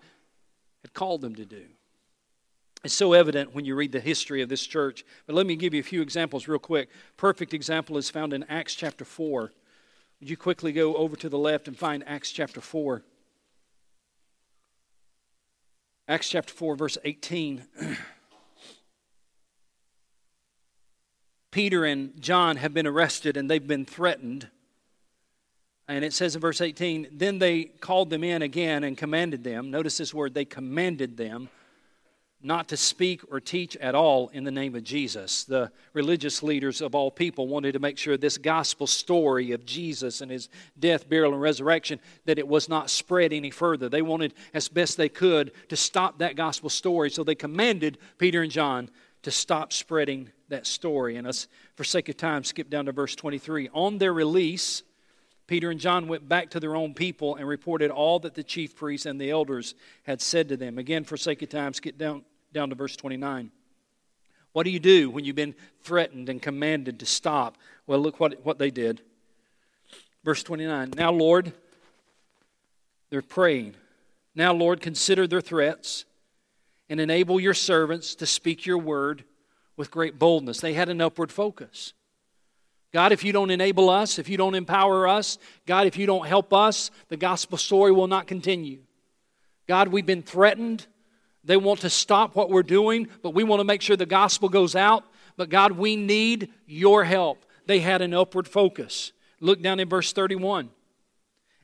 had 0.82 0.96
called 0.96 1.22
them 1.22 1.36
to 1.36 1.46
do. 1.46 1.66
It's 2.84 2.94
so 2.96 3.14
evident 3.14 3.54
when 3.54 3.66
you 3.66 3.76
read 3.76 3.92
the 3.92 4.00
history 4.00 4.42
of 4.42 4.50
this 4.50 4.66
church. 4.66 5.06
But 5.28 5.36
let 5.36 5.46
me 5.46 5.56
give 5.56 5.74
you 5.74 5.80
a 5.80 5.84
few 5.84 6.02
examples 6.02 6.48
real 6.48 6.58
quick. 6.60 6.90
Perfect 7.16 7.54
example 7.54 7.98
is 7.98 8.10
found 8.10 8.34
in 8.34 8.44
Acts 8.44 8.74
chapter 8.74 9.06
4. 9.06 9.52
Would 10.20 10.30
you 10.30 10.38
quickly 10.38 10.72
go 10.72 10.96
over 10.96 11.16
to 11.16 11.30
the 11.30 11.38
left 11.38 11.68
and 11.68 11.78
find 11.78 12.04
Acts 12.08 12.32
chapter 12.32 12.60
4? 12.60 13.04
Acts 16.08 16.30
chapter 16.30 16.54
4, 16.54 16.76
verse 16.76 16.98
18. 17.04 17.64
Peter 21.52 21.86
and 21.86 22.20
John 22.20 22.56
have 22.56 22.74
been 22.74 22.88
arrested 22.88 23.38
and 23.38 23.50
they've 23.50 23.68
been 23.68 23.86
threatened. 23.86 24.48
And 25.88 26.04
it 26.04 26.14
says 26.14 26.34
in 26.34 26.42
verse 26.42 26.62
18, 26.62 27.10
then 27.12 27.38
they 27.38 27.66
called 27.66 28.10
them 28.10 28.24
in 28.24 28.42
again 28.42 28.84
and 28.84 28.98
commanded 28.98 29.44
them. 29.44 29.70
Notice 29.70 29.98
this 29.98 30.14
word, 30.14 30.34
they 30.34 30.46
commanded 30.46 31.18
them 31.18 31.50
not 32.44 32.68
to 32.70 32.78
speak 32.78 33.22
or 33.30 33.40
teach 33.40 33.76
at 33.78 33.96
all 33.96 34.30
in 34.30 34.44
the 34.44 34.52
name 34.52 34.76
of 34.76 34.84
Jesus. 34.84 35.44
The 35.44 35.72
religious 35.94 36.42
leaders 36.42 36.82
of 36.82 36.96
all 36.96 37.12
people 37.12 37.48
wanted 37.48 37.74
to 37.74 37.80
make 37.80 37.98
sure 37.98 38.18
this 38.18 38.38
gospel 38.38 38.88
story 38.88 39.52
of 39.52 39.66
Jesus 39.66 40.22
and 40.22 40.32
his 40.32 40.50
death, 40.80 41.08
burial, 41.08 41.34
and 41.34 41.42
resurrection 41.42 42.00
that 42.26 42.40
it 42.40 42.48
was 42.48 42.68
not 42.68 42.90
spread 42.90 43.34
any 43.34 43.52
further. 43.52 43.90
They 43.90 44.02
wanted 44.02 44.34
as 44.54 44.68
best 44.68 44.98
they 44.98 45.10
could 45.10 45.52
to 45.70 45.76
stop 45.76 46.20
that 46.20 46.36
gospel 46.36 46.70
story, 46.70 47.10
so 47.10 47.24
they 47.24 47.36
commanded 47.36 47.98
Peter 48.18 48.42
and 48.42 48.52
John 48.52 48.90
to 49.24 49.32
stop 49.32 49.72
spreading 49.72 50.30
that 50.50 50.66
story. 50.66 51.18
And 51.18 51.28
us, 51.28 51.48
for 51.76 51.84
sake 51.84 52.10
of 52.10 52.18
time, 52.18 52.44
skip 52.44 52.70
down 52.70 52.86
to 52.86 52.92
verse 52.92 53.16
23. 53.16 53.70
On 53.74 53.98
their 53.98 54.14
release, 54.14 54.84
Peter 55.48 55.70
and 55.70 55.80
John 55.80 56.08
went 56.08 56.30
back 56.30 56.52
to 56.52 56.60
their 56.60 56.76
own 56.76 56.94
people 56.94 57.36
and 57.36 57.48
reported 57.48 57.92
all 57.92 58.20
that 58.20 58.36
the 58.36 58.44
chief 58.44 58.76
priests 58.76 59.06
and 59.06 59.20
the 59.20 59.32
elders 59.32 59.76
had 60.04 60.22
said 60.22 60.50
to 60.50 60.58
them. 60.58 60.78
Again, 60.78 61.04
for 61.04 61.18
sake 61.18 61.42
of 61.42 61.50
time, 61.50 61.74
skip 61.74 61.98
down 61.98 62.24
down 62.54 62.70
to 62.70 62.76
verse 62.76 62.96
29. 62.96 63.52
What 64.54 64.64
do 64.64 64.70
you 64.70 64.80
do 64.80 65.10
when 65.10 65.24
you've 65.24 65.36
been 65.36 65.56
threatened 65.84 66.30
and 66.30 66.42
commanded 66.42 67.00
to 67.00 67.06
stop? 67.06 67.58
Well, 67.88 68.00
look 68.00 68.20
what, 68.20 68.46
what 68.46 68.60
they 68.60 68.72
did. 68.72 69.02
Verse 70.24 70.44
29. 70.44 70.94
Now, 70.96 71.12
Lord, 71.12 71.54
they're 73.10 73.22
praying. 73.22 73.76
Now, 74.36 74.54
Lord, 74.54 74.82
consider 74.82 75.28
their 75.28 75.42
threats 75.42 76.06
and 76.90 77.00
enable 77.00 77.40
your 77.40 77.54
servants 77.54 78.16
to 78.16 78.26
speak 78.26 78.66
your 78.66 78.78
word 78.78 79.24
with 79.78 79.92
great 79.92 80.20
boldness. 80.20 80.60
They 80.60 80.74
had 80.74 80.90
an 80.90 81.02
upward 81.02 81.32
focus. 81.32 81.94
God, 82.94 83.14
if 83.14 83.24
you 83.24 83.32
don't 83.32 83.52
enable 83.52 83.90
us, 83.90 84.20
if 84.20 84.28
you 84.28 84.38
don't 84.38 84.56
empower 84.56 85.08
us, 85.08 85.38
God, 85.66 85.88
if 85.88 85.98
you 85.98 86.06
don't 86.06 86.28
help 86.28 86.54
us, 86.54 86.92
the 87.08 87.16
gospel 87.16 87.58
story 87.58 87.92
will 87.92 88.08
not 88.08 88.28
continue. 88.28 88.80
God, 89.68 89.88
we've 89.88 90.06
been 90.06 90.24
threatened. 90.24 90.86
They 91.44 91.58
want 91.58 91.82
to 91.82 91.90
stop 91.90 92.36
what 92.36 92.50
we're 92.50 92.64
doing, 92.64 93.08
but 93.24 93.34
we 93.34 93.44
want 93.44 93.60
to 93.60 93.64
make 93.66 93.82
sure 93.82 93.96
the 93.96 94.06
gospel 94.06 94.50
goes 94.50 94.76
out. 94.76 95.06
But 95.38 95.50
God, 95.50 95.74
we 95.74 95.96
need 95.96 96.50
your 96.68 97.04
help. 97.04 97.46
They 97.66 97.80
had 97.80 98.02
an 98.02 98.14
upward 98.14 98.48
focus. 98.48 99.12
Look 99.40 99.62
down 99.62 99.80
in 99.80 99.90
verse 99.90 100.14
31. 100.14 100.70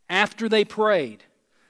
After 0.10 0.50
they 0.50 0.66
prayed, 0.66 1.24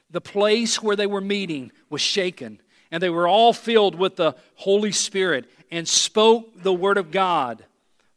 the 0.09 0.21
place 0.21 0.81
where 0.81 0.95
they 0.95 1.07
were 1.07 1.21
meeting 1.21 1.71
was 1.89 2.01
shaken, 2.01 2.61
and 2.91 3.03
they 3.03 3.09
were 3.09 3.27
all 3.27 3.51
filled 3.51 3.95
with 3.95 4.15
the 4.15 4.35
Holy 4.55 4.91
Spirit 4.91 5.49
and 5.69 5.87
spoke 5.87 6.61
the 6.63 6.73
word 6.73 6.97
of 6.97 7.11
God 7.11 7.65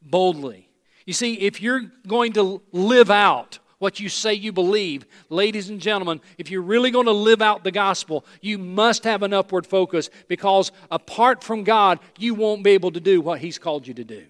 boldly. 0.00 0.68
You 1.04 1.12
see, 1.12 1.34
if 1.34 1.60
you're 1.60 1.90
going 2.06 2.34
to 2.34 2.62
live 2.70 3.10
out 3.10 3.58
what 3.80 3.98
you 3.98 4.10
say 4.10 4.34
you 4.34 4.52
believe, 4.52 5.06
ladies 5.30 5.70
and 5.70 5.80
gentlemen, 5.80 6.20
if 6.36 6.50
you're 6.50 6.62
really 6.62 6.90
going 6.90 7.06
to 7.06 7.12
live 7.12 7.40
out 7.40 7.64
the 7.64 7.72
gospel, 7.72 8.26
you 8.42 8.58
must 8.58 9.04
have 9.04 9.22
an 9.22 9.32
upward 9.32 9.66
focus 9.66 10.10
because 10.28 10.70
apart 10.90 11.42
from 11.42 11.64
God, 11.64 11.98
you 12.18 12.34
won't 12.34 12.62
be 12.62 12.72
able 12.72 12.92
to 12.92 13.00
do 13.00 13.22
what 13.22 13.40
He's 13.40 13.58
called 13.58 13.86
you 13.86 13.94
to 13.94 14.04
do. 14.04 14.26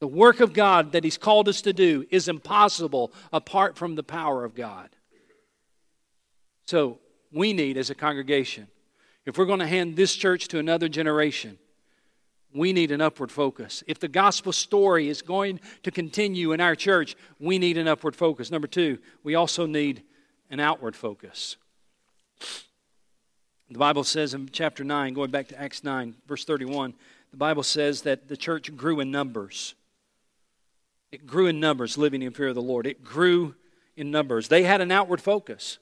The 0.00 0.08
work 0.08 0.40
of 0.40 0.52
God 0.52 0.92
that 0.92 1.04
He's 1.04 1.16
called 1.16 1.48
us 1.48 1.62
to 1.62 1.72
do 1.72 2.04
is 2.10 2.26
impossible 2.26 3.12
apart 3.32 3.76
from 3.78 3.94
the 3.94 4.02
power 4.02 4.44
of 4.44 4.56
God. 4.56 4.90
So, 6.66 6.98
we 7.32 7.52
need 7.52 7.76
as 7.76 7.90
a 7.90 7.94
congregation, 7.94 8.66
if 9.24 9.38
we're 9.38 9.46
going 9.46 9.60
to 9.60 9.66
hand 9.66 9.94
this 9.94 10.14
church 10.14 10.48
to 10.48 10.58
another 10.58 10.88
generation, 10.88 11.56
we 12.56 12.72
need 12.72 12.90
an 12.90 13.00
upward 13.00 13.30
focus. 13.30 13.82
If 13.86 13.98
the 13.98 14.08
gospel 14.08 14.52
story 14.52 15.08
is 15.08 15.22
going 15.22 15.60
to 15.82 15.90
continue 15.90 16.52
in 16.52 16.60
our 16.60 16.74
church, 16.74 17.16
we 17.38 17.58
need 17.58 17.76
an 17.76 17.88
upward 17.88 18.16
focus. 18.16 18.50
Number 18.50 18.66
two, 18.66 18.98
we 19.22 19.34
also 19.34 19.66
need 19.66 20.02
an 20.50 20.60
outward 20.60 20.96
focus. 20.96 21.56
The 23.70 23.78
Bible 23.78 24.04
says 24.04 24.32
in 24.32 24.48
chapter 24.52 24.84
9, 24.84 25.14
going 25.14 25.30
back 25.30 25.48
to 25.48 25.60
Acts 25.60 25.82
9, 25.82 26.14
verse 26.26 26.44
31, 26.44 26.94
the 27.32 27.36
Bible 27.36 27.64
says 27.64 28.02
that 28.02 28.28
the 28.28 28.36
church 28.36 28.74
grew 28.76 29.00
in 29.00 29.10
numbers. 29.10 29.74
It 31.10 31.26
grew 31.26 31.46
in 31.46 31.58
numbers, 31.58 31.98
living 31.98 32.22
in 32.22 32.32
fear 32.32 32.48
of 32.48 32.54
the 32.54 32.62
Lord. 32.62 32.86
It 32.86 33.02
grew 33.02 33.54
in 33.96 34.10
numbers. 34.10 34.48
They 34.48 34.62
had 34.62 34.80
an 34.80 34.92
outward 34.92 35.20
focus. 35.20 35.78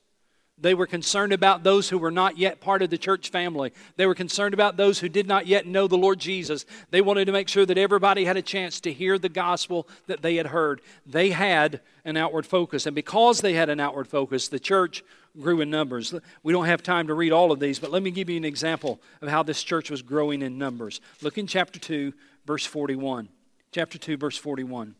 They 0.56 0.74
were 0.74 0.86
concerned 0.86 1.32
about 1.32 1.64
those 1.64 1.88
who 1.88 1.98
were 1.98 2.12
not 2.12 2.38
yet 2.38 2.60
part 2.60 2.80
of 2.82 2.90
the 2.90 2.98
church 2.98 3.30
family. 3.30 3.72
They 3.96 4.06
were 4.06 4.14
concerned 4.14 4.54
about 4.54 4.76
those 4.76 5.00
who 5.00 5.08
did 5.08 5.26
not 5.26 5.48
yet 5.48 5.66
know 5.66 5.88
the 5.88 5.98
Lord 5.98 6.20
Jesus. 6.20 6.64
They 6.90 7.00
wanted 7.00 7.24
to 7.24 7.32
make 7.32 7.48
sure 7.48 7.66
that 7.66 7.76
everybody 7.76 8.24
had 8.24 8.36
a 8.36 8.42
chance 8.42 8.78
to 8.80 8.92
hear 8.92 9.18
the 9.18 9.28
gospel 9.28 9.88
that 10.06 10.22
they 10.22 10.36
had 10.36 10.46
heard. 10.46 10.80
They 11.04 11.30
had 11.30 11.80
an 12.04 12.16
outward 12.16 12.46
focus. 12.46 12.86
And 12.86 12.94
because 12.94 13.40
they 13.40 13.54
had 13.54 13.68
an 13.68 13.80
outward 13.80 14.06
focus, 14.06 14.46
the 14.46 14.60
church 14.60 15.02
grew 15.40 15.60
in 15.60 15.70
numbers. 15.70 16.14
We 16.44 16.52
don't 16.52 16.66
have 16.66 16.84
time 16.84 17.08
to 17.08 17.14
read 17.14 17.32
all 17.32 17.50
of 17.50 17.58
these, 17.58 17.80
but 17.80 17.90
let 17.90 18.04
me 18.04 18.12
give 18.12 18.30
you 18.30 18.36
an 18.36 18.44
example 18.44 19.00
of 19.20 19.28
how 19.28 19.42
this 19.42 19.62
church 19.62 19.90
was 19.90 20.02
growing 20.02 20.40
in 20.40 20.56
numbers. 20.56 21.00
Look 21.20 21.36
in 21.36 21.48
chapter 21.48 21.80
2, 21.80 22.12
verse 22.46 22.64
41. 22.64 23.28
Chapter 23.72 23.98
2, 23.98 24.16
verse 24.16 24.38
41. 24.38 24.94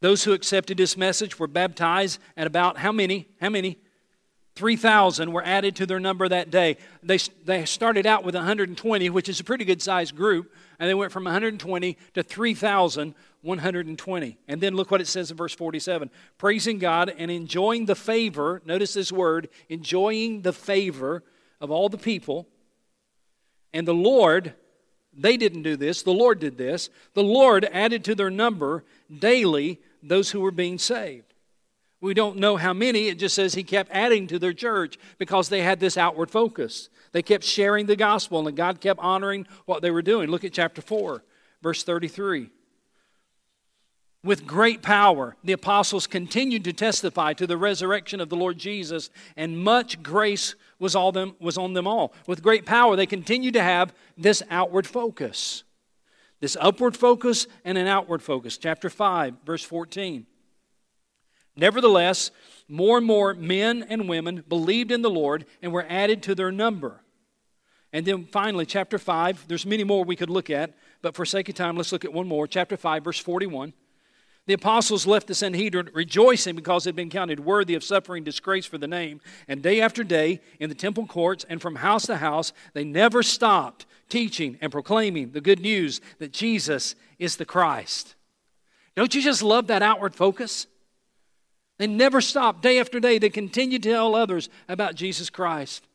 Those 0.00 0.24
who 0.24 0.32
accepted 0.32 0.76
this 0.76 0.96
message 0.96 1.38
were 1.38 1.46
baptized 1.46 2.20
at 2.36 2.46
about 2.46 2.78
how 2.78 2.92
many? 2.92 3.28
How 3.40 3.50
many? 3.50 3.78
3,000 4.56 5.32
were 5.32 5.44
added 5.44 5.76
to 5.76 5.86
their 5.86 6.00
number 6.00 6.28
that 6.28 6.50
day. 6.50 6.78
They, 7.02 7.18
they 7.44 7.66
started 7.66 8.06
out 8.06 8.24
with 8.24 8.34
120, 8.34 9.10
which 9.10 9.28
is 9.28 9.38
a 9.38 9.44
pretty 9.44 9.66
good 9.66 9.82
sized 9.82 10.16
group, 10.16 10.50
and 10.78 10.88
they 10.88 10.94
went 10.94 11.12
from 11.12 11.24
120 11.24 11.98
to 12.14 12.22
3,120. 12.22 14.38
And 14.48 14.60
then 14.60 14.74
look 14.74 14.90
what 14.90 15.02
it 15.02 15.06
says 15.06 15.30
in 15.30 15.36
verse 15.36 15.54
47 15.54 16.10
praising 16.38 16.78
God 16.78 17.14
and 17.16 17.30
enjoying 17.30 17.84
the 17.84 17.94
favor, 17.94 18.62
notice 18.64 18.94
this 18.94 19.12
word, 19.12 19.50
enjoying 19.68 20.40
the 20.40 20.54
favor 20.54 21.22
of 21.60 21.70
all 21.70 21.90
the 21.90 21.98
people. 21.98 22.48
And 23.74 23.86
the 23.86 23.94
Lord, 23.94 24.54
they 25.12 25.36
didn't 25.36 25.62
do 25.62 25.76
this, 25.76 26.02
the 26.02 26.12
Lord 26.12 26.40
did 26.40 26.56
this. 26.56 26.88
The 27.12 27.22
Lord 27.22 27.66
added 27.66 28.04
to 28.04 28.14
their 28.14 28.30
number 28.30 28.84
daily 29.18 29.80
those 30.08 30.30
who 30.30 30.40
were 30.40 30.50
being 30.50 30.78
saved. 30.78 31.34
We 32.00 32.14
don't 32.14 32.36
know 32.36 32.56
how 32.56 32.72
many, 32.72 33.08
it 33.08 33.18
just 33.18 33.34
says 33.34 33.54
he 33.54 33.64
kept 33.64 33.90
adding 33.90 34.26
to 34.28 34.38
their 34.38 34.52
church 34.52 34.98
because 35.18 35.48
they 35.48 35.62
had 35.62 35.80
this 35.80 35.96
outward 35.96 36.30
focus. 36.30 36.88
They 37.12 37.22
kept 37.22 37.44
sharing 37.44 37.86
the 37.86 37.96
gospel 37.96 38.46
and 38.46 38.56
God 38.56 38.80
kept 38.80 39.00
honoring 39.00 39.46
what 39.64 39.82
they 39.82 39.90
were 39.90 40.02
doing. 40.02 40.30
Look 40.30 40.44
at 40.44 40.52
chapter 40.52 40.82
4, 40.82 41.24
verse 41.62 41.82
33. 41.84 42.50
With 44.22 44.46
great 44.46 44.82
power, 44.82 45.36
the 45.44 45.52
apostles 45.52 46.06
continued 46.06 46.64
to 46.64 46.72
testify 46.72 47.32
to 47.34 47.46
the 47.46 47.56
resurrection 47.56 48.20
of 48.20 48.28
the 48.28 48.36
Lord 48.36 48.58
Jesus, 48.58 49.08
and 49.36 49.56
much 49.56 50.02
grace 50.02 50.56
was, 50.80 50.96
all 50.96 51.12
them, 51.12 51.36
was 51.38 51.56
on 51.56 51.74
them 51.74 51.86
all. 51.86 52.12
With 52.26 52.42
great 52.42 52.66
power, 52.66 52.96
they 52.96 53.06
continued 53.06 53.54
to 53.54 53.62
have 53.62 53.94
this 54.18 54.42
outward 54.50 54.86
focus. 54.86 55.62
This 56.40 56.56
upward 56.60 56.96
focus 56.96 57.46
and 57.64 57.78
an 57.78 57.86
outward 57.86 58.22
focus. 58.22 58.58
Chapter 58.58 58.90
5, 58.90 59.34
verse 59.44 59.64
14. 59.64 60.26
Nevertheless, 61.56 62.30
more 62.68 62.98
and 62.98 63.06
more 63.06 63.34
men 63.34 63.84
and 63.88 64.08
women 64.08 64.44
believed 64.46 64.92
in 64.92 65.02
the 65.02 65.10
Lord 65.10 65.46
and 65.62 65.72
were 65.72 65.86
added 65.88 66.22
to 66.24 66.34
their 66.34 66.52
number. 66.52 67.00
And 67.92 68.04
then 68.04 68.26
finally, 68.26 68.66
chapter 68.66 68.98
5, 68.98 69.48
there's 69.48 69.64
many 69.64 69.82
more 69.82 70.04
we 70.04 70.16
could 70.16 70.28
look 70.28 70.50
at, 70.50 70.74
but 71.00 71.14
for 71.14 71.24
sake 71.24 71.48
of 71.48 71.54
time, 71.54 71.76
let's 71.76 71.92
look 71.92 72.04
at 72.04 72.12
one 72.12 72.28
more. 72.28 72.46
Chapter 72.46 72.76
5, 72.76 73.04
verse 73.04 73.18
41. 73.18 73.72
The 74.46 74.54
apostles 74.54 75.06
left 75.06 75.26
the 75.26 75.34
Sanhedrin 75.34 75.90
rejoicing 75.92 76.54
because 76.54 76.84
they'd 76.84 76.94
been 76.94 77.10
counted 77.10 77.40
worthy 77.40 77.74
of 77.74 77.82
suffering 77.82 78.22
disgrace 78.22 78.64
for 78.64 78.78
the 78.78 78.86
name. 78.86 79.20
And 79.48 79.60
day 79.60 79.80
after 79.80 80.04
day, 80.04 80.40
in 80.60 80.68
the 80.68 80.74
temple 80.74 81.06
courts 81.06 81.44
and 81.48 81.60
from 81.60 81.76
house 81.76 82.06
to 82.06 82.16
house, 82.16 82.52
they 82.72 82.84
never 82.84 83.24
stopped 83.24 83.86
teaching 84.08 84.56
and 84.60 84.70
proclaiming 84.70 85.32
the 85.32 85.40
good 85.40 85.58
news 85.58 86.00
that 86.20 86.32
Jesus 86.32 86.94
is 87.18 87.36
the 87.36 87.44
Christ. 87.44 88.14
Don't 88.94 89.14
you 89.14 89.20
just 89.20 89.42
love 89.42 89.66
that 89.66 89.82
outward 89.82 90.14
focus? 90.14 90.68
They 91.78 91.88
never 91.88 92.20
stopped. 92.20 92.62
Day 92.62 92.78
after 92.78 93.00
day, 93.00 93.18
they 93.18 93.30
continued 93.30 93.82
to 93.82 93.90
tell 93.90 94.14
others 94.14 94.48
about 94.68 94.94
Jesus 94.94 95.28
Christ. 95.28 95.86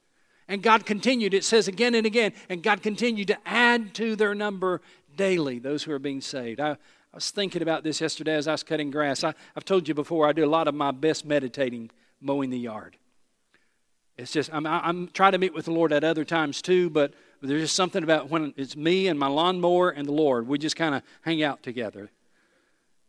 And 0.47 0.61
God 0.61 0.85
continued, 0.85 1.33
it 1.33 1.45
says 1.45 1.69
again 1.69 1.95
and 1.95 2.05
again, 2.05 2.33
and 2.49 2.61
God 2.61 2.83
continued 2.83 3.27
to 3.29 3.37
add 3.45 3.93
to 3.95 4.17
their 4.17 4.35
number 4.35 4.81
daily 5.15 5.57
those 5.57 5.83
who 5.83 5.93
are 5.93 5.99
being 5.99 6.21
saved. 6.21 6.59
I, 6.59 6.75
I 7.13 7.17
was 7.17 7.29
thinking 7.29 7.61
about 7.61 7.83
this 7.83 7.99
yesterday 7.99 8.35
as 8.35 8.47
I 8.47 8.53
was 8.53 8.63
cutting 8.63 8.89
grass. 8.89 9.23
I, 9.23 9.33
have 9.55 9.65
told 9.65 9.87
you 9.87 9.93
before, 9.93 10.27
I 10.27 10.31
do 10.31 10.45
a 10.45 10.47
lot 10.47 10.69
of 10.69 10.75
my 10.75 10.91
best 10.91 11.25
meditating 11.25 11.91
mowing 12.21 12.49
the 12.49 12.57
yard. 12.57 12.95
It's 14.17 14.31
just, 14.31 14.53
I'm, 14.53 14.65
I'm 14.65 15.07
trying 15.09 15.33
to 15.33 15.37
meet 15.37 15.53
with 15.53 15.65
the 15.65 15.71
Lord 15.71 15.91
at 15.91 16.03
other 16.03 16.23
times 16.23 16.61
too, 16.61 16.89
but 16.89 17.13
there's 17.41 17.63
just 17.63 17.75
something 17.75 18.03
about 18.03 18.29
when 18.29 18.53
it's 18.55 18.77
me 18.77 19.07
and 19.07 19.19
my 19.19 19.27
lawnmower 19.27 19.89
and 19.89 20.07
the 20.07 20.13
Lord. 20.13 20.47
We 20.47 20.57
just 20.57 20.75
kind 20.75 20.95
of 20.95 21.01
hang 21.21 21.43
out 21.43 21.63
together. 21.63 22.11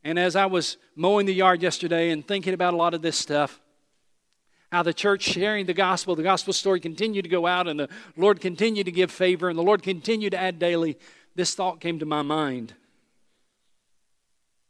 And 0.03 0.19
as 0.19 0.35
I 0.35 0.47
was 0.47 0.79
mowing 0.97 1.27
the 1.27 1.35
yard 1.35 1.63
yesterday 1.63 2.11
and 2.11 2.27
thinking 2.27 2.55
about 2.55 2.75
a 2.75 2.77
lot 2.77 2.95
of 2.95 3.03
this 3.03 3.17
stuff, 3.17 3.61
how 4.73 4.83
the 4.83 4.95
church 4.95 5.23
sharing 5.23 5.67
the 5.67 5.75
gospel, 5.75 6.17
the 6.17 6.23
gospel 6.23 6.53
story 6.53 6.81
continued 6.81 7.23
to 7.23 7.29
go 7.29 7.47
out, 7.47 7.69
and 7.69 7.79
the 7.79 7.89
Lord 8.17 8.41
continued 8.41 8.87
to 8.87 8.93
give 8.93 9.11
favor, 9.13 9.49
and 9.49 9.57
the 9.57 9.63
Lord 9.63 9.83
continued 9.83 10.31
to 10.31 10.41
add 10.41 10.59
daily, 10.59 10.99
this 11.35 11.55
thought 11.55 11.79
came 11.79 11.99
to 11.99 12.07
my 12.07 12.23
mind. 12.23 12.75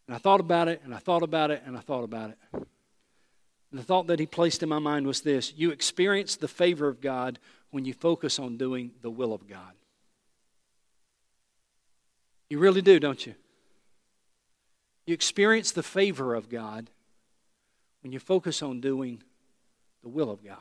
And 0.06 0.16
I 0.16 0.18
thought 0.18 0.40
about 0.40 0.68
it, 0.68 0.80
and 0.84 0.94
I 0.94 0.98
thought 0.98 1.22
about 1.22 1.50
it, 1.50 1.62
and 1.64 1.76
I 1.76 1.80
thought 1.80 2.04
about 2.04 2.30
it. 2.30 2.38
And 2.52 3.80
the 3.80 3.84
thought 3.84 4.06
that 4.08 4.18
he 4.18 4.26
placed 4.26 4.62
in 4.62 4.68
my 4.68 4.78
mind 4.78 5.06
was 5.06 5.22
this 5.22 5.52
you 5.56 5.70
experience 5.70 6.36
the 6.36 6.48
favor 6.48 6.88
of 6.88 7.00
God 7.00 7.38
when 7.70 7.84
you 7.84 7.94
focus 7.94 8.38
on 8.38 8.56
doing 8.56 8.92
the 9.00 9.10
will 9.10 9.32
of 9.32 9.48
God. 9.48 9.72
You 12.50 12.58
really 12.58 12.82
do, 12.82 13.00
don't 13.00 13.24
you? 13.26 13.34
You 15.06 15.14
experience 15.14 15.72
the 15.72 15.82
favor 15.82 16.34
of 16.34 16.50
God 16.50 16.90
when 18.02 18.12
you 18.12 18.18
focus 18.18 18.62
on 18.62 18.80
doing 18.80 19.22
the 20.02 20.10
will 20.10 20.30
of 20.30 20.44
God. 20.44 20.58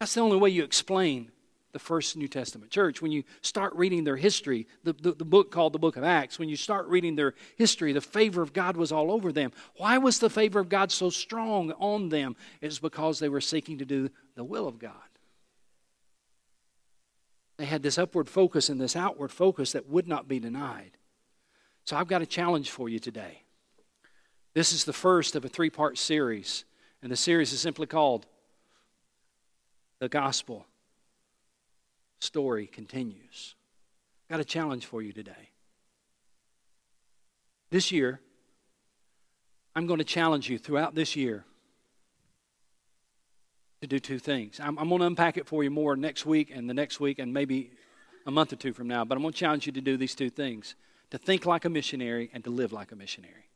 That's 0.00 0.14
the 0.14 0.20
only 0.20 0.38
way 0.38 0.50
you 0.50 0.64
explain 0.64 1.30
the 1.76 1.80
first 1.80 2.16
New 2.16 2.26
Testament 2.26 2.70
church. 2.70 3.02
When 3.02 3.12
you 3.12 3.22
start 3.42 3.74
reading 3.74 4.04
their 4.04 4.16
history, 4.16 4.66
the, 4.82 4.94
the, 4.94 5.12
the, 5.12 5.26
book 5.26 5.52
called 5.52 5.74
the 5.74 5.78
book 5.78 5.98
of 5.98 6.04
Acts, 6.04 6.38
when 6.38 6.48
you 6.48 6.56
start 6.56 6.86
reading 6.86 7.16
their 7.16 7.34
history, 7.56 7.92
the 7.92 8.00
favor 8.00 8.40
of 8.40 8.54
God 8.54 8.78
was 8.78 8.92
all 8.92 9.12
over 9.12 9.30
them. 9.30 9.52
Why 9.76 9.98
was 9.98 10.18
the 10.18 10.30
favor 10.30 10.58
of 10.58 10.70
God 10.70 10.90
so 10.90 11.10
strong 11.10 11.72
on 11.72 12.08
them? 12.08 12.34
It's 12.62 12.78
because 12.78 13.18
they 13.18 13.28
were 13.28 13.42
seeking 13.42 13.76
to 13.76 13.84
do 13.84 14.08
the 14.36 14.42
will 14.42 14.66
of 14.66 14.78
God. 14.78 14.92
They 17.58 17.66
had 17.66 17.82
this 17.82 17.98
upward 17.98 18.30
focus 18.30 18.70
and 18.70 18.80
this 18.80 18.96
outward 18.96 19.30
focus 19.30 19.72
that 19.72 19.86
would 19.86 20.08
not 20.08 20.28
be 20.28 20.40
denied. 20.40 20.92
So 21.84 21.94
I've 21.94 22.08
got 22.08 22.22
a 22.22 22.26
challenge 22.26 22.70
for 22.70 22.88
you 22.88 22.98
today. 22.98 23.42
This 24.54 24.72
is 24.72 24.84
the 24.84 24.94
first 24.94 25.36
of 25.36 25.44
a 25.44 25.48
three 25.50 25.68
part 25.68 25.98
series, 25.98 26.64
and 27.02 27.12
the 27.12 27.16
series 27.16 27.52
is 27.52 27.60
simply 27.60 27.86
called 27.86 28.24
The 29.98 30.08
Gospel 30.08 30.64
story 32.26 32.66
continues. 32.66 33.54
Got 34.28 34.40
a 34.40 34.44
challenge 34.44 34.86
for 34.86 35.00
you 35.00 35.12
today. 35.12 35.50
This 37.70 37.92
year, 37.92 38.20
I'm 39.74 39.86
going 39.86 39.98
to 39.98 40.04
challenge 40.04 40.48
you 40.48 40.58
throughout 40.58 40.94
this 40.94 41.16
year 41.16 41.44
to 43.80 43.86
do 43.86 43.98
two 43.98 44.18
things. 44.18 44.58
I'm, 44.60 44.78
I'm 44.78 44.88
going 44.88 45.00
to 45.00 45.06
unpack 45.06 45.36
it 45.36 45.46
for 45.46 45.62
you 45.62 45.70
more 45.70 45.96
next 45.96 46.26
week 46.26 46.50
and 46.54 46.68
the 46.68 46.74
next 46.74 46.98
week 46.98 47.18
and 47.18 47.32
maybe 47.32 47.70
a 48.26 48.30
month 48.30 48.52
or 48.52 48.56
two 48.56 48.72
from 48.72 48.88
now, 48.88 49.04
but 49.04 49.16
I'm 49.16 49.22
going 49.22 49.32
to 49.32 49.38
challenge 49.38 49.66
you 49.66 49.72
to 49.72 49.80
do 49.80 49.96
these 49.96 50.14
two 50.14 50.30
things 50.30 50.74
to 51.10 51.18
think 51.18 51.46
like 51.46 51.64
a 51.64 51.68
missionary 51.68 52.30
and 52.32 52.42
to 52.44 52.50
live 52.50 52.72
like 52.72 52.90
a 52.90 52.96
missionary. 52.96 53.50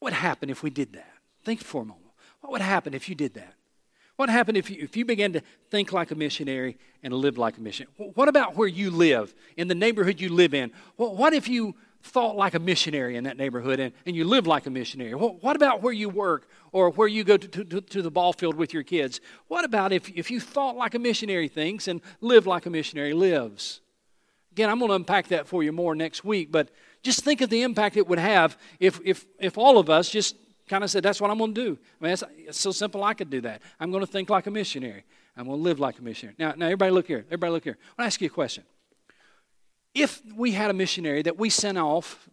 What 0.00 0.12
would 0.12 0.18
happen 0.18 0.50
if 0.50 0.62
we 0.62 0.70
did 0.70 0.92
that? 0.94 1.12
Think 1.44 1.60
for 1.60 1.82
a 1.82 1.84
moment. 1.84 2.04
What 2.40 2.52
would 2.52 2.60
happen 2.60 2.94
if 2.94 3.08
you 3.08 3.14
did 3.14 3.34
that? 3.34 3.54
What 4.16 4.30
happened 4.30 4.56
if 4.56 4.70
you, 4.70 4.78
if 4.80 4.96
you 4.96 5.04
began 5.04 5.34
to 5.34 5.42
think 5.70 5.92
like 5.92 6.10
a 6.10 6.14
missionary 6.14 6.78
and 7.02 7.12
live 7.12 7.36
like 7.36 7.58
a 7.58 7.60
missionary? 7.60 7.92
What 8.14 8.28
about 8.28 8.56
where 8.56 8.68
you 8.68 8.90
live, 8.90 9.34
in 9.56 9.68
the 9.68 9.74
neighborhood 9.74 10.20
you 10.20 10.30
live 10.30 10.54
in? 10.54 10.72
What 10.96 11.34
if 11.34 11.48
you 11.48 11.74
thought 12.02 12.36
like 12.36 12.54
a 12.54 12.58
missionary 12.58 13.16
in 13.16 13.24
that 13.24 13.36
neighborhood 13.36 13.78
and, 13.78 13.92
and 14.06 14.16
you 14.16 14.24
live 14.24 14.46
like 14.46 14.66
a 14.66 14.70
missionary? 14.70 15.14
What, 15.14 15.42
what 15.42 15.56
about 15.56 15.82
where 15.82 15.92
you 15.92 16.08
work 16.08 16.48
or 16.72 16.90
where 16.90 17.08
you 17.08 17.24
go 17.24 17.36
to, 17.36 17.64
to, 17.64 17.80
to 17.80 18.02
the 18.02 18.10
ball 18.10 18.32
field 18.32 18.54
with 18.54 18.72
your 18.72 18.82
kids? 18.82 19.20
What 19.48 19.64
about 19.64 19.92
if, 19.92 20.08
if 20.08 20.30
you 20.30 20.40
thought 20.40 20.76
like 20.76 20.94
a 20.94 20.98
missionary 20.98 21.48
thinks 21.48 21.86
and 21.86 22.00
live 22.20 22.46
like 22.46 22.64
a 22.64 22.70
missionary 22.70 23.12
lives? 23.12 23.80
Again, 24.52 24.70
I'm 24.70 24.78
going 24.78 24.88
to 24.88 24.94
unpack 24.94 25.28
that 25.28 25.46
for 25.46 25.62
you 25.62 25.72
more 25.72 25.94
next 25.94 26.24
week, 26.24 26.50
but 26.50 26.70
just 27.02 27.22
think 27.22 27.42
of 27.42 27.50
the 27.50 27.60
impact 27.60 27.98
it 27.98 28.08
would 28.08 28.18
have 28.18 28.56
if, 28.80 28.98
if, 29.04 29.26
if 29.38 29.58
all 29.58 29.76
of 29.76 29.90
us 29.90 30.08
just 30.08 30.36
kind 30.68 30.84
of 30.84 30.90
said, 30.90 31.02
That's 31.02 31.20
what 31.20 31.30
I'm 31.30 31.38
going 31.38 31.54
to 31.54 31.64
do. 31.64 31.78
I 32.00 32.04
mean, 32.04 32.12
it's, 32.12 32.24
it's 32.38 32.60
so 32.60 32.72
simple 32.72 33.04
I 33.04 33.14
could 33.14 33.30
do 33.30 33.40
that. 33.42 33.62
I'm 33.78 33.90
going 33.90 34.04
to 34.04 34.10
think 34.10 34.30
like 34.30 34.46
a 34.46 34.50
missionary. 34.50 35.04
I'm 35.36 35.46
going 35.46 35.58
to 35.58 35.62
live 35.62 35.78
like 35.78 35.98
a 35.98 36.02
missionary. 36.02 36.34
Now, 36.38 36.54
now, 36.56 36.66
everybody 36.66 36.90
look 36.90 37.06
here. 37.06 37.24
Everybody 37.28 37.52
look 37.52 37.64
here. 37.64 37.76
I 37.80 38.02
want 38.02 38.10
to 38.10 38.14
ask 38.14 38.20
you 38.20 38.26
a 38.26 38.30
question. 38.30 38.64
If 39.94 40.22
we 40.34 40.52
had 40.52 40.70
a 40.70 40.74
missionary 40.74 41.22
that 41.22 41.38
we 41.38 41.50
sent 41.50 41.78
off 41.78 42.28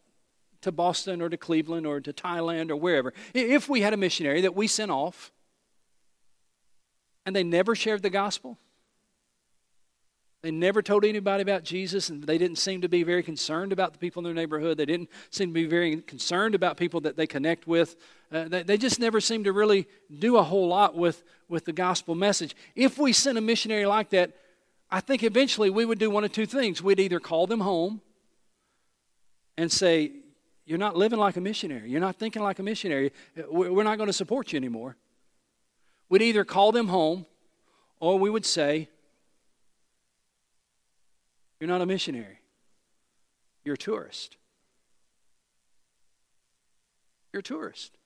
to 0.61 0.71
Boston 0.71 1.21
or 1.21 1.29
to 1.29 1.37
Cleveland 1.37 1.85
or 1.85 1.99
to 1.99 2.13
Thailand 2.13 2.69
or 2.69 2.75
wherever, 2.75 3.13
if 3.33 3.67
we 3.69 3.81
had 3.81 3.93
a 3.93 3.97
missionary 3.97 4.41
that 4.41 4.55
we 4.55 4.67
sent 4.67 4.91
off 4.91 5.31
and 7.25 7.35
they 7.35 7.43
never 7.43 7.75
shared 7.75 8.01
the 8.01 8.09
gospel, 8.09 8.57
they 10.43 10.51
never 10.51 10.81
told 10.81 11.05
anybody 11.05 11.41
about 11.41 11.63
Jesus, 11.63 12.09
and 12.09 12.21
they 12.21 12.37
didn't 12.37 12.57
seem 12.57 12.81
to 12.81 12.89
be 12.89 13.03
very 13.03 13.23
concerned 13.23 13.71
about 13.71 13.93
the 13.93 13.97
people 13.97 14.19
in 14.19 14.25
their 14.25 14.33
neighborhood. 14.33 14.77
They 14.77 14.85
didn't 14.85 15.09
seem 15.29 15.47
to 15.49 15.53
be 15.53 15.65
very 15.65 16.01
concerned 16.01 16.53
about 16.53 16.75
people 16.75 16.99
that 17.01 17.15
they 17.15 17.25
connect 17.25 17.65
with. 17.65 17.95
Uh, 18.29 18.49
they, 18.49 18.61
they 18.61 18.77
just 18.77 18.99
never 18.99 19.21
seemed 19.21 19.45
to 19.45 19.53
really 19.53 19.87
do 20.19 20.35
a 20.35 20.43
whole 20.43 20.67
lot 20.67 20.95
with, 20.95 21.23
with 21.47 21.63
the 21.63 21.71
gospel 21.71 22.13
message. 22.13 22.57
If 22.75 22.97
we 22.97 23.13
sent 23.13 23.37
a 23.37 23.41
missionary 23.41 23.85
like 23.85 24.09
that, 24.09 24.33
I 24.91 24.99
think 24.99 25.23
eventually 25.23 25.69
we 25.69 25.85
would 25.85 25.97
do 25.97 26.09
one 26.09 26.25
of 26.25 26.33
two 26.33 26.45
things. 26.45 26.83
We'd 26.83 26.99
either 26.99 27.21
call 27.21 27.47
them 27.47 27.61
home 27.61 28.01
and 29.57 29.71
say, 29.71 30.11
You're 30.65 30.77
not 30.77 30.97
living 30.97 31.19
like 31.19 31.37
a 31.37 31.41
missionary. 31.41 31.89
You're 31.89 32.01
not 32.01 32.17
thinking 32.17 32.43
like 32.43 32.59
a 32.59 32.63
missionary. 32.63 33.13
We're 33.49 33.83
not 33.83 33.97
going 33.97 34.07
to 34.07 34.13
support 34.13 34.51
you 34.51 34.57
anymore. 34.57 34.97
We'd 36.09 36.21
either 36.21 36.43
call 36.43 36.73
them 36.73 36.89
home 36.89 37.27
or 38.01 38.19
we 38.19 38.29
would 38.29 38.45
say, 38.45 38.89
you're 41.63 41.69
not 41.69 41.79
a 41.79 41.85
missionary, 41.85 42.41
you're 43.63 43.75
a 43.75 43.77
tourist. 43.77 44.35
You're 47.31 47.39
a 47.39 47.43
tourist. 47.43 47.97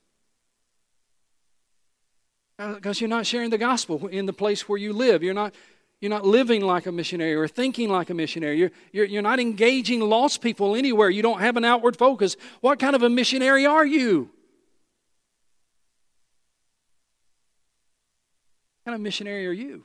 Because 2.56 3.00
you're 3.00 3.10
not 3.10 3.26
sharing 3.26 3.50
the 3.50 3.58
gospel 3.58 4.06
in 4.06 4.26
the 4.26 4.32
place 4.32 4.68
where 4.68 4.78
you 4.78 4.92
live. 4.92 5.24
You're 5.24 5.34
not, 5.34 5.56
you're 6.00 6.08
not 6.08 6.24
living 6.24 6.62
like 6.62 6.86
a 6.86 6.92
missionary 6.92 7.34
or 7.34 7.48
thinking 7.48 7.88
like 7.88 8.10
a 8.10 8.14
missionary. 8.14 8.58
You're, 8.58 8.70
you're, 8.92 9.06
you're 9.06 9.22
not 9.22 9.40
engaging 9.40 10.02
lost 10.02 10.40
people 10.40 10.76
anywhere. 10.76 11.10
You 11.10 11.22
don't 11.22 11.40
have 11.40 11.56
an 11.56 11.64
outward 11.64 11.96
focus. 11.96 12.36
What 12.60 12.78
kind 12.78 12.94
of 12.94 13.02
a 13.02 13.10
missionary 13.10 13.66
are 13.66 13.84
you? 13.84 14.30
What 18.84 18.92
kind 18.92 18.94
of 18.94 19.00
missionary 19.00 19.48
are 19.48 19.52
you? 19.52 19.84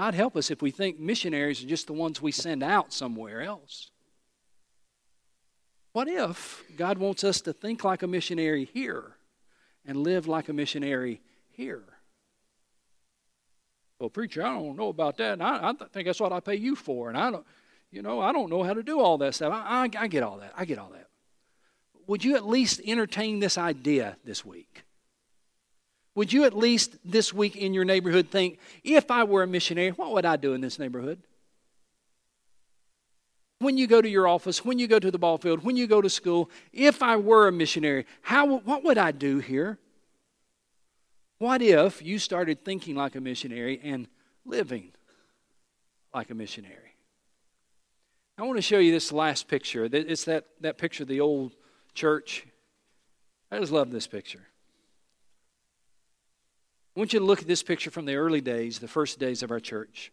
God 0.00 0.14
help 0.14 0.34
us 0.34 0.50
if 0.50 0.62
we 0.62 0.70
think 0.70 0.98
missionaries 0.98 1.62
are 1.62 1.66
just 1.66 1.86
the 1.86 1.92
ones 1.92 2.22
we 2.22 2.32
send 2.32 2.62
out 2.62 2.90
somewhere 2.90 3.42
else. 3.42 3.90
What 5.92 6.08
if 6.08 6.64
God 6.74 6.96
wants 6.96 7.22
us 7.22 7.42
to 7.42 7.52
think 7.52 7.84
like 7.84 8.02
a 8.02 8.06
missionary 8.06 8.64
here 8.64 9.16
and 9.84 9.98
live 9.98 10.26
like 10.26 10.48
a 10.48 10.54
missionary 10.54 11.20
here? 11.50 11.84
Well, 13.98 14.08
preacher, 14.08 14.42
I 14.42 14.54
don't 14.54 14.78
know 14.78 14.88
about 14.88 15.18
that. 15.18 15.42
I, 15.42 15.68
I, 15.68 15.74
think 15.92 16.06
that's 16.06 16.18
what 16.18 16.32
I 16.32 16.40
pay 16.40 16.54
you 16.54 16.76
for, 16.76 17.10
and 17.10 17.18
I 17.18 17.30
don't, 17.30 17.44
you 17.90 18.00
know, 18.00 18.22
I 18.22 18.32
don't 18.32 18.48
know 18.48 18.62
how 18.62 18.72
to 18.72 18.82
do 18.82 19.00
all 19.00 19.18
that 19.18 19.34
stuff. 19.34 19.52
I, 19.52 19.82
I, 19.82 20.04
I 20.04 20.06
get 20.06 20.22
all 20.22 20.38
that. 20.38 20.54
I 20.56 20.64
get 20.64 20.78
all 20.78 20.88
that. 20.94 21.08
Would 22.06 22.24
you 22.24 22.36
at 22.36 22.48
least 22.48 22.80
entertain 22.86 23.40
this 23.40 23.58
idea 23.58 24.16
this 24.24 24.46
week? 24.46 24.82
Would 26.14 26.32
you 26.32 26.44
at 26.44 26.56
least 26.56 26.96
this 27.04 27.32
week 27.32 27.56
in 27.56 27.72
your 27.72 27.84
neighborhood 27.84 28.30
think, 28.30 28.58
if 28.82 29.10
I 29.10 29.24
were 29.24 29.42
a 29.42 29.46
missionary, 29.46 29.90
what 29.90 30.12
would 30.12 30.24
I 30.24 30.36
do 30.36 30.54
in 30.54 30.60
this 30.60 30.78
neighborhood? 30.78 31.20
When 33.60 33.76
you 33.76 33.86
go 33.86 34.00
to 34.00 34.08
your 34.08 34.26
office, 34.26 34.64
when 34.64 34.78
you 34.78 34.88
go 34.88 34.98
to 34.98 35.10
the 35.10 35.18
ball 35.18 35.38
field, 35.38 35.62
when 35.62 35.76
you 35.76 35.86
go 35.86 36.00
to 36.00 36.10
school, 36.10 36.50
if 36.72 37.02
I 37.02 37.16
were 37.16 37.46
a 37.46 37.52
missionary, 37.52 38.06
how, 38.22 38.58
what 38.58 38.82
would 38.84 38.98
I 38.98 39.12
do 39.12 39.38
here? 39.38 39.78
What 41.38 41.62
if 41.62 42.02
you 42.02 42.18
started 42.18 42.64
thinking 42.64 42.96
like 42.96 43.14
a 43.14 43.20
missionary 43.20 43.80
and 43.82 44.08
living 44.44 44.92
like 46.12 46.30
a 46.30 46.34
missionary? 46.34 46.96
I 48.36 48.42
want 48.42 48.56
to 48.56 48.62
show 48.62 48.78
you 48.78 48.90
this 48.90 49.12
last 49.12 49.48
picture. 49.48 49.88
It's 49.90 50.24
that, 50.24 50.46
that 50.60 50.78
picture 50.78 51.04
of 51.04 51.08
the 51.08 51.20
old 51.20 51.54
church. 51.94 52.46
I 53.50 53.58
just 53.58 53.72
love 53.72 53.90
this 53.90 54.06
picture. 54.06 54.49
I 57.00 57.02
want 57.02 57.14
you 57.14 57.20
to 57.20 57.24
look 57.24 57.40
at 57.40 57.48
this 57.48 57.62
picture 57.62 57.90
from 57.90 58.04
the 58.04 58.16
early 58.16 58.42
days, 58.42 58.78
the 58.78 58.86
first 58.86 59.18
days 59.18 59.42
of 59.42 59.50
our 59.50 59.58
church. 59.58 60.12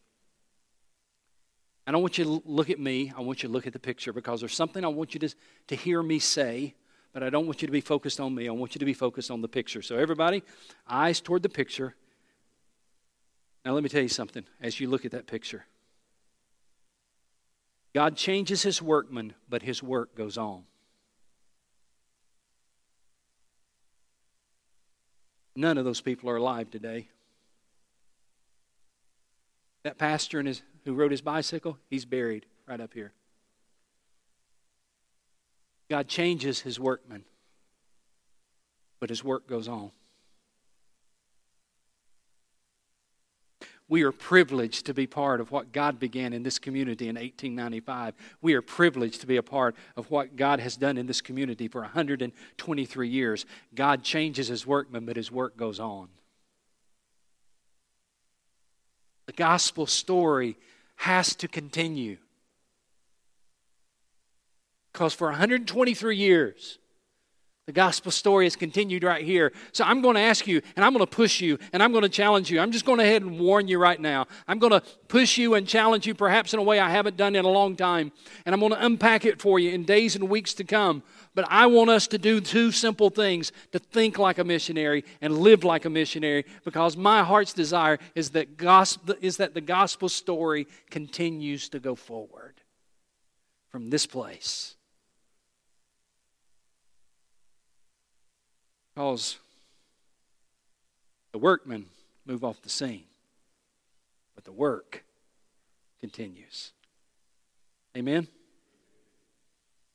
I 1.86 1.92
don't 1.92 2.02
want 2.02 2.18
you 2.18 2.24
to 2.24 2.42
look 2.46 2.70
at 2.70 2.80
me. 2.80 3.12
I 3.14 3.20
want 3.20 3.44
you 3.44 3.50
to 3.50 3.54
look 3.54 3.68
at 3.68 3.74
the 3.74 3.80
picture 3.80 4.14
because 4.14 4.40
there's 4.40 4.56
something 4.56 4.86
I 4.86 4.88
want 4.88 5.14
you 5.14 5.20
to, 5.20 5.36
to 5.68 5.76
hear 5.76 6.02
me 6.02 6.18
say, 6.20 6.76
but 7.12 7.24
I 7.24 7.30
don't 7.30 7.46
want 7.46 7.62
you 7.62 7.66
to 7.66 7.74
be 7.74 7.82
focused 7.82 8.22
on 8.22 8.34
me. 8.34 8.48
I 8.48 8.54
want 8.54 8.74
you 8.74 8.80
to 8.80 8.86
be 8.86 8.94
focused 8.94 9.30
on 9.30 9.42
the 9.42 9.50
picture. 9.50 9.82
So, 9.82 9.98
everybody, 9.98 10.44
eyes 10.88 11.20
toward 11.20 11.44
the 11.44 11.50
picture. 11.50 11.94
Now, 13.66 13.74
let 13.74 13.84
me 13.84 13.90
tell 13.90 14.02
you 14.02 14.08
something 14.08 14.46
as 14.62 14.80
you 14.80 14.90
look 14.90 15.04
at 15.04 15.12
that 15.12 15.28
picture. 15.28 15.66
God 17.94 18.16
changes 18.16 18.64
his 18.64 18.82
workman, 18.82 19.34
but 19.50 19.62
his 19.62 19.84
work 19.84 20.16
goes 20.16 20.38
on. 20.38 20.64
None 25.58 25.80
of 25.80 25.86
those 25.86 26.02
people 26.02 26.30
are 26.30 26.36
alive 26.36 26.70
today. 26.70 27.08
That 29.82 29.98
pastor 29.98 30.40
his, 30.44 30.62
who 30.86 30.94
rode 30.94 31.10
his 31.10 31.22
bicycle, 31.22 31.80
he's 31.90 32.06
buried 32.06 32.46
right 32.68 32.80
up 32.80 32.94
here. 32.94 33.12
God 35.90 36.08
changes 36.08 36.60
his 36.60 36.80
workmen, 36.80 37.26
but 39.00 39.10
his 39.10 39.24
work 39.24 39.48
goes 39.48 39.68
on. 39.68 39.90
We 43.90 44.04
are 44.04 44.12
privileged 44.12 44.86
to 44.88 44.94
be 44.94 45.08
part 45.08 45.40
of 45.40 45.52
what 45.52 45.72
God 45.72 45.98
began 45.98 46.34
in 46.34 46.44
this 46.44 46.60
community 46.60 47.08
in 47.08 47.16
1895. 47.16 48.16
We 48.42 48.54
are 48.54 48.62
privileged 48.62 49.22
to 49.22 49.28
be 49.28 49.38
a 49.38 49.44
part 49.44 49.76
of 49.96 50.12
what 50.12 50.36
God 50.36 50.60
has 50.60 50.76
done 50.76 50.98
in 50.98 51.08
this 51.08 51.22
community 51.22 51.70
for 51.70 51.82
123 51.82 53.10
years. 53.10 53.46
God 53.74 54.04
changes 54.04 54.50
his 54.50 54.68
workmen, 54.68 55.06
but 55.06 55.16
his 55.16 55.32
work 55.32 55.56
goes 55.56 55.80
on. 55.80 56.10
The 59.26 59.34
gospel 59.34 59.86
story 59.86 60.58
has 60.98 61.36
to 61.36 61.48
continue. 61.48 62.18
Because 64.92 65.14
for 65.14 65.28
123 65.28 66.18
years, 66.18 66.80
the 67.68 67.74
gospel 67.74 68.14
story 68.14 68.48
is 68.48 68.56
continued 68.56 69.04
right 69.04 69.26
here. 69.26 69.52
So 69.74 69.84
I'm 69.84 70.02
going 70.02 70.16
to 70.16 70.22
ask 70.22 70.48
you, 70.48 70.62
and 70.78 70.86
I'm 70.86 70.94
going 70.94 71.06
to 71.06 71.16
push 71.16 71.42
you, 71.42 71.60
and 71.74 71.84
I'm 71.84 71.92
going 71.92 72.04
to 72.04 72.10
challenge 72.10 72.50
you. 72.50 72.62
I'm 72.62 72.72
just 72.72 72.86
going 72.86 73.00
to 73.00 73.04
ahead 73.04 73.24
and 73.24 73.38
warn 73.38 73.68
you 73.68 73.78
right 73.78 74.00
now. 74.00 74.26
I'm 74.48 74.58
going 74.58 74.72
to 74.72 74.82
push 75.10 75.38
you 75.38 75.54
and 75.54 75.68
challenge 75.68 76.08
you 76.08 76.16
perhaps 76.16 76.54
in 76.54 76.60
a 76.60 76.64
way 76.64 76.80
I 76.80 76.90
haven't 76.90 77.18
done 77.18 77.36
in 77.36 77.44
a 77.44 77.50
long 77.50 77.76
time. 77.76 78.14
And 78.46 78.56
I'm 78.56 78.62
going 78.62 78.72
to 78.72 78.86
unpack 78.86 79.26
it 79.26 79.42
for 79.42 79.60
you 79.60 79.72
in 79.72 79.84
days 79.84 80.16
and 80.16 80.30
weeks 80.30 80.54
to 80.56 80.64
come. 80.64 81.04
But 81.36 81.46
I 81.50 81.66
want 81.66 81.90
us 81.90 82.08
to 82.08 82.18
do 82.18 82.40
two 82.40 82.72
simple 82.72 83.10
things 83.10 83.52
to 83.74 83.80
think 83.80 84.18
like 84.18 84.38
a 84.38 84.46
missionary 84.46 85.04
and 85.20 85.38
live 85.38 85.66
like 85.66 85.84
a 85.84 85.90
missionary 85.90 86.46
because 86.64 86.96
my 86.96 87.22
heart's 87.22 87.52
desire 87.52 88.00
is 88.16 88.30
that, 88.30 88.56
gospel, 88.56 89.16
is 89.20 89.38
that 89.38 89.54
the 89.54 89.62
gospel 89.62 90.08
story 90.08 90.70
continues 90.90 91.68
to 91.70 91.82
go 91.82 91.96
forward 91.96 92.62
from 93.70 93.90
this 93.90 94.06
place. 94.06 94.77
Because 98.98 99.38
the 101.32 101.38
workmen 101.38 101.86
move 102.26 102.44
off 102.44 102.64
the 102.64 102.70
scene, 102.70 103.04
but 104.34 104.44
the 104.44 104.52
work 104.52 105.04
continues. 106.00 106.72
Amen? 107.96 108.28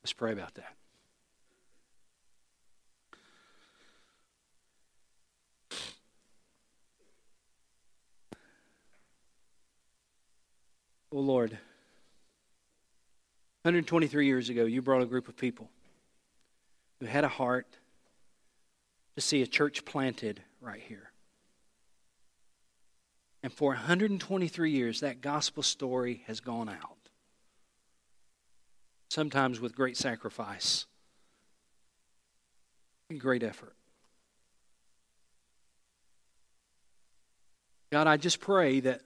Let's 0.01 0.13
pray 0.13 0.31
about 0.31 0.53
that. 0.53 0.73
Oh 11.11 11.19
Lord, 11.19 11.51
123 13.63 14.25
years 14.25 14.47
ago, 14.47 14.63
you 14.63 14.81
brought 14.81 15.01
a 15.01 15.05
group 15.05 15.27
of 15.27 15.35
people 15.35 15.69
who 17.01 17.05
had 17.05 17.25
a 17.25 17.27
heart 17.27 17.67
to 19.15 19.21
see 19.21 19.41
a 19.41 19.47
church 19.47 19.85
planted 19.85 20.41
right 20.61 20.81
here. 20.81 21.11
And 23.43 23.51
for 23.51 23.69
123 23.71 24.71
years, 24.71 25.01
that 25.01 25.21
gospel 25.21 25.63
story 25.63 26.23
has 26.27 26.39
gone 26.39 26.69
out. 26.69 27.09
Sometimes 29.09 29.59
with 29.59 29.75
great 29.75 29.97
sacrifice 29.97 30.85
and 33.09 33.19
great 33.19 33.43
effort. 33.43 33.75
God, 37.91 38.07
I 38.07 38.17
just 38.17 38.39
pray 38.39 38.79
that 38.79 39.01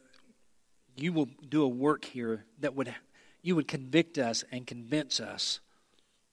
you 0.96 1.12
will 1.12 1.28
do 1.50 1.64
a 1.64 1.68
work 1.68 2.06
here 2.06 2.46
that 2.60 2.74
would 2.74 2.94
you 3.42 3.56
would 3.56 3.68
convict 3.68 4.18
us 4.18 4.44
and 4.52 4.66
convince 4.66 5.20
us 5.20 5.60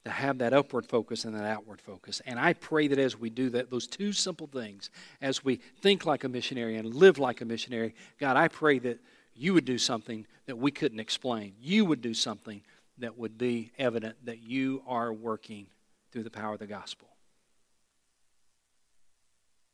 to 0.05 0.11
have 0.11 0.37
that 0.37 0.53
upward 0.53 0.85
focus 0.85 1.25
and 1.25 1.35
that 1.35 1.45
outward 1.45 1.81
focus. 1.81 2.21
And 2.25 2.39
I 2.39 2.53
pray 2.53 2.87
that 2.87 2.99
as 2.99 3.19
we 3.19 3.31
do 3.31 3.49
that, 3.49 3.71
those 3.71 3.87
two 3.87 4.13
simple 4.13 4.47
things, 4.47 4.91
as 5.19 5.43
we 5.43 5.55
think 5.81 6.05
like 6.05 6.23
a 6.23 6.29
missionary 6.29 6.77
and 6.77 6.93
live 6.93 7.17
like 7.17 7.41
a 7.41 7.45
missionary, 7.45 7.95
God, 8.19 8.37
I 8.37 8.47
pray 8.47 8.77
that 8.79 8.99
you 9.33 9.53
would 9.55 9.65
do 9.65 9.79
something 9.79 10.27
that 10.45 10.57
we 10.57 10.69
couldn't 10.71 10.99
explain. 10.99 11.55
You 11.59 11.85
would 11.85 12.01
do 12.01 12.13
something 12.13 12.61
that 12.99 13.17
would 13.17 13.37
be 13.37 13.71
evident 13.79 14.15
that 14.25 14.39
you 14.39 14.83
are 14.87 15.11
working 15.11 15.67
through 16.11 16.23
the 16.23 16.29
power 16.29 16.53
of 16.53 16.59
the 16.59 16.67
gospel. 16.67 17.07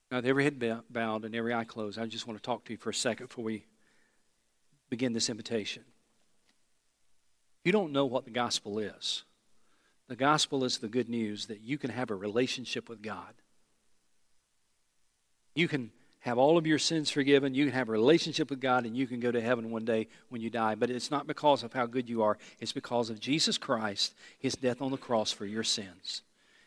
Now, 0.09 0.17
with 0.17 0.25
every 0.25 0.45
head 0.45 0.63
bowed 0.89 1.25
and 1.25 1.36
every 1.36 1.53
eye 1.53 1.65
closed, 1.65 1.99
I 1.99 2.05
just 2.05 2.25
want 2.25 2.39
to 2.39 2.43
talk 2.43 2.65
to 2.65 2.71
you 2.71 2.77
for 2.77 2.89
a 2.89 2.93
second 2.93 3.27
before 3.27 3.43
we 3.43 3.65
begin 4.89 5.11
this 5.13 5.29
invitation. 5.29 5.84
You 7.63 7.71
don't 7.71 7.91
know 7.91 8.05
what 8.05 8.25
the 8.25 8.32
gospel 8.32 8.79
is. 8.79 9.23
The 10.12 10.18
gospel 10.18 10.66
is 10.66 10.80
the 10.80 10.89
good 10.89 11.07
news 11.07 11.45
that 11.45 11.62
you 11.62 11.78
can 11.78 11.89
have 11.89 12.12
a 12.12 12.16
relationship 12.16 12.89
with 12.89 13.01
God. 13.01 13.34
You 15.55 15.70
can 15.70 15.89
have 16.20 16.38
all 16.38 16.57
of 16.57 16.68
your 16.68 16.80
sins 16.80 17.09
forgiven, 17.09 17.55
you 17.55 17.64
can 17.64 17.74
have 17.74 17.88
a 17.88 17.93
relationship 17.93 18.49
with 18.49 18.59
God, 18.59 18.86
and 18.86 18.93
you 18.93 19.07
can 19.07 19.22
go 19.22 19.32
to 19.32 19.39
heaven 19.39 19.72
one 19.72 19.86
day 19.86 20.09
when 20.28 20.41
you 20.41 20.49
die. 20.49 20.76
But 20.76 20.89
it's 20.89 21.12
not 21.12 21.28
because 21.28 21.64
of 21.64 21.72
how 21.72 21.86
good 21.86 22.09
you 22.09 22.24
are, 22.24 22.38
it's 22.59 22.74
because 22.74 23.09
of 23.09 23.22
Jesus 23.22 23.57
Christ, 23.57 24.14
his 24.38 24.55
death 24.55 24.82
on 24.82 24.91
the 24.91 24.97
cross 24.97 25.32
for 25.32 25.45
your 25.45 25.64
sins. 25.64 26.24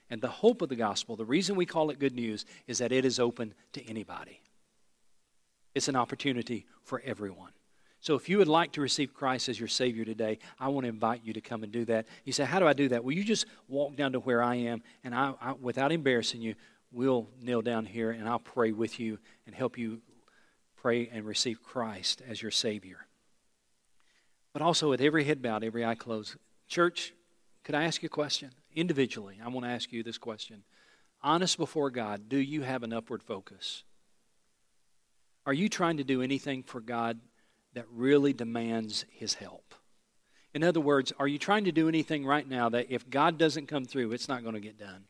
And 0.09 0.22
the 0.22 0.28
hope 0.28 0.62
of 0.62 0.70
the 0.70 0.74
gospel, 0.74 1.14
the 1.14 1.26
reason 1.26 1.55
we 1.55 1.66
call 1.66 1.90
it 1.90 1.99
good 1.99 2.14
news, 2.14 2.47
is 2.66 2.78
that 2.78 2.92
it 2.92 3.05
is 3.05 3.20
open 3.20 3.53
to 3.74 3.86
anybody. 3.86 4.40
It's 5.74 5.88
an 5.88 5.97
opportunity 5.97 6.64
for 6.82 7.03
everyone. 7.05 7.53
So 8.05 8.16
if 8.16 8.28
you 8.28 8.36
would 8.36 8.48
like 8.48 8.72
to 8.72 8.82
receive 8.82 9.14
Christ 9.14 9.48
as 9.48 9.59
your 9.59 9.66
Savior 9.66 10.05
today, 10.05 10.38
I 10.61 10.68
want 10.68 10.84
to 10.84 10.90
invite 10.90 11.22
you 11.24 11.32
to 11.32 11.40
come 11.40 11.62
and 11.62 11.72
do 11.72 11.86
that. 11.86 12.07
You 12.24 12.34
say, 12.34 12.44
How 12.44 12.59
do 12.59 12.66
I 12.66 12.74
do 12.74 12.90
that? 12.90 13.02
Well, 13.02 13.16
you 13.16 13.24
just 13.24 13.46
walk 13.66 13.96
down 13.96 14.12
to 14.12 14.20
where 14.20 14.42
I 14.42 14.57
am, 14.57 14.82
and 15.05 15.14
I, 15.14 15.32
I, 15.40 15.52
without 15.52 15.90
embarrassing 15.90 16.42
you, 16.42 16.55
we'll 16.92 17.30
kneel 17.40 17.62
down 17.62 17.86
here 17.86 18.11
and 18.11 18.28
I'll 18.28 18.38
pray 18.38 18.72
with 18.72 19.00
you 19.00 19.18
and 19.46 19.55
help 19.55 19.78
you 19.78 20.02
pray 20.76 21.09
and 21.11 21.24
receive 21.24 21.62
Christ 21.62 22.20
as 22.28 22.42
your 22.42 22.50
Savior. 22.50 23.07
But 24.52 24.61
also, 24.61 24.90
with 24.90 25.00
every 25.00 25.24
head 25.24 25.40
bowed, 25.40 25.64
every 25.64 25.82
eye 25.82 25.94
closed, 25.94 26.36
church, 26.68 27.14
could 27.64 27.74
I 27.74 27.84
ask 27.84 28.02
you 28.02 28.09
a 28.09 28.11
question? 28.11 28.50
Individually, 28.74 29.38
I 29.42 29.48
want 29.48 29.64
to 29.64 29.72
ask 29.72 29.90
you 29.92 30.02
this 30.02 30.18
question. 30.18 30.62
Honest 31.22 31.57
before 31.57 31.88
God, 31.88 32.28
do 32.28 32.36
you 32.36 32.61
have 32.61 32.82
an 32.82 32.92
upward 32.92 33.22
focus? 33.22 33.82
Are 35.46 35.55
you 35.55 35.70
trying 35.70 35.96
to 35.96 36.05
do 36.05 36.20
anything 36.20 36.62
for 36.62 36.82
God 36.82 37.18
that 37.75 37.87
really 37.93 38.33
demands 38.33 39.05
His 39.11 39.35
help. 39.35 39.75
In 40.55 40.62
other 40.62 40.81
words, 40.81 41.12
are 41.18 41.27
you 41.27 41.39
trying 41.39 41.64
to 41.64 41.72
do 41.72 41.89
anything 41.89 42.25
right 42.25 42.49
now 42.49 42.68
that 42.68 42.87
if 42.89 43.11
God 43.11 43.39
doesn't 43.39 43.66
come 43.66 43.85
through, 43.85 44.12
it's 44.12 44.29
not 44.29 44.43
going 44.43 44.55
to 44.55 44.61
get 44.61 44.79
done? 44.79 45.05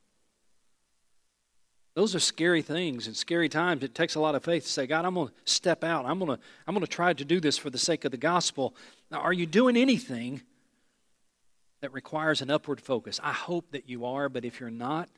Those 1.95 2.15
are 2.15 2.21
scary 2.21 2.63
things 2.63 3.07
and 3.07 3.17
scary 3.17 3.49
times. 3.49 3.85
It 3.85 3.95
takes 3.95 4.17
a 4.17 4.21
lot 4.21 4.35
of 4.35 4.43
faith 4.43 4.65
to 4.65 4.69
say, 4.69 4.87
God, 4.87 5.05
I'm 5.05 5.15
going 5.15 5.29
to 5.29 5.35
step 5.45 5.85
out. 5.85 6.07
I'm 6.07 6.19
going 6.19 6.37
to, 6.37 6.45
I'm 6.67 6.75
going 6.75 6.85
to 6.85 6.91
try 6.91 7.13
to 7.13 7.25
do 7.25 7.39
this 7.39 7.57
for 7.57 7.71
the 7.71 7.79
sake 7.79 8.05
of 8.05 8.11
the 8.11 8.17
gospel. 8.17 8.75
Now, 9.11 9.19
are 9.19 9.33
you 9.33 9.47
doing 9.47 9.77
anything 9.77 10.43
that 11.83 11.93
requires 11.93 12.43
an 12.43 12.51
upward 12.51 12.81
focus? 12.81 13.21
I 13.23 13.33
hope 13.33 13.71
that 13.71 13.89
you 13.89 14.07
are, 14.07 14.29
but 14.29 14.45
if 14.45 14.59
you're 14.59 14.71
not, 14.71 15.09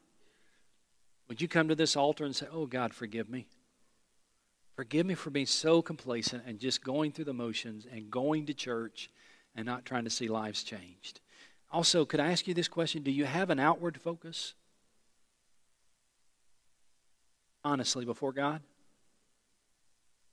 would 1.28 1.40
you 1.40 1.48
come 1.48 1.68
to 1.68 1.74
this 1.74 1.96
altar 1.96 2.24
and 2.24 2.36
say, 2.36 2.46
Oh, 2.52 2.66
God, 2.66 2.92
forgive 2.92 3.30
me? 3.30 3.46
Forgive 4.76 5.06
me 5.06 5.14
for 5.14 5.30
being 5.30 5.46
so 5.46 5.80
complacent 5.80 6.44
and 6.46 6.58
just 6.58 6.84
going 6.84 7.10
through 7.10 7.24
the 7.24 7.32
motions 7.32 7.86
and 7.90 8.10
going 8.10 8.44
to 8.46 8.54
church 8.54 9.10
and 9.54 9.64
not 9.64 9.86
trying 9.86 10.04
to 10.04 10.10
see 10.10 10.28
lives 10.28 10.62
changed. 10.62 11.20
Also, 11.72 12.04
could 12.04 12.20
I 12.20 12.30
ask 12.30 12.46
you 12.46 12.52
this 12.52 12.68
question? 12.68 13.02
Do 13.02 13.10
you 13.10 13.24
have 13.24 13.48
an 13.48 13.58
outward 13.58 13.98
focus? 13.98 14.52
Honestly, 17.64 18.04
before 18.04 18.32
God? 18.32 18.60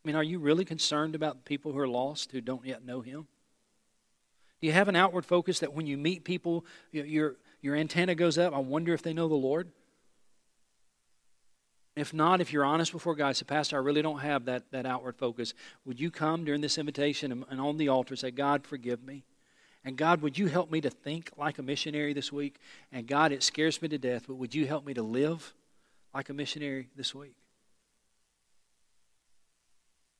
I 0.03 0.07
mean, 0.07 0.17
are 0.17 0.23
you 0.23 0.39
really 0.39 0.65
concerned 0.65 1.15
about 1.15 1.45
people 1.45 1.71
who 1.71 1.79
are 1.79 1.87
lost 1.87 2.33
who 2.33 2.41
don't 2.41 2.65
yet 2.65 2.85
know 2.85 2.99
Him? 2.99 3.27
Do 4.59 4.67
you 4.67 4.73
have 4.73 4.89
an 4.89 4.97
outward 4.97 5.25
focus 5.25 5.59
that 5.59 5.73
when 5.73 5.87
you 5.87 5.97
meet 5.97 6.25
people, 6.25 6.65
your, 6.91 7.37
your 7.61 7.75
antenna 7.75 8.13
goes 8.13 8.37
up? 8.37 8.53
I 8.53 8.59
wonder 8.59 8.93
if 8.93 9.01
they 9.01 9.13
know 9.13 9.29
the 9.29 9.35
Lord? 9.35 9.69
If 11.95 12.13
not, 12.13 12.41
if 12.41 12.51
you're 12.51 12.65
honest 12.65 12.91
before 12.91 13.15
God, 13.15 13.35
say, 13.35 13.45
Pastor, 13.45 13.77
I 13.77 13.79
really 13.79 14.01
don't 14.01 14.19
have 14.19 14.45
that, 14.45 14.63
that 14.71 14.85
outward 14.85 15.15
focus. 15.15 15.53
Would 15.85 15.99
you 15.99 16.09
come 16.09 16.43
during 16.43 16.61
this 16.61 16.77
invitation 16.79 17.31
and, 17.31 17.45
and 17.49 17.61
on 17.61 17.77
the 17.77 17.89
altar 17.89 18.15
say, 18.15 18.31
God, 18.31 18.65
forgive 18.65 19.03
me? 19.03 19.23
And 19.85 19.97
God, 19.97 20.21
would 20.21 20.37
you 20.37 20.47
help 20.47 20.71
me 20.71 20.81
to 20.81 20.89
think 20.89 21.29
like 21.37 21.59
a 21.59 21.61
missionary 21.61 22.13
this 22.13 22.31
week? 22.31 22.55
And 22.91 23.05
God, 23.05 23.31
it 23.31 23.43
scares 23.43 23.81
me 23.81 23.89
to 23.89 23.97
death, 23.97 24.23
but 24.27 24.35
would 24.35 24.55
you 24.55 24.65
help 24.65 24.85
me 24.85 24.93
to 24.95 25.03
live 25.03 25.53
like 26.15 26.29
a 26.29 26.33
missionary 26.33 26.89
this 26.95 27.13
week? 27.13 27.35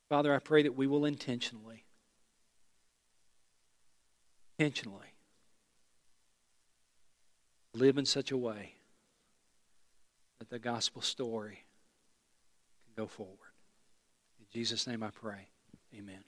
Father, 0.09 0.34
I 0.36 0.39
pray 0.39 0.61
that 0.63 0.76
we 0.76 0.86
will 0.86 1.05
intentionally, 1.05 1.86
intentionally 4.59 5.07
live 7.74 7.97
in 7.97 8.05
such 8.05 8.30
a 8.30 8.38
way 8.38 8.76
that 10.44 10.50
the 10.50 10.60
gospel 10.60 11.02
story 11.02 11.64
can 12.86 13.02
go 13.02 13.08
forward. 13.08 13.38
In 14.39 14.46
Jesus' 14.52 14.86
name 14.86 15.02
I 15.02 15.10
pray. 15.10 15.48
Amen. 15.98 16.24